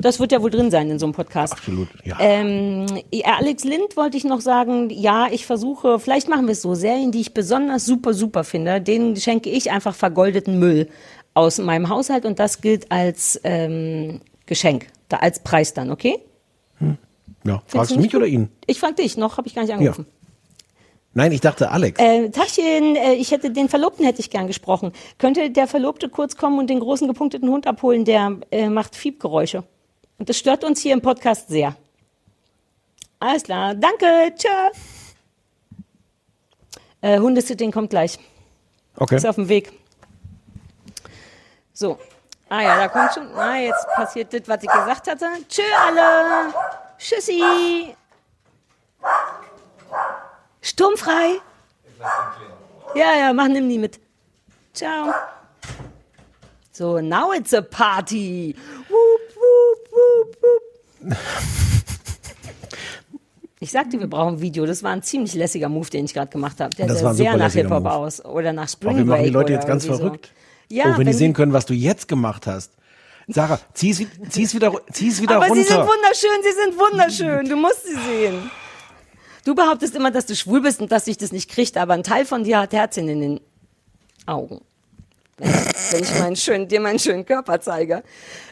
[0.03, 1.53] Das wird ja wohl drin sein in so einem Podcast.
[1.53, 2.17] absolut, ja.
[2.19, 6.61] Ähm, ja, Alex Lind wollte ich noch sagen, ja, ich versuche, vielleicht machen wir es
[6.61, 10.89] so, Serien, die ich besonders super, super finde, denen schenke ich einfach vergoldeten Müll
[11.33, 16.19] aus meinem Haushalt und das gilt als ähm, Geschenk, da als Preis dann, okay?
[17.45, 18.33] Ja, Findest fragst du mich nicht oder gut?
[18.33, 18.49] ihn?
[18.67, 20.05] Ich frag dich, noch habe ich gar nicht angerufen.
[21.13, 21.99] Nein, ich dachte Alex.
[21.99, 24.93] Äh, Tachchen, äh, ich hätte den Verlobten hätte ich gern gesprochen.
[25.19, 29.63] Könnte der Verlobte kurz kommen und den großen gepunkteten Hund abholen, der äh, macht Fiebgeräusche.
[30.18, 31.76] Und das stört uns hier im Podcast sehr.
[33.20, 34.49] Alles klar, danke, tschö.
[37.01, 38.18] Äh, Hundesitting kommt gleich.
[38.95, 39.16] Okay.
[39.16, 39.74] Ist auf dem Weg.
[41.74, 41.99] So.
[42.49, 43.28] Ah ja, da kommt schon.
[43.36, 45.26] Ah, jetzt passiert das, was ich gesagt hatte.
[45.49, 46.53] Tschö alle.
[46.97, 47.95] Tschüssi.
[50.61, 51.41] Sturmfrei.
[52.95, 53.99] Ja, ja, mach, nimm die mit.
[54.74, 55.14] Ciao.
[56.72, 58.55] So, now it's a party.
[58.88, 59.32] Wup.
[63.59, 64.65] Ich sagte, wir brauchen ein Video.
[64.65, 66.76] Das war ein ziemlich lässiger Move, den ich gerade gemacht habe.
[66.76, 68.23] Der Das sah sehr nach Hip-Hop aus.
[68.26, 70.31] Oder nach Oh, Spring wir machen die Break Leute jetzt ganz verrückt.
[70.69, 70.76] So.
[70.76, 72.72] Ja, oh, wenn, die wenn sehen können, was du jetzt gemacht hast.
[73.27, 75.61] Sarah, zieh's, zieh's wieder, zieh's wieder Aber runter.
[75.61, 77.49] sie sind wunderschön, sie sind wunderschön.
[77.49, 78.52] Du musst sie sehen.
[79.45, 82.03] Du behauptest immer, dass du schwul bist und dass dich das nicht kriegt, aber ein
[82.03, 83.41] Teil von dir hat Herzchen in den
[84.26, 84.61] Augen.
[85.38, 88.03] Wenn, wenn ich meinen schönen, dir meinen schönen Körper zeige.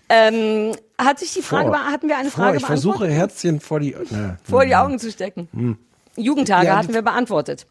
[0.09, 1.79] Ähm, hatte ich die Frage, Vor.
[1.85, 3.17] hatten wir eine Vor, Frage ich versuche beantwortet?
[3.19, 5.47] Herzchen vor die, ne, Vor die Augen zu stecken.
[5.53, 5.77] Hm.
[6.17, 7.65] Jugendtage Ja, hatten wir beantwortet.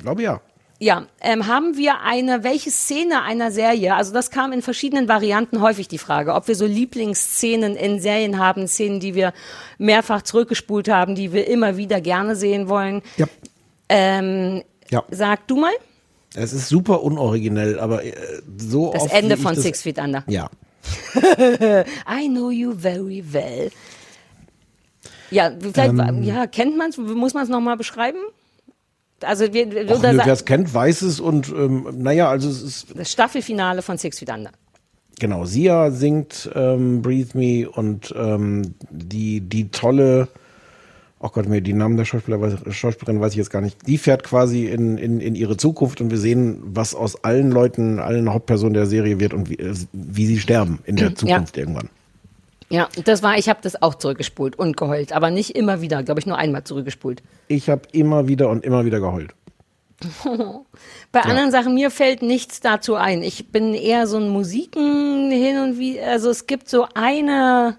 [0.00, 0.40] glaube ja.
[0.80, 5.60] Ja, ähm, haben wir eine, welche Szene einer Serie, also das kam in verschiedenen Varianten
[5.60, 9.32] häufig die Frage, ob wir so Lieblingsszenen in Serien haben, Szenen, die wir
[9.78, 13.02] mehrfach zurückgespult haben, die wir immer wieder gerne sehen wollen.
[13.16, 13.26] Ja.
[13.88, 15.02] Ähm, Ja.
[15.10, 15.72] Sag du mal.
[16.36, 18.12] Es ist super unoriginell, aber äh,
[18.58, 20.22] so Das oft Ende wie ich von das, Six Feet Under.
[20.28, 20.48] Ja.
[22.06, 23.70] I know you very well.
[25.30, 26.22] Ja, vielleicht, Ähm.
[26.22, 26.96] ja, kennt man es?
[26.96, 28.18] Muss man es nochmal beschreiben?
[29.22, 33.82] Also, wir, Wer es kennt, weiß es und ähm, naja, also es ist das Staffelfinale
[33.82, 34.52] von Six Feet Under.
[35.18, 35.44] genau.
[35.44, 40.28] Sia singt ähm, Breathe Me und ähm, die die tolle
[41.20, 43.76] Oh Gott, mir die Namen der Schauspieler, weiß- Schauspielerin weiß ich jetzt gar nicht.
[43.88, 47.98] Die fährt quasi in, in, in ihre Zukunft und wir sehen, was aus allen Leuten,
[47.98, 51.88] allen Hauptpersonen der Serie wird und wie, äh, wie sie sterben in der Zukunft irgendwann.
[52.70, 56.20] Ja, das war, ich habe das auch zurückgespult und geheult, aber nicht immer wieder, glaube
[56.20, 57.22] ich, nur einmal zurückgespult.
[57.48, 59.34] Ich habe immer wieder und immer wieder geheult.
[61.12, 63.22] Bei anderen Sachen, mir fällt nichts dazu ein.
[63.22, 67.76] Ich bin eher so ein Musiken hin und wie, also es gibt so eine,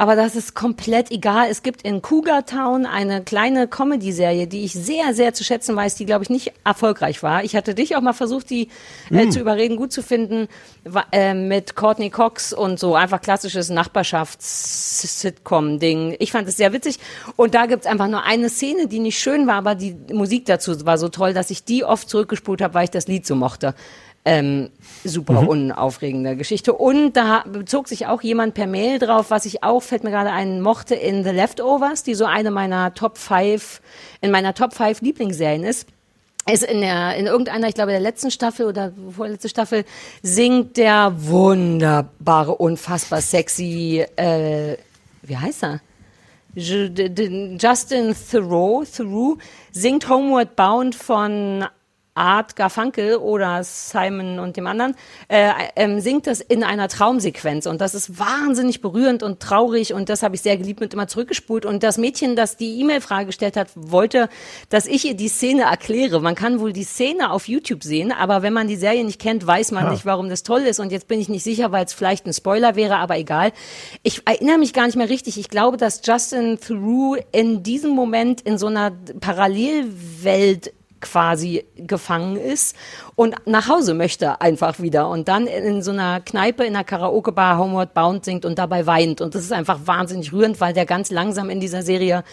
[0.00, 1.48] aber das ist komplett egal.
[1.50, 5.96] Es gibt in Cougar Town eine kleine Comedy-Serie, die ich sehr, sehr zu schätzen weiß,
[5.96, 7.44] die, glaube ich, nicht erfolgreich war.
[7.44, 8.68] Ich hatte dich auch mal versucht, die
[9.10, 9.30] äh, Mm.
[9.30, 10.48] zu überreden, gut zu finden,
[11.12, 16.16] äh, mit Courtney Cox und so einfach klassisches Nachbarschafts-Sitcom-Ding.
[16.18, 16.98] Ich fand es sehr witzig.
[17.36, 20.86] Und da gibt's einfach nur eine Szene, die nicht schön war, aber die Musik dazu
[20.86, 23.74] war so toll, dass ich die oft zurückgespult habe, weil ich das Lied so mochte.
[24.24, 24.70] Ähm,
[25.02, 25.48] super Mhm.
[25.48, 26.74] unaufregende Geschichte.
[26.74, 30.30] Und da bezog sich auch jemand per Mail drauf, was ich auch, fällt mir gerade
[30.30, 33.80] ein, mochte in The Leftovers, die so eine meiner Top 5,
[34.20, 35.88] in meiner Top 5 Lieblingsserien ist.
[36.50, 39.84] Ist in der, in irgendeiner, ich glaube, der letzten Staffel oder vorletzte Staffel
[40.22, 44.76] singt der wunderbare, unfassbar sexy, äh,
[45.22, 45.80] wie heißt er?
[46.56, 49.38] Justin Theroux, Theroux
[49.72, 51.64] singt Homeward Bound von
[52.14, 54.94] Art Garfunkel oder Simon und dem anderen,
[55.28, 60.08] äh, ähm, singt das in einer Traumsequenz und das ist wahnsinnig berührend und traurig und
[60.08, 63.56] das habe ich sehr geliebt und immer zurückgespult und das Mädchen, das die E-Mail-Frage gestellt
[63.56, 64.28] hat, wollte,
[64.68, 66.20] dass ich ihr die Szene erkläre.
[66.20, 69.46] Man kann wohl die Szene auf YouTube sehen, aber wenn man die Serie nicht kennt,
[69.46, 69.90] weiß man Ah.
[69.92, 72.32] nicht, warum das toll ist und jetzt bin ich nicht sicher, weil es vielleicht ein
[72.34, 73.52] Spoiler wäre, aber egal.
[74.02, 75.38] Ich erinnere mich gar nicht mehr richtig.
[75.38, 82.76] Ich glaube, dass Justin Theroux in diesem Moment in so einer Parallelwelt quasi gefangen ist
[83.16, 87.58] und nach Hause möchte einfach wieder und dann in so einer Kneipe in einer Karaoke-Bar
[87.58, 91.10] Homeward Bound singt und dabei weint und das ist einfach wahnsinnig rührend, weil der ganz
[91.10, 92.24] langsam in dieser Serie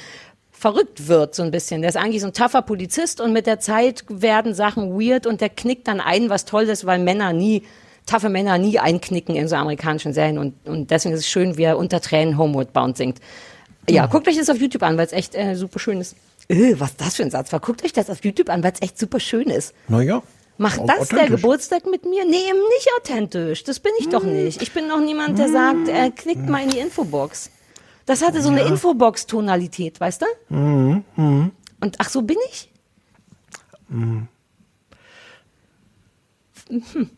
[0.52, 1.82] verrückt wird so ein bisschen.
[1.82, 5.40] Der ist eigentlich so ein tougher Polizist und mit der Zeit werden Sachen weird und
[5.40, 7.64] der knickt dann ein, was toll ist, weil Männer nie
[8.08, 11.64] taffe Männer nie einknicken in so amerikanischen Serien und, und deswegen ist es schön, wie
[11.64, 13.20] er unter Tränen Homeward Bound singt.
[13.90, 16.16] Ja, guckt euch das auf YouTube an, weil es echt äh, super schön ist.
[16.50, 17.60] Äh, was das für ein Satz war.
[17.60, 19.74] Guckt euch das auf YouTube an, weil es echt super schön ist.
[19.88, 20.24] Naja.
[20.58, 21.28] Macht das der.
[21.28, 22.26] Geburtstag mit mir?
[22.26, 23.64] Nee, eben nicht authentisch.
[23.64, 24.62] Das bin ich doch nicht.
[24.62, 27.52] Ich bin noch niemand, der sagt, äh, klickt mal in die Infobox.
[28.08, 28.68] Das hatte so eine Ja.
[28.68, 30.56] Infobox-Tonalität, weißt du?
[30.56, 31.04] Mhm.
[31.16, 31.52] Mhm.
[31.82, 32.72] Und ach, so bin ich?
[33.90, 34.28] Mhm.
[36.70, 37.10] Hm.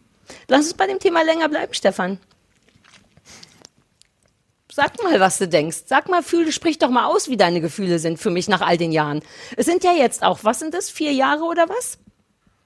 [0.48, 2.20] Lass uns bei dem Thema länger bleiben, Stefan.
[4.82, 5.80] Sag mal, was du denkst.
[5.88, 8.78] Sag mal, fühl, sprich doch mal aus, wie deine Gefühle sind für mich nach all
[8.78, 9.20] den Jahren.
[9.58, 11.98] Es sind ja jetzt auch, was sind das, vier Jahre oder was?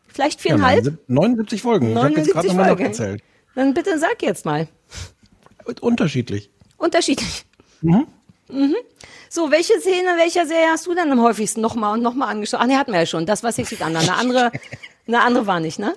[0.10, 0.84] Vielleicht Ja, viereinhalb?
[1.08, 1.90] 79 79 Folgen.
[1.90, 2.84] Ich habe jetzt 79 gerade nochmal Folgen.
[2.84, 3.24] nachgezählt.
[3.56, 4.68] Dann bitte sag jetzt mal.
[5.82, 6.52] Unterschiedlich.
[6.78, 7.46] Unterschiedlich.
[7.82, 8.06] Mhm.
[8.48, 8.76] Mhm.
[9.30, 12.60] So, welche Szene, welcher Serie hast du dann am häufigsten nochmal und nochmal angeschaut?
[12.62, 13.26] Ach nee, hatten wir ja schon.
[13.26, 14.02] Das war Six Feet Under.
[14.02, 14.52] Eine andere,
[15.08, 15.96] eine andere war nicht, ne?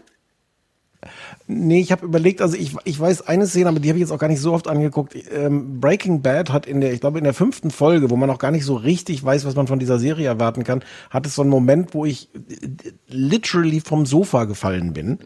[1.48, 4.10] Nee, ich habe überlegt, also ich, ich weiß eine Szene, aber die habe ich jetzt
[4.10, 5.14] auch gar nicht so oft angeguckt.
[5.32, 8.40] Ähm, Breaking Bad hat in der, ich glaube in der fünften Folge, wo man noch
[8.40, 11.43] gar nicht so richtig weiß, was man von dieser Serie erwarten kann, hat es so
[11.43, 15.18] einen Moment, wo ich äh, literally vom Sofa gefallen bin,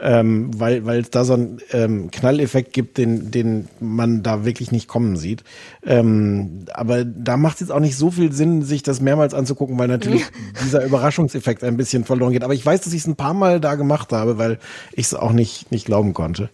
[0.00, 4.72] ähm, weil weil es da so einen ähm, Knalleffekt gibt, den den man da wirklich
[4.72, 5.44] nicht kommen sieht.
[5.84, 9.78] Ähm, aber da macht es jetzt auch nicht so viel Sinn, sich das mehrmals anzugucken,
[9.78, 10.24] weil natürlich
[10.64, 12.44] dieser Überraschungseffekt ein bisschen verloren geht.
[12.44, 14.58] Aber ich weiß, dass ich es ein paar Mal da gemacht habe, weil
[14.92, 16.50] ich es auch nicht nicht glauben konnte.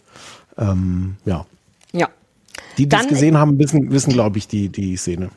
[0.57, 1.45] Ähm, ja.
[1.91, 2.09] Ja.
[2.77, 5.29] Die, die es gesehen haben, wissen, wissen glaube ich, die, die Szene.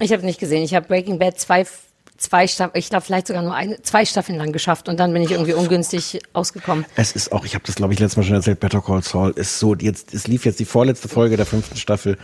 [0.00, 0.62] Ich habe nicht gesehen.
[0.62, 1.66] Ich habe Breaking Bad zwei,
[2.20, 5.22] zwei Staffeln, ich glaube vielleicht sogar nur eine, zwei Staffeln lang geschafft und dann bin
[5.22, 6.84] ich irgendwie ungünstig ausgekommen.
[6.94, 9.30] Es ist auch, ich habe das glaube ich letztes Mal schon erzählt, Better Call Saul
[9.30, 12.18] ist so, jetzt, es lief jetzt die vorletzte Folge der fünften Staffel.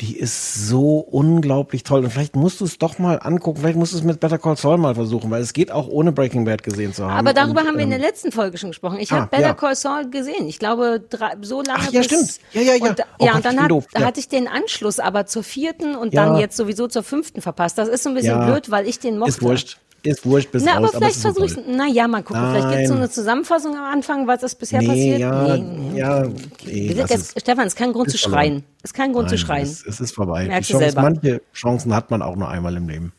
[0.00, 2.04] Die ist so unglaublich toll.
[2.04, 3.60] Und vielleicht musst du es doch mal angucken.
[3.60, 6.12] Vielleicht musst du es mit Better Call Saul mal versuchen, weil es geht auch ohne
[6.12, 7.18] Breaking Bad gesehen zu haben.
[7.18, 8.98] Aber darüber Und, haben wir in der ähm, letzten Folge schon gesprochen.
[9.00, 9.54] Ich ah, habe Better ja.
[9.54, 10.46] Call Saul gesehen.
[10.46, 12.38] Ich glaube, drei, so lange Ach ja, stimmt.
[12.52, 12.82] Ja, ja, ja.
[12.84, 14.04] Und, Oh ja, und dann hat, Ja.
[14.04, 16.26] hatte ich den Anschluss aber zur vierten und Ja.
[16.26, 17.76] dann jetzt sowieso zur fünften verpasst.
[17.76, 19.30] Das ist so ein bisschen blöd, weil ich den mochte.
[19.30, 19.78] Ist wurscht.
[20.08, 21.64] Ist wurscht bis Na, raus, aber vielleicht ist versuche ich, toll.
[21.68, 22.42] na ja, mal gucken.
[22.50, 23.02] Vielleicht gibt es so Nein.
[23.04, 25.18] eine Zusammenfassung am Anfang, was ist bisher Nee, passiert.
[25.20, 26.22] ja, nee, ja,
[26.66, 27.34] nee, jetzt, es.
[27.42, 28.40] Stefan, es ist kein Grund Ist zu verloren.
[28.42, 28.64] schreien.
[28.82, 29.62] Es ist kein Grund zu Nein, schreien.
[29.64, 30.46] Es, es ist vorbei.
[30.46, 31.02] Merkst Chance, selber.
[31.02, 33.12] manche Chancen hat man auch nur einmal im Leben.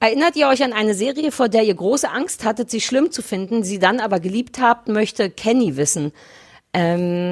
[0.00, 3.22] Erinnert ihr euch an eine Serie, vor der ihr große Angst hattet, sie schlimm zu
[3.22, 6.12] finden, sie dann aber geliebt habt, möchte Kenny wissen.
[6.72, 7.27] Ähm,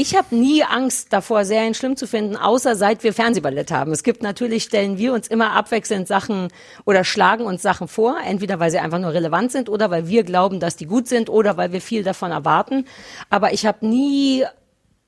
[0.00, 3.92] ich habe nie Angst davor, Serien schlimm zu finden, außer seit wir Fernsehballett haben.
[3.92, 6.48] Es gibt natürlich, stellen wir uns immer abwechselnd Sachen
[6.86, 10.24] oder schlagen uns Sachen vor, entweder weil sie einfach nur relevant sind oder weil wir
[10.24, 12.86] glauben, dass die gut sind oder weil wir viel davon erwarten.
[13.28, 14.44] Aber ich habe nie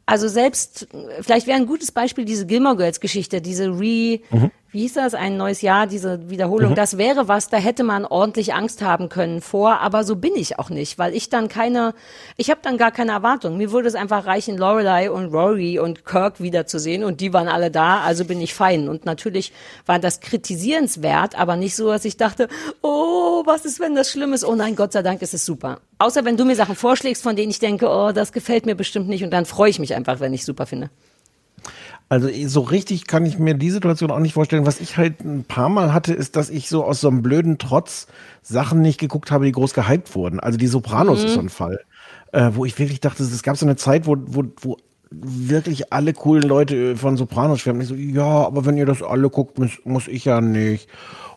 [0.05, 0.89] also selbst,
[1.21, 4.21] vielleicht wäre ein gutes Beispiel diese Gilmore Girls Geschichte, diese Re,
[4.73, 6.71] wie hieß das, ein neues Jahr, diese Wiederholung.
[6.71, 6.77] Mhm.
[6.77, 10.59] Das wäre was, da hätte man ordentlich Angst haben können vor, aber so bin ich
[10.59, 11.93] auch nicht, weil ich dann keine,
[12.39, 13.59] ich habe dann gar keine Erwartung.
[13.59, 17.71] Mir würde es einfach reichen, Lorelei und Rory und Kirk wiederzusehen und die waren alle
[17.71, 18.89] da, also bin ich fein.
[18.89, 19.53] Und natürlich
[19.85, 22.49] war das kritisierenswert, aber nicht so, dass ich dachte,
[22.81, 24.43] oh, was ist, wenn das schlimm ist?
[24.43, 25.81] Oh nein, Gott sei Dank ist es super.
[25.99, 29.09] Außer wenn du mir Sachen vorschlägst, von denen ich denke, oh, das gefällt mir bestimmt
[29.09, 30.89] nicht und dann freue ich mich einfach, wenn ich super finde.
[32.13, 34.67] Also so richtig kann ich mir die Situation auch nicht vorstellen.
[34.67, 37.57] Was ich halt ein paar Mal hatte, ist, dass ich so aus so einem blöden
[37.57, 38.07] Trotz
[38.43, 40.39] Sachen nicht geguckt habe, die groß gehypt wurden.
[40.39, 41.25] Also die Sopranos Mhm.
[41.25, 41.81] ist so ein Fall,
[42.33, 44.77] äh, wo ich wirklich dachte, es gab so eine Zeit, wo, wo, wo
[45.11, 47.81] wirklich alle coolen Leute von Sopranos schwärmen.
[47.81, 50.91] Ich so, ja, aber wenn ihr das alle guckt, muss, muss ich ja nicht.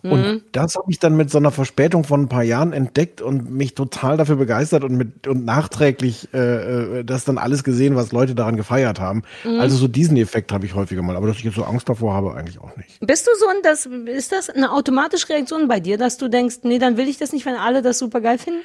[0.06, 0.12] Mhm.
[0.12, 3.52] Und das habe ich dann mit so einer Verspätung von ein paar Jahren entdeckt und
[3.52, 8.12] mich total dafür begeistert und mit und nachträglich äh, äh, das dann alles gesehen, was
[8.12, 9.24] Leute daran gefeiert haben.
[9.44, 9.60] Mhm.
[9.60, 12.14] Also so diesen Effekt habe ich häufiger mal, aber dass ich jetzt so Angst davor
[12.14, 13.00] habe, eigentlich auch nicht.
[13.00, 16.58] Bist du so ein, das, ist das eine automatische Reaktion bei dir, dass du denkst,
[16.64, 18.62] nee, dann will ich das nicht, wenn alle das super geil finden?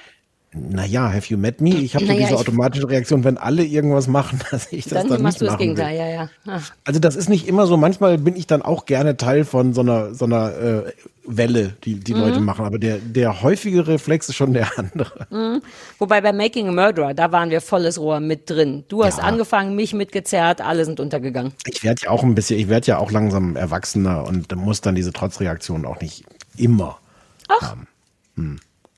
[0.52, 1.70] Naja, have you met me?
[1.76, 5.02] Ich habe so Naja, diese ich- automatische Reaktion, wenn alle irgendwas machen, dass ich das
[5.02, 5.58] Dann, dann, machst nicht du das.
[5.58, 6.28] Gegenteil, ja, ja.
[6.46, 6.58] Ah.
[6.84, 7.76] Also das ist nicht immer so.
[7.76, 10.92] Manchmal bin ich dann auch gerne Teil von so einer so einer äh,
[11.24, 12.20] Welle, die die Mhm.
[12.20, 12.64] Leute machen.
[12.64, 15.26] Aber der der häufige Reflex ist schon der andere.
[15.30, 15.62] Mhm.
[16.00, 18.82] Wobei bei Making a Murderer, da waren wir volles Rohr mit drin.
[18.88, 19.24] Du hast Ja.
[19.24, 21.52] angefangen, mich mitgezerrt, alle sind untergegangen.
[21.66, 24.96] Ich werde ja auch ein bisschen, ich werde ja auch langsam erwachsener und muss dann
[24.96, 26.24] diese Trotzreaktion auch nicht
[26.56, 26.98] immer.
[27.48, 27.76] Ach.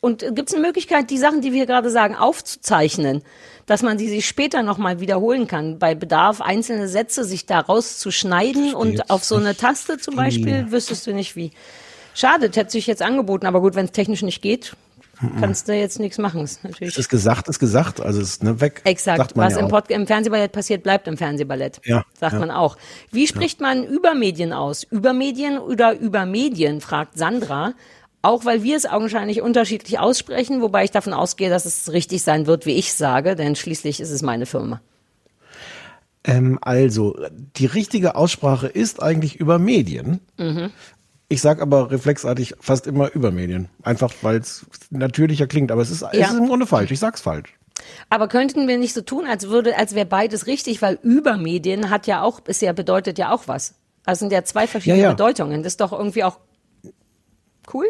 [0.03, 3.23] Und gibt es eine Möglichkeit, die Sachen, die wir gerade sagen, aufzuzeichnen,
[3.67, 5.79] dass man die sich später nochmal wiederholen kann?
[5.79, 10.73] Bei Bedarf einzelne Sätze sich daraus zu schneiden und auf so eine Taste zum Beispiel,
[10.73, 11.53] wüsstest du nicht wie.
[12.15, 14.75] Schade, das hätte sich jetzt angeboten, aber gut, wenn es technisch nicht geht,
[15.39, 16.43] kannst du jetzt nichts machen.
[16.43, 18.81] Ist natürlich Es ist gesagt, ist gesagt, also es ist ne, weg.
[18.83, 19.37] Exakt.
[19.37, 19.69] Was ja im.
[19.69, 21.81] Pod im Fernsehballett passiert, bleibt im Fernsehballett.
[21.85, 22.39] Ja, Sagt ja.
[22.41, 22.77] man auch.
[23.13, 24.83] Wie spricht man Übermedien aus?
[24.83, 27.75] Übermedien oder Übermedien, fragt Sandra.
[28.23, 32.47] Auch weil wir es augenscheinlich unterschiedlich aussprechen, wobei ich davon ausgehe, dass es richtig sein
[32.47, 34.81] wird, wie ich sage, denn schließlich ist es meine Firma.
[36.25, 40.21] Ähm, also, die richtige Aussprache ist eigentlich über Medien.
[40.39, 40.71] Mhm.
[41.29, 43.69] Ich sage aber reflexartig fast immer über Medien.
[43.83, 45.73] Einfach weil es natürlicher klingt.
[45.73, 46.11] Aber es ist, Ja.
[46.13, 46.91] es ist im Grunde falsch.
[46.93, 47.55] Ich sag's falsch.
[48.11, 52.07] Aber könnten wir nicht so tun, als würde, als wäre beides richtig, weil Übermedien hat
[52.07, 53.75] ja auch, ist ja, bedeutet ja auch was.
[54.05, 55.15] Das sind ja zwei verschiedene Ja, ja.
[55.15, 55.63] Bedeutungen.
[55.65, 56.39] Das ist doch irgendwie auch
[57.73, 57.87] cool.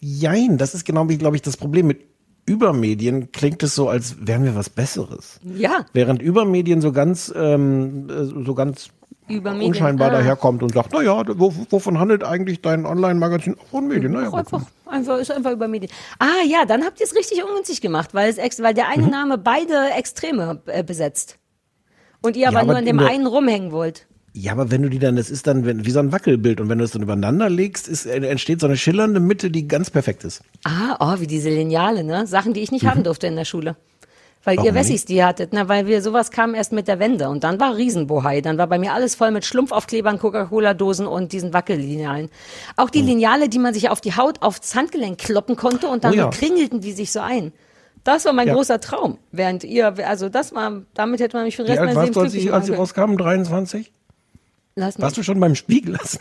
[0.00, 2.00] Jein, das ist genau, glaube ich, das Problem mit
[2.46, 3.30] Übermedien.
[3.32, 5.38] Klingt es so, als wären wir was Besseres.
[5.44, 5.84] Ja.
[5.92, 8.88] Während Übermedien so ganz, ähm, äh, so ganz
[9.28, 9.68] Übermedien.
[9.72, 10.12] unscheinbar Ah.
[10.12, 13.56] daherkommt und sagt, na ja, wo, wovon handelt eigentlich dein Online-Magazin?
[13.70, 14.12] Von Medien.
[14.12, 14.32] Naja.
[14.32, 15.92] Einfach, einfach, ist einfach über Medien.
[16.18, 19.10] Ah ja, dann habt ihr es richtig ungünstig gemacht, weil, es weil der eine Mhm.
[19.10, 21.38] Name beide Extreme äh, besetzt.
[22.22, 24.06] Und ihr aber Ja, aber nur an dem einen rumhängen wollt.
[24.40, 26.68] Ja, aber wenn du die dann, das ist dann wenn, wie so ein Wackelbild und
[26.68, 29.90] wenn du es dann übereinander legst, ist, äh, entsteht so eine schillernde Mitte, die ganz
[29.90, 30.42] perfekt ist.
[30.64, 32.26] Ah, oh, wie diese Lineale, ne?
[32.26, 33.74] Sachen, die ich nicht haben durfte in der Schule.
[34.44, 34.58] Weil Mhm.
[34.58, 35.68] Warum ihr Wessis die hattet, ne?
[35.68, 38.40] Weil wir sowas kam erst mit der Wende und dann war Riesenbohai.
[38.40, 42.28] Dann war bei mir alles voll mit Schlumpfaufklebern, Coca-Cola-Dosen und diesen Wackellinealen.
[42.76, 42.92] Auch Mhm.
[42.92, 46.16] die Lineale, die man sich auf die Haut, aufs Handgelenk kloppen konnte und dann Oh
[46.16, 46.30] ja.
[46.30, 47.52] kringelten die sich so ein.
[48.04, 48.54] Das war mein Ja.
[48.54, 49.18] großer Traum.
[49.32, 52.44] Während ihr, also das war, damit hätte man mich für den Rest meines Lebens glücklich
[52.46, 53.18] ich, als sie machen rauskamen?
[53.18, 53.92] 23?
[54.78, 55.02] Lass mich.
[55.02, 56.20] Warst du schon beim Spiegel lassen?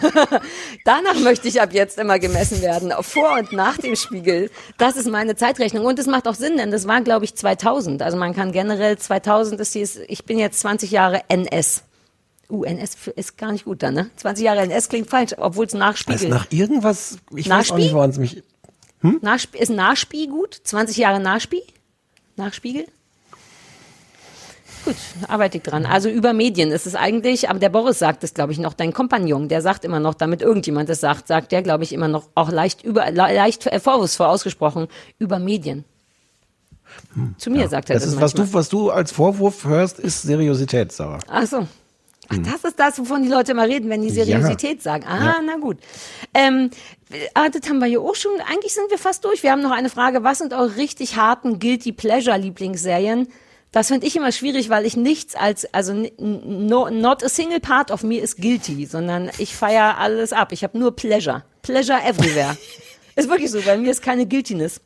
[0.84, 4.50] Danach möchte ich ab jetzt immer gemessen werden, vor und nach dem Spiegel.
[4.78, 8.00] Das ist meine Zeitrechnung und es macht auch Sinn, denn das war, glaube ich, 2000.
[8.02, 11.82] Also man kann generell 2000 ist dies, ich bin jetzt 20 Jahre NS.
[12.48, 14.10] Uh, NS ist gar nicht gut dann, ne?
[14.16, 16.28] 20 Jahre NS klingt falsch, obwohl es Also Nachspiegel.
[16.30, 18.42] nach irgendwas, ich weiß auch nicht, woran es mich.
[19.02, 20.60] Nachsp ist Nachspie gut?
[20.64, 21.62] 20 Jahre Nachspie?
[22.36, 22.86] Nachspiegel?
[24.84, 24.96] Gut,
[25.28, 25.84] arbeite ich dran.
[25.84, 28.92] Also über Medien ist es eigentlich, aber der Boris sagt es, glaube ich, noch, dein
[28.92, 32.28] Kompagnon, der sagt immer noch, damit irgendjemand das sagt, sagt der, glaube ich, immer noch
[32.34, 34.88] auch leicht über, le- leicht äh, vorwurfsvoll ausgesprochen,
[35.18, 35.84] über Medien.
[37.38, 40.22] Zu mir sagt er Das das, ist, was du, was du als Vorwurf hörst, ist
[40.22, 41.20] Seriosität, Sarah.
[41.28, 41.68] Ach so.
[42.32, 45.04] Ach, das ist das, wovon die Leute mal reden, wenn die Seriosität sagen.
[45.06, 45.78] Ah, na gut.
[46.32, 46.70] Ähm,
[47.34, 48.30] ah, das haben wir hier auch schon.
[48.48, 49.42] Eigentlich sind wir fast durch.
[49.42, 50.22] Wir haben noch eine Frage.
[50.22, 53.28] Was sind eure richtig harten Guilty Pleasure Lieblingsserien?
[53.72, 57.92] Das finde ich immer schwierig, weil ich nichts als, also no, not a single part
[57.92, 60.50] of me is guilty, sondern ich feiere alles ab.
[60.52, 61.44] Ich habe nur Pleasure.
[61.62, 62.56] Pleasure everywhere.
[63.16, 64.80] ist wirklich so, bei mir ist keine Guiltiness.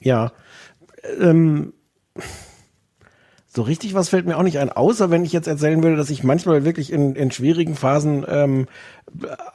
[0.00, 0.32] Ja.
[1.20, 1.74] Ähm,
[3.46, 6.10] so richtig was fällt mir auch nicht ein, außer wenn ich jetzt erzählen würde, dass
[6.10, 8.66] ich manchmal wirklich in, in schwierigen Phasen ähm,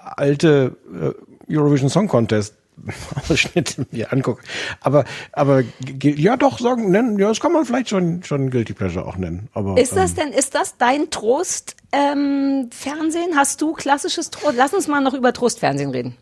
[0.01, 2.58] alte äh, Eurovision Song Contest
[3.29, 4.43] Ausschnitte mir angucke.
[4.81, 5.63] Aber, aber
[6.01, 9.49] ja doch, sagen, nennen, ja, das kann man vielleicht schon, schon Guilty Pleasure auch nennen.
[9.53, 13.35] Aber, Ist das ähm, denn, ist das dein Trost, ähm, Fernsehen?
[13.35, 14.55] Hast du klassisches Trost?
[14.55, 16.15] Lass uns mal noch über Trostfernsehen reden.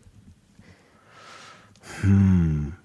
[2.00, 2.77] hm.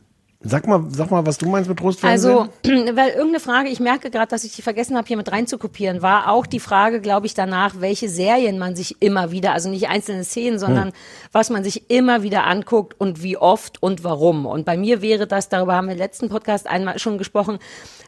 [0.46, 2.36] Sag mal, sag mal, was du meinst mit Trostfernsehen.
[2.36, 2.50] Also,
[2.96, 6.30] weil irgendeine Frage, ich merke gerade, dass ich die vergessen habe, hier mit reinzukopieren, war
[6.30, 10.26] auch die Frage, glaube ich, danach, welche Serien man sich immer wieder, also nicht einzelne
[10.26, 10.94] Szenen, sondern Hm.
[11.32, 14.46] was man sich immer wieder anguckt und wie oft und warum.
[14.46, 17.60] Und bei mir wäre das, darüber haben wir im letzten Podcast einmal schon gesprochen,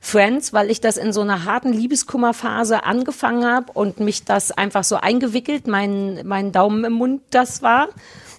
[0.02, 4.84] Friends, weil ich das in so einer harten Liebeskummerphase angefangen habe und mich das einfach
[4.84, 7.88] so eingewickelt, mein, mein Daumen im Mund das war.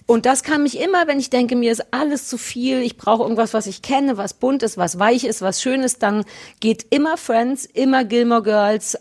[0.09, 3.23] Und das kann mich immer, wenn ich denke, mir ist alles zu viel, ich brauche
[3.23, 6.25] irgendwas, was ich kenne, was bunt ist, was weich ist, was schön ist, dann
[6.59, 8.97] geht immer Friends, immer Gilmore Girls,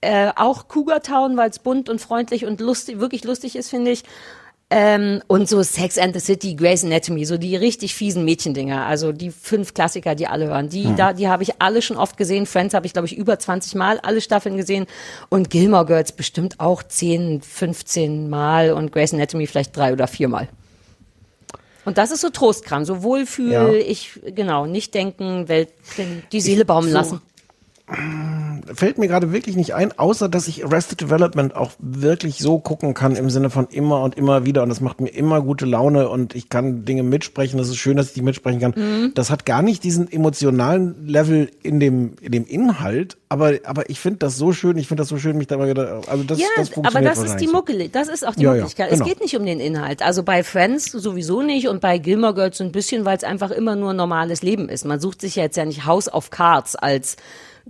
[0.00, 3.92] äh, auch Cougar Town, weil es bunt und freundlich und lustig, wirklich lustig ist, finde
[3.92, 4.02] ich.
[4.70, 9.12] Ähm, und so Sex and the City, Grey's Anatomy, so die richtig fiesen Mädchendinger, also
[9.12, 10.96] die fünf Klassiker, die alle hören, die Hm.
[10.96, 12.44] da, die habe ich alle schon oft gesehen.
[12.44, 14.86] Friends habe ich glaube ich über 20 Mal alle Staffeln gesehen
[15.28, 20.28] und Gilmore Girls bestimmt auch 10, 15 Mal und Grey's Anatomy vielleicht drei oder vier
[20.28, 20.48] Mal.
[21.84, 23.68] Und das ist so Trostkram, so Wohlfühl, Ja.
[23.72, 25.68] ich genau nicht denken, Welt,
[26.32, 27.20] die Seele baumeln so- lassen.
[28.72, 32.94] Fällt mir gerade wirklich nicht ein, außer dass ich Arrested Development auch wirklich so gucken
[32.94, 36.08] kann im Sinne von immer und immer wieder und das macht mir immer gute Laune
[36.08, 37.58] und ich kann Dinge mitsprechen.
[37.58, 38.72] Das ist schön, dass ich die mitsprechen kann.
[38.74, 39.12] Mhm.
[39.14, 44.00] Das hat gar nicht diesen emotionalen Level in dem in dem Inhalt, aber aber ich
[44.00, 44.78] finde das so schön.
[44.78, 46.00] Ich finde das so schön, mich da mal wieder.
[46.06, 47.48] Also das, ja, das aber das ist die.
[47.48, 48.90] Mucke, das ist auch die Ja, ja, Möglichkeit.
[48.90, 49.04] genau.
[49.04, 50.00] Es geht nicht um den Inhalt.
[50.00, 53.50] Also bei Friends sowieso nicht und bei Gilmore Girls so ein bisschen, weil es einfach
[53.50, 54.86] immer nur normales Leben ist.
[54.86, 57.16] Man sucht sich ja jetzt ja nicht House of Cards als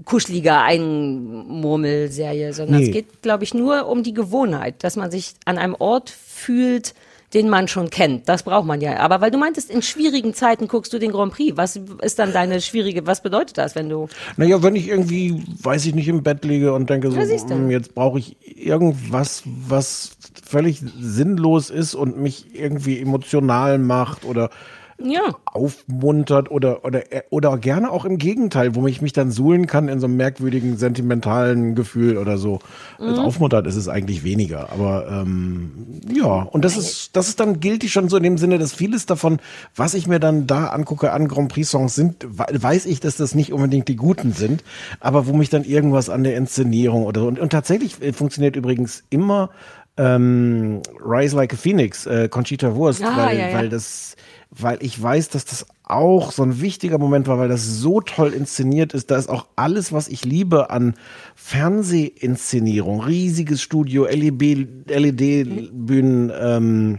[0.05, 2.87] kuscheliger Einmurmelserie, sondern Nee.
[2.87, 6.95] es geht, glaube ich, nur um die Gewohnheit, dass man sich an einem Ort fühlt,
[7.33, 8.29] den man schon kennt.
[8.29, 8.99] Das braucht man ja.
[8.99, 11.57] Aber weil du meintest, in schwierigen Zeiten guckst du den Grand Prix.
[11.57, 15.87] Was ist dann deine schwierige, was bedeutet das, wenn du Naja, wenn ich irgendwie, weiß
[15.87, 17.16] ich nicht, im Bett liege und denke so.
[17.19, 20.16] "Hm, jetzt brauche ich irgendwas, was
[20.47, 24.51] völlig sinnlos ist und mich irgendwie emotional macht oder
[24.99, 25.35] ja.
[25.47, 30.01] aufmuntert oder, oder, oder gerne auch im Gegenteil, wo ich mich dann suhlen kann in
[30.01, 32.61] so einem merkwürdigen, sentimentalen Gefühl oder so.
[32.99, 33.19] Mhm.
[33.19, 37.85] Aufmuntert ist es eigentlich weniger, aber ähm, ja, und das ist, das ist dann gilt
[37.85, 39.39] schon so in dem Sinne, dass vieles davon,
[39.77, 43.16] was ich mir dann da angucke an Grand Prix Songs sind, we- weiß ich, dass
[43.16, 44.65] das nicht unbedingt die guten sind,
[45.01, 48.57] aber wo mich dann irgendwas an der Inszenierung oder so, und, und tatsächlich äh, funktioniert
[48.57, 49.51] übrigens immer
[49.97, 53.55] ähm, Rise Like a Phoenix, äh, Conchita Wurst, Ah, weil, ja, ja.
[53.57, 54.16] weil das,
[54.59, 58.33] weil ich weiß, dass das auch so ein wichtiger Moment war, weil das so toll
[58.33, 59.11] inszeniert ist.
[59.11, 60.95] Da ist auch alles, was ich liebe an
[61.35, 66.99] Fernsehinszenierung, riesiges Studio, E LED, LED-Bühnen, ähm,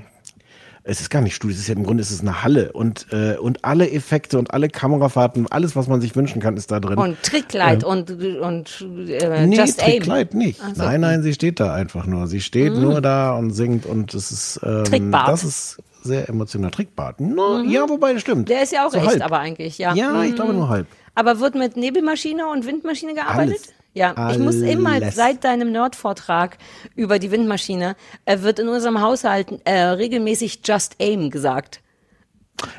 [0.88, 3.08] es ist gar nicht Studio, es ist ja im Grunde ist es eine Halle und
[3.12, 6.80] äh, und alle Effekte und alle Kamerafahrten, alles was man sich wünschen kann, ist da
[6.80, 6.98] drin.
[7.00, 8.12] und Trickkleid Ähm, und
[8.42, 9.94] und äh, nee, Just Aim.
[9.94, 10.60] Trickkleid nicht.
[10.76, 10.84] So.
[10.84, 12.28] Nein, nein, sie steht da einfach nur.
[12.28, 12.82] Sie steht Mhm.
[12.82, 15.28] nur da und singt und es ist ähm, Trickbart.
[15.30, 16.72] das ist sehr emotional.
[16.72, 17.20] Trickbart.
[17.20, 18.42] No, Ja, wobei das stimmt.
[18.44, 18.46] Mhm.
[18.46, 19.24] Der ist ja auch So echt, halb.
[19.26, 19.94] aber eigentlich, ja.
[19.94, 20.36] Ja, ich Mhm.
[20.36, 20.88] glaube nur halb.
[21.16, 23.56] Aber wird mit Nebelmaschine und Windmaschine gearbeitet?
[23.56, 23.74] Alles.
[23.94, 25.16] Ja, ich muss immer Alles.
[25.16, 26.58] seit deinem Nerd-Vortrag
[26.96, 27.96] über die Windmaschine
[28.26, 31.80] äh, wird in unserem Haushalt äh, regelmäßig Just Aim gesagt.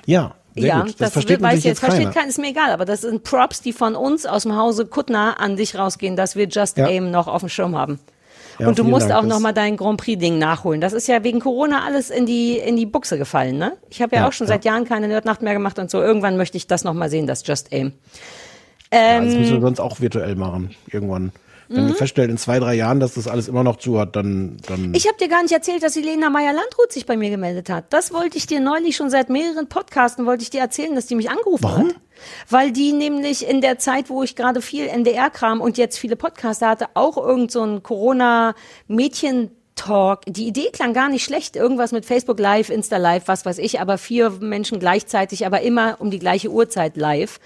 [0.04, 0.88] Ja, sehr ja, gut.
[0.90, 3.62] Das, das versteht weiß jetzt jetzt versteht keiner, ist mir egal, aber das sind Props,
[3.62, 6.86] die von uns aus dem Hause Kuttner an dich rausgehen, dass wir Just Ja.
[6.86, 7.98] Aim noch auf dem Schirm haben.
[8.58, 10.80] Ja, und du musst Dank, auch das- noch mal dein Grand Prix Ding nachholen.
[10.80, 13.72] Das ist ja wegen Corona alles in die in die Buchse gefallen, ne?
[13.90, 16.00] Ich habe ja, Ja, auch schon seit Jahren keine Nerdnacht mehr gemacht und so.
[16.02, 17.92] Irgendwann möchte ich das noch mal sehen, das Just Aim.
[18.92, 21.32] Ja, das Ähm, müssen wir sonst auch virtuell machen, irgendwann.
[21.68, 21.96] Wenn wir Mhm.
[21.96, 24.94] feststellen, in zwei, drei Jahren, dass das alles immer noch zu hat, dann, dann.
[24.94, 27.86] Ich habe dir gar nicht erzählt, dass die Lena Meyer-Landrut sich bei mir gemeldet hat.
[27.92, 31.14] Das wollte ich dir neulich schon seit mehreren Podcasten wollte ich dir erzählen, dass die
[31.16, 31.88] mich angerufen Warum?
[31.88, 31.96] hat.
[32.48, 36.68] Weil die nämlich in der Zeit, wo ich gerade viel NDR-Kram und jetzt viele Podcaster
[36.68, 40.22] hatte, auch irgend so ein Corona-Mädchen Talk.
[40.26, 41.54] Die Idee klang gar nicht schlecht.
[41.54, 45.96] Irgendwas mit Facebook Live, Insta Live, was weiß ich, aber vier Menschen gleichzeitig, aber immer
[45.98, 47.38] um die gleiche Uhrzeit live.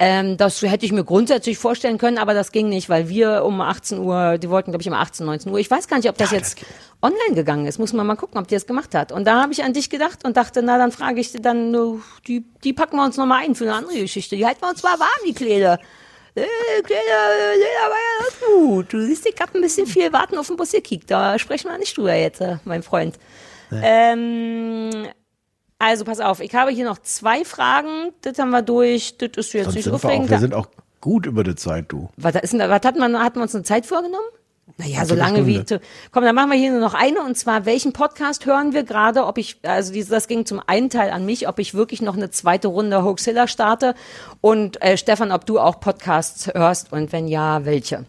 [0.00, 3.60] Ähm, das hätte ich mir grundsätzlich vorstellen können, aber das ging nicht, weil wir um
[3.60, 5.58] 18 Uhr, die wollten glaube ich um 18, 19 Uhr.
[5.58, 6.58] Ich weiß gar nicht, ob das jetzt
[7.00, 7.78] online gegangen ist.
[7.78, 9.12] Muss man mal gucken, ob die das gemacht hat.
[9.12, 11.78] Und da habe ich an dich gedacht und dachte, na dann frage ich dann, äh,
[12.26, 14.34] die, die packen wir uns nochmal ein für eine andere Geschichte.
[14.34, 15.78] Die halten wir uns mal warm, die Kleider.
[16.34, 16.42] Äh,
[16.82, 17.22] Kleider,
[17.52, 18.92] Kleider war ja das gut.
[18.92, 21.08] Du siehst, ich hab ein bisschen viel warten auf den Bus gekickt.
[21.08, 23.16] Da sprechen wir nicht drüber jetzt, äh, mein Freund.
[23.70, 25.08] Ähm,
[25.84, 28.12] also pass auf, ich habe hier noch zwei Fragen.
[28.22, 29.18] Das haben wir durch.
[29.18, 30.26] Das ist jetzt Sonst nicht sind wir, aufregend.
[30.26, 30.68] auch, wir sind auch
[31.00, 32.08] gut über die Zeit, du.
[32.16, 34.24] Was, ist denn, was hat man, hatten wir uns eine Zeit vorgenommen?
[34.78, 35.62] Naja, so lange wie.
[35.64, 35.80] Zu,
[36.10, 39.26] komm, dann machen wir hier nur noch eine und zwar, welchen Podcast hören wir gerade?
[39.26, 42.30] Ob ich, also das ging zum einen Teil an mich, ob ich wirklich noch eine
[42.30, 43.94] zweite Runde Hoaxilla starte
[44.40, 48.06] und äh, Stefan, ob du auch Podcasts hörst und wenn ja, welche?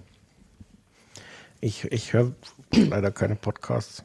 [1.59, 2.31] Ich, ich höre
[2.71, 4.03] leider keine Podcasts.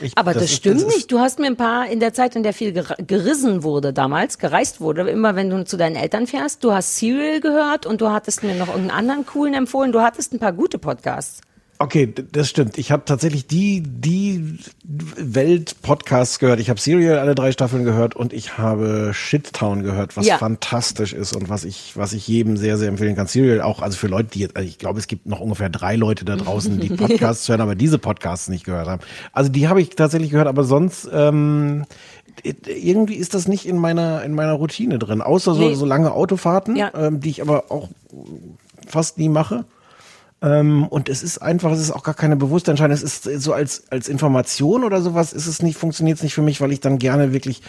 [0.00, 1.12] Ich, Aber das, ist- stimmt ist- nicht.
[1.12, 4.38] Du hast mir ein paar in der Zeit, in der viel ger gerissen wurde damals,
[4.38, 6.64] gereist wurde, immer wenn du zu deinen Eltern fährst.
[6.64, 9.92] Du hast Serial gehört und du hattest mir noch irgendeinen anderen coolen empfohlen.
[9.92, 11.40] Du hattest ein paar gute Podcasts.
[11.78, 12.78] Okay, das stimmt.
[12.78, 16.60] Ich habe tatsächlich die, die Welt-Podcasts gehört.
[16.60, 20.38] Ich habe Serial alle drei Staffeln gehört und ich habe Shittown gehört, was Ja.
[20.38, 23.26] fantastisch ist und was ich, was ich jedem sehr, sehr empfehlen kann.
[23.26, 25.96] Serial auch, also für Leute, die jetzt, also ich glaube, es gibt noch ungefähr drei
[25.96, 29.02] Leute da draußen, die Podcasts hören, aber diese Podcasts nicht gehört haben.
[29.32, 31.84] Also die habe ich tatsächlich gehört, aber sonst ähm,
[32.66, 35.74] irgendwie ist das nicht in meiner in meiner Routine drin, außer so, Nee.
[35.74, 36.92] so lange Autofahrten, Ja.
[36.94, 37.88] ähm, die ich aber auch
[38.86, 39.64] fast nie mache.
[40.42, 42.94] Ähm, und es ist einfach, es ist auch gar keine bewusste Entscheidung.
[42.94, 46.42] Es ist so als, als Information oder sowas ist es nicht, funktioniert es nicht für
[46.42, 47.62] mich, weil ich dann gerne wirklich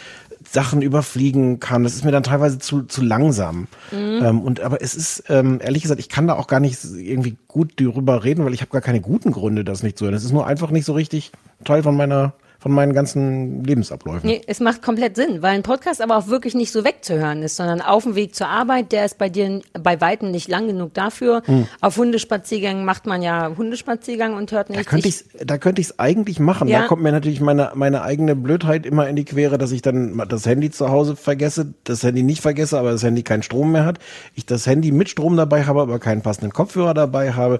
[0.49, 1.83] Sachen überfliegen kann.
[1.83, 3.67] Das ist mir dann teilweise zu, zu langsam.
[3.91, 4.19] Mhm.
[4.23, 7.37] Ähm, und aber es ist, ähm, ehrlich gesagt, ich kann da auch gar nicht irgendwie
[7.47, 10.15] gut darüber reden, weil ich habe gar keine guten Gründe, das nicht zu hören.
[10.15, 11.31] Es ist nur einfach nicht so richtig
[11.63, 12.33] Teil von meiner,
[12.63, 14.25] von meinen ganzen Lebensabläufen.
[14.25, 17.57] Nee, es macht komplett Sinn, weil ein Podcast aber auch wirklich nicht so wegzuhören ist,
[17.57, 20.93] sondern auf dem Weg zur Arbeit, der ist bei dir bei Weitem nicht lang genug
[20.93, 21.41] dafür.
[21.43, 21.67] Hm.
[21.81, 24.87] Auf Hundespaziergängen macht man ja Hundespaziergang und hört Da nicht.
[24.87, 26.69] könnte ich da könnte ich es eigentlich machen.
[26.69, 26.83] Ja.
[26.83, 30.23] Da kommt mir natürlich meine meine eigene Blödheit immer in die Quere, dass ich dann
[30.29, 33.83] das Handy zu Hause vergesse, das Handy nicht vergesse, aber das Handy keinen Strom mehr
[33.85, 33.99] hat.
[34.35, 37.59] Ich das Handy mit Strom dabei habe, aber keinen passenden Kopfhörer dabei habe.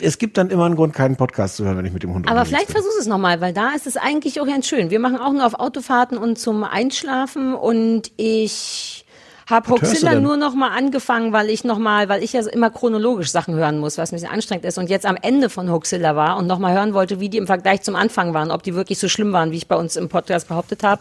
[0.00, 2.28] Es gibt dann immer einen Grund, keinen Podcast zu hören, wenn ich mit dem Hund
[2.28, 4.90] aber vielleicht versuch es nochmal, weil da ist es eigentlich auch ganz schön.
[4.90, 9.04] Wir machen auch nur auf Autofahrten und zum Einschlafen und ich
[9.48, 13.30] habe Hoxilla nur noch mal angefangen, weil ich noch mal, weil ich ja immer chronologisch
[13.30, 16.36] Sachen hören muss, was ein bisschen anstrengend ist und jetzt am Ende von Hoxilla war
[16.36, 18.98] und noch mal hören wollte, wie die im Vergleich zum Anfang waren, ob die wirklich
[18.98, 21.00] so schlimm waren, wie ich bei uns im Podcast behauptet habe.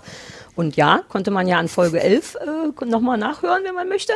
[0.57, 4.13] Und ja, konnte man ja an Folge 11 äh, nochmal nachhören, wenn man möchte.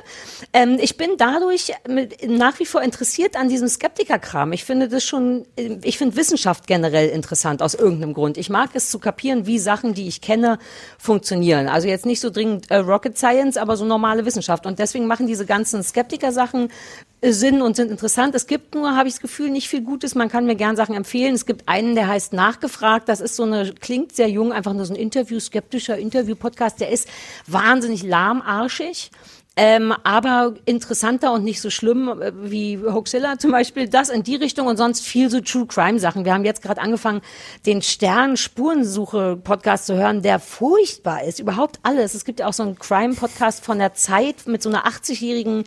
[0.54, 4.52] Ähm, ich bin dadurch mit, nach wie vor interessiert an diesem Skeptiker-Kram.
[4.52, 8.40] Ich finde das schon, äh, ich finde Wissenschaft generell interessant aus irgendeinem Grund.
[8.40, 10.58] Ich mag es zu kapieren, wie Sachen, die ich kenne,
[10.98, 11.68] funktionieren.
[11.68, 14.66] Also jetzt nicht so dringend äh, Rocket Science, aber so normale Wissenschaft.
[14.66, 16.70] Und deswegen machen diese ganzen Skeptiker-Sachen
[17.24, 18.34] Sinn und sind interessant.
[18.34, 20.16] Es gibt nur, habe ich das Gefühl, nicht viel Gutes.
[20.16, 21.36] Man kann mir gern Sachen empfehlen.
[21.36, 23.08] Es gibt einen, der heißt Nachgefragt.
[23.08, 26.82] Das ist so eine, klingt sehr jung, einfach nur so ein Interview, skeptischer Interview-Podcast.
[26.82, 27.08] Der ist
[27.46, 29.12] wahnsinnig lahmarschig.
[29.58, 33.90] Ähm, aber interessanter und nicht so schlimm äh, wie Hoaxilla zum Beispiel.
[33.90, 36.24] Das in die Richtung und sonst viel so True Crime Sachen.
[36.24, 37.22] Wir haben jetzt gerade angefangen,
[37.66, 41.40] den Stern Spurensuche Podcast zu hören, der furchtbar ist.
[41.40, 42.14] Überhaupt alles.
[42.14, 45.66] Es gibt ja auch so einen Crime Podcast von der Zeit mit so einer 80-jährigen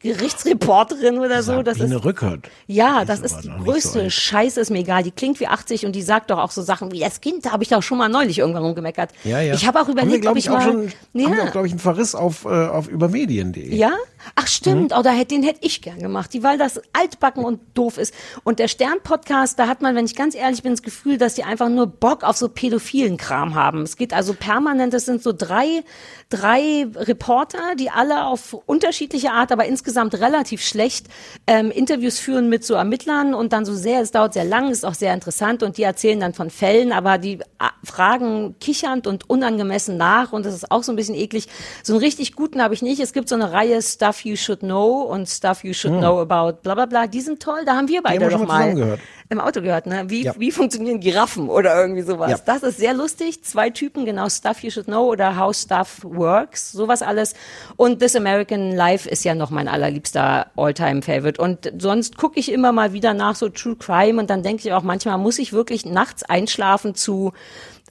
[0.00, 1.62] Gerichtsreporterin oder so.
[1.62, 2.48] Das ist Rückert.
[2.66, 4.12] ja, das ist die so größte alt.
[4.12, 5.02] Scheiße, ist mir egal.
[5.02, 7.50] Die klingt wie 80 und die sagt doch auch so Sachen wie, das Kind, da
[7.52, 9.10] habe ich doch schon mal neulich irgendwann rumgemeckert.
[9.24, 9.54] Ja, ja.
[9.54, 10.62] Ich habe auch Haben wir, überlegt, glaub ob ich auch mal...
[10.62, 11.26] schon, ja.
[11.26, 13.74] haben wir auch, glaube ich, einen Verriss auf, äh, auf übermedien.de.
[13.74, 13.92] Ja?
[14.34, 14.96] Ach stimmt, Mhm.
[14.98, 18.14] oh, da hätte, den hätte ich gern gemacht, die, weil das altbacken und doof ist.
[18.44, 21.44] Und der Stern-Podcast, da hat man, wenn ich ganz ehrlich bin, das Gefühl, dass die
[21.44, 23.82] einfach nur Bock auf so pädophilen Kram haben.
[23.82, 25.82] Es geht also permanent, es sind so drei,
[26.30, 31.06] drei Reporter, die alle auf unterschiedliche Art, aber insgesamt relativ schlecht
[31.46, 34.84] ähm, Interviews führen mit so Ermittlern und dann so sehr, es dauert sehr lang, ist
[34.84, 39.28] auch sehr interessant und die erzählen dann von Fällen, aber die ah, fragen kichernd und
[39.30, 41.48] unangemessen nach und das ist auch so ein bisschen eklig.
[41.82, 43.00] So einen richtig guten habe ich nicht.
[43.00, 46.00] Es gibt so eine Reihe Stuff You Should Know und Stuff You Should Hm.
[46.00, 47.06] Know About bla bla bla.
[47.06, 48.98] Die sind toll, da haben wir beide haben wir doch schon mal mal
[49.30, 50.04] im Auto gehört, ne?
[50.08, 50.34] Wie, Ja.
[50.38, 52.30] wie funktionieren Giraffen oder irgendwie sowas.
[52.30, 52.38] Ja.
[52.46, 53.44] Das ist sehr lustig.
[53.44, 57.34] Zwei Typen, genau, Stuff You Should Know oder How Stuff Works, sowas alles.
[57.76, 61.40] Und This American Life ist ja noch mein allerliebster All-Time-Favorite.
[61.42, 64.72] Und sonst gucke ich immer mal wieder nach so True Crime und dann denke ich
[64.72, 67.32] auch, manchmal muss ich wirklich nachts einschlafen zu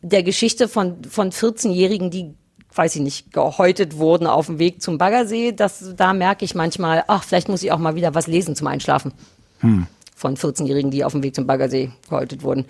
[0.02, 2.34] der Geschichte von, von 14-Jährigen, die
[2.78, 5.52] weiß ich nicht, gehäutet wurden auf dem Weg zum Baggersee.
[5.52, 8.68] Das, da merke ich manchmal, ach, vielleicht muss ich auch mal wieder was lesen zum
[8.68, 9.12] Einschlafen
[9.60, 9.88] Hm.
[10.16, 12.66] von 14-Jährigen, die auf dem Weg zum Baggersee gehäutet wurden.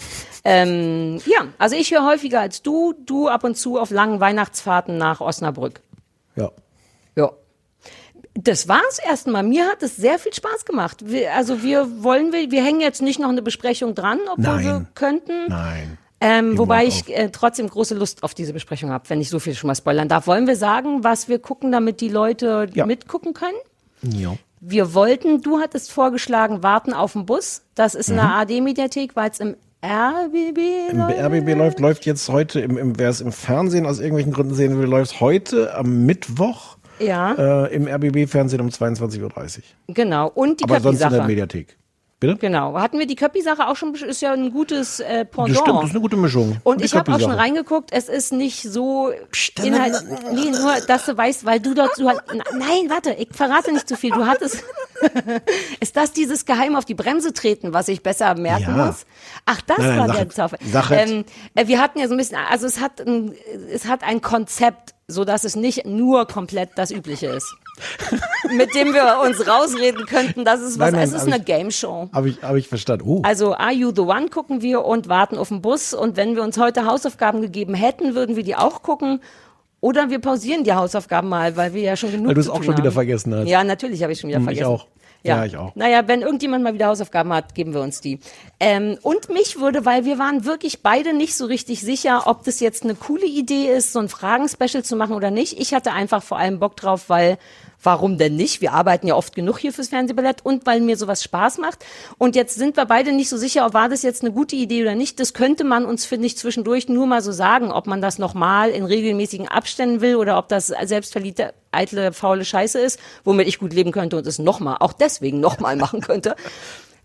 [0.46, 4.98] Ähm, ja, also ich höre häufiger als du, du ab und zu auf langen Weihnachtsfahrten
[4.98, 5.82] nach Osnabrück.
[6.36, 6.52] Ja.
[7.16, 7.32] Ja.
[8.36, 9.44] Das war's erstmal.
[9.44, 10.98] Mir hat es sehr viel Spaß gemacht.
[11.10, 14.74] Wir, also wir wollen, wir, wir hängen jetzt nicht noch eine Besprechung dran, obwohl wir
[14.74, 14.88] Nein.
[14.94, 15.48] könnten.
[15.50, 15.98] Nein.
[16.20, 19.40] Ähm, wobei Geben ich äh, trotzdem große Lust auf diese Besprechung habe, wenn ich so
[19.40, 20.26] viel schon mal spoilern darf.
[20.28, 23.58] Wollen wir sagen, was wir gucken, damit die Leute mitgucken können?
[24.02, 24.36] Ja.
[24.60, 27.62] Wir wollten, du hattest vorgeschlagen, warten auf den Bus.
[27.76, 32.60] Das ist in der AD-Mediathek, weil es im RBB Im RBB läuft, läuft jetzt heute,
[32.62, 36.78] im, im, wer es im Fernsehen aus irgendwelchen Gründen sehen will, läuft heute am Mittwoch
[37.00, 39.62] Ja, äh, im RBB-Fernsehen um 22.30 Uhr.
[39.94, 40.30] genau.
[40.30, 41.24] Und die Aber sonst in der.
[41.26, 41.78] Mediathek.
[42.20, 42.36] Bitte?
[42.38, 42.74] Genau.
[42.80, 45.52] Hatten wir die Köppi-Sache auch schon, ist ja ein gutes äh, Pendant.
[45.56, 46.58] Das stimmt, das ist eine gute Mischung.
[46.64, 49.12] Und Die ich habe auch schon reingeguckt, es ist nicht so
[49.64, 49.94] Inhalt,
[50.34, 53.88] nee, nur, dass du weißt, weil du dort halt- na- nein, warte, ich verrate nicht
[53.88, 54.64] zu viel, du hattest,
[55.80, 58.86] ist das dieses Geheim auf die Bremse treten, was ich besser merken Ja.
[58.88, 59.06] muss?
[59.46, 60.30] Ach, das Nein, nein, war der.
[60.30, 60.58] Zauber.
[60.92, 61.24] Ähm,
[61.54, 63.36] äh, wir hatten ja so ein bisschen, also es hat ein,
[63.72, 67.56] es hat ein Konzept, so dass es nicht nur komplett das Übliche ist.
[68.56, 71.46] Mit dem wir uns rausreden könnten, das ist was, Nein, nein, es ist eine ich-
[71.46, 72.10] Game Show.
[72.14, 73.04] Habe ich, hab ich verstanden.
[73.08, 73.22] Oh.
[73.24, 75.94] Also Are You the One gucken wir und warten auf den Bus.
[75.94, 79.22] Und wenn wir uns heute Hausaufgaben gegeben hätten, würden wir die auch gucken.
[79.80, 82.64] Oder wir pausieren die Hausaufgaben mal, weil wir ja schon genug Weil du es auch
[82.64, 82.92] schon wieder haben.
[82.94, 83.48] vergessen hast.
[83.48, 84.72] Ja, natürlich habe ich schon wieder Hm, ich vergessen.
[84.82, 84.88] auch.
[85.24, 85.76] Ja, ich auch.
[85.76, 88.20] Naja, wenn irgendjemand mal wieder Hausaufgaben hat, geben wir uns die.
[88.62, 92.60] Ähm, und mich würde, weil wir waren wirklich beide nicht so richtig sicher, ob das
[92.62, 95.60] jetzt eine coole Idee ist, so ein Fragen-Special zu machen oder nicht.
[95.60, 97.38] Ich hatte einfach vor allem Bock drauf, weil
[97.84, 98.62] Warum denn nicht?
[98.62, 101.86] Wir arbeiten ja oft genug hier fürs Fernsehballett und weil mir sowas Spaß macht.
[102.18, 104.82] Und jetzt sind wir beide nicht so sicher, ob war das jetzt eine gute Idee
[104.82, 105.20] oder nicht.
[105.20, 108.72] Das könnte man uns, finde ich, zwischendurch nur mal so sagen, ob man das nochmal
[108.72, 113.74] in regelmäßigen Abständen will oder ob das selbstverliebte, eitle, faule Scheiße ist, womit ich gut
[113.74, 116.36] leben könnte und es nochmal, auch deswegen nochmal machen könnte.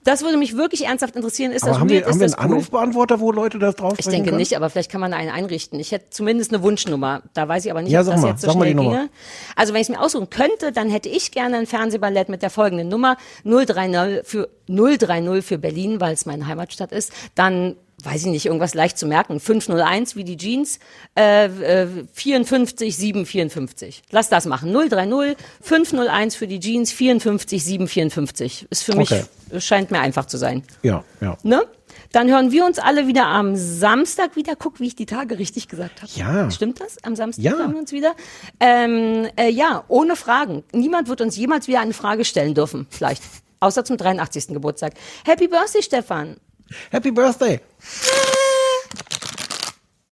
[0.04, 1.52] Das würde mich wirklich ernsthaft interessieren.
[1.52, 2.00] Ist Aber das haben weird?
[2.00, 2.56] wir, haben ist wir das einen cool?
[2.56, 5.78] Anrufbeantworter, wo Leute das drauf Ich denke nicht, aber vielleicht kann man einen einrichten.
[5.78, 7.22] Ich hätte zumindest eine Wunschnummer.
[7.34, 9.08] Da weiß ich aber nicht, Ja, ob das mal, jetzt so schnell ginge.
[9.56, 12.50] Also wenn ich es mir aussuchen könnte, dann hätte ich gerne ein Fernsehballett mit der
[12.50, 17.12] folgenden Nummer 030 für 030 für Berlin, weil es meine Heimatstadt ist.
[17.34, 19.40] Dann weiß ich nicht, irgendwas leicht zu merken.
[19.40, 20.78] 501 wie die Jeans,
[21.16, 24.02] äh, äh, 54 754.
[24.10, 24.72] Lass das machen.
[24.72, 28.66] 030 501 für die Jeans, 54 754.
[28.70, 29.24] Ist für mich, Okay.
[29.60, 30.62] scheint mir einfach zu sein.
[30.82, 31.36] Ja, ja.
[31.42, 31.62] Ne?
[32.12, 34.54] Dann hören wir uns alle wieder am Samstag wieder.
[34.56, 36.12] Guck, wie ich die Tage richtig gesagt habe.
[36.14, 36.50] Ja.
[36.50, 37.02] Stimmt das?
[37.02, 37.52] Am Samstag Ja.
[37.52, 38.14] hören wir uns wieder.
[38.60, 40.62] Ähm, äh, ja, ohne Fragen.
[40.72, 42.86] Niemand wird uns jemals wieder eine Frage stellen dürfen.
[42.90, 43.22] Vielleicht.
[43.60, 44.48] Außer zum 83.
[44.48, 44.94] Geburtstag.
[45.24, 46.36] Happy Birthday, Stefan.
[46.90, 47.60] Happy Birthday.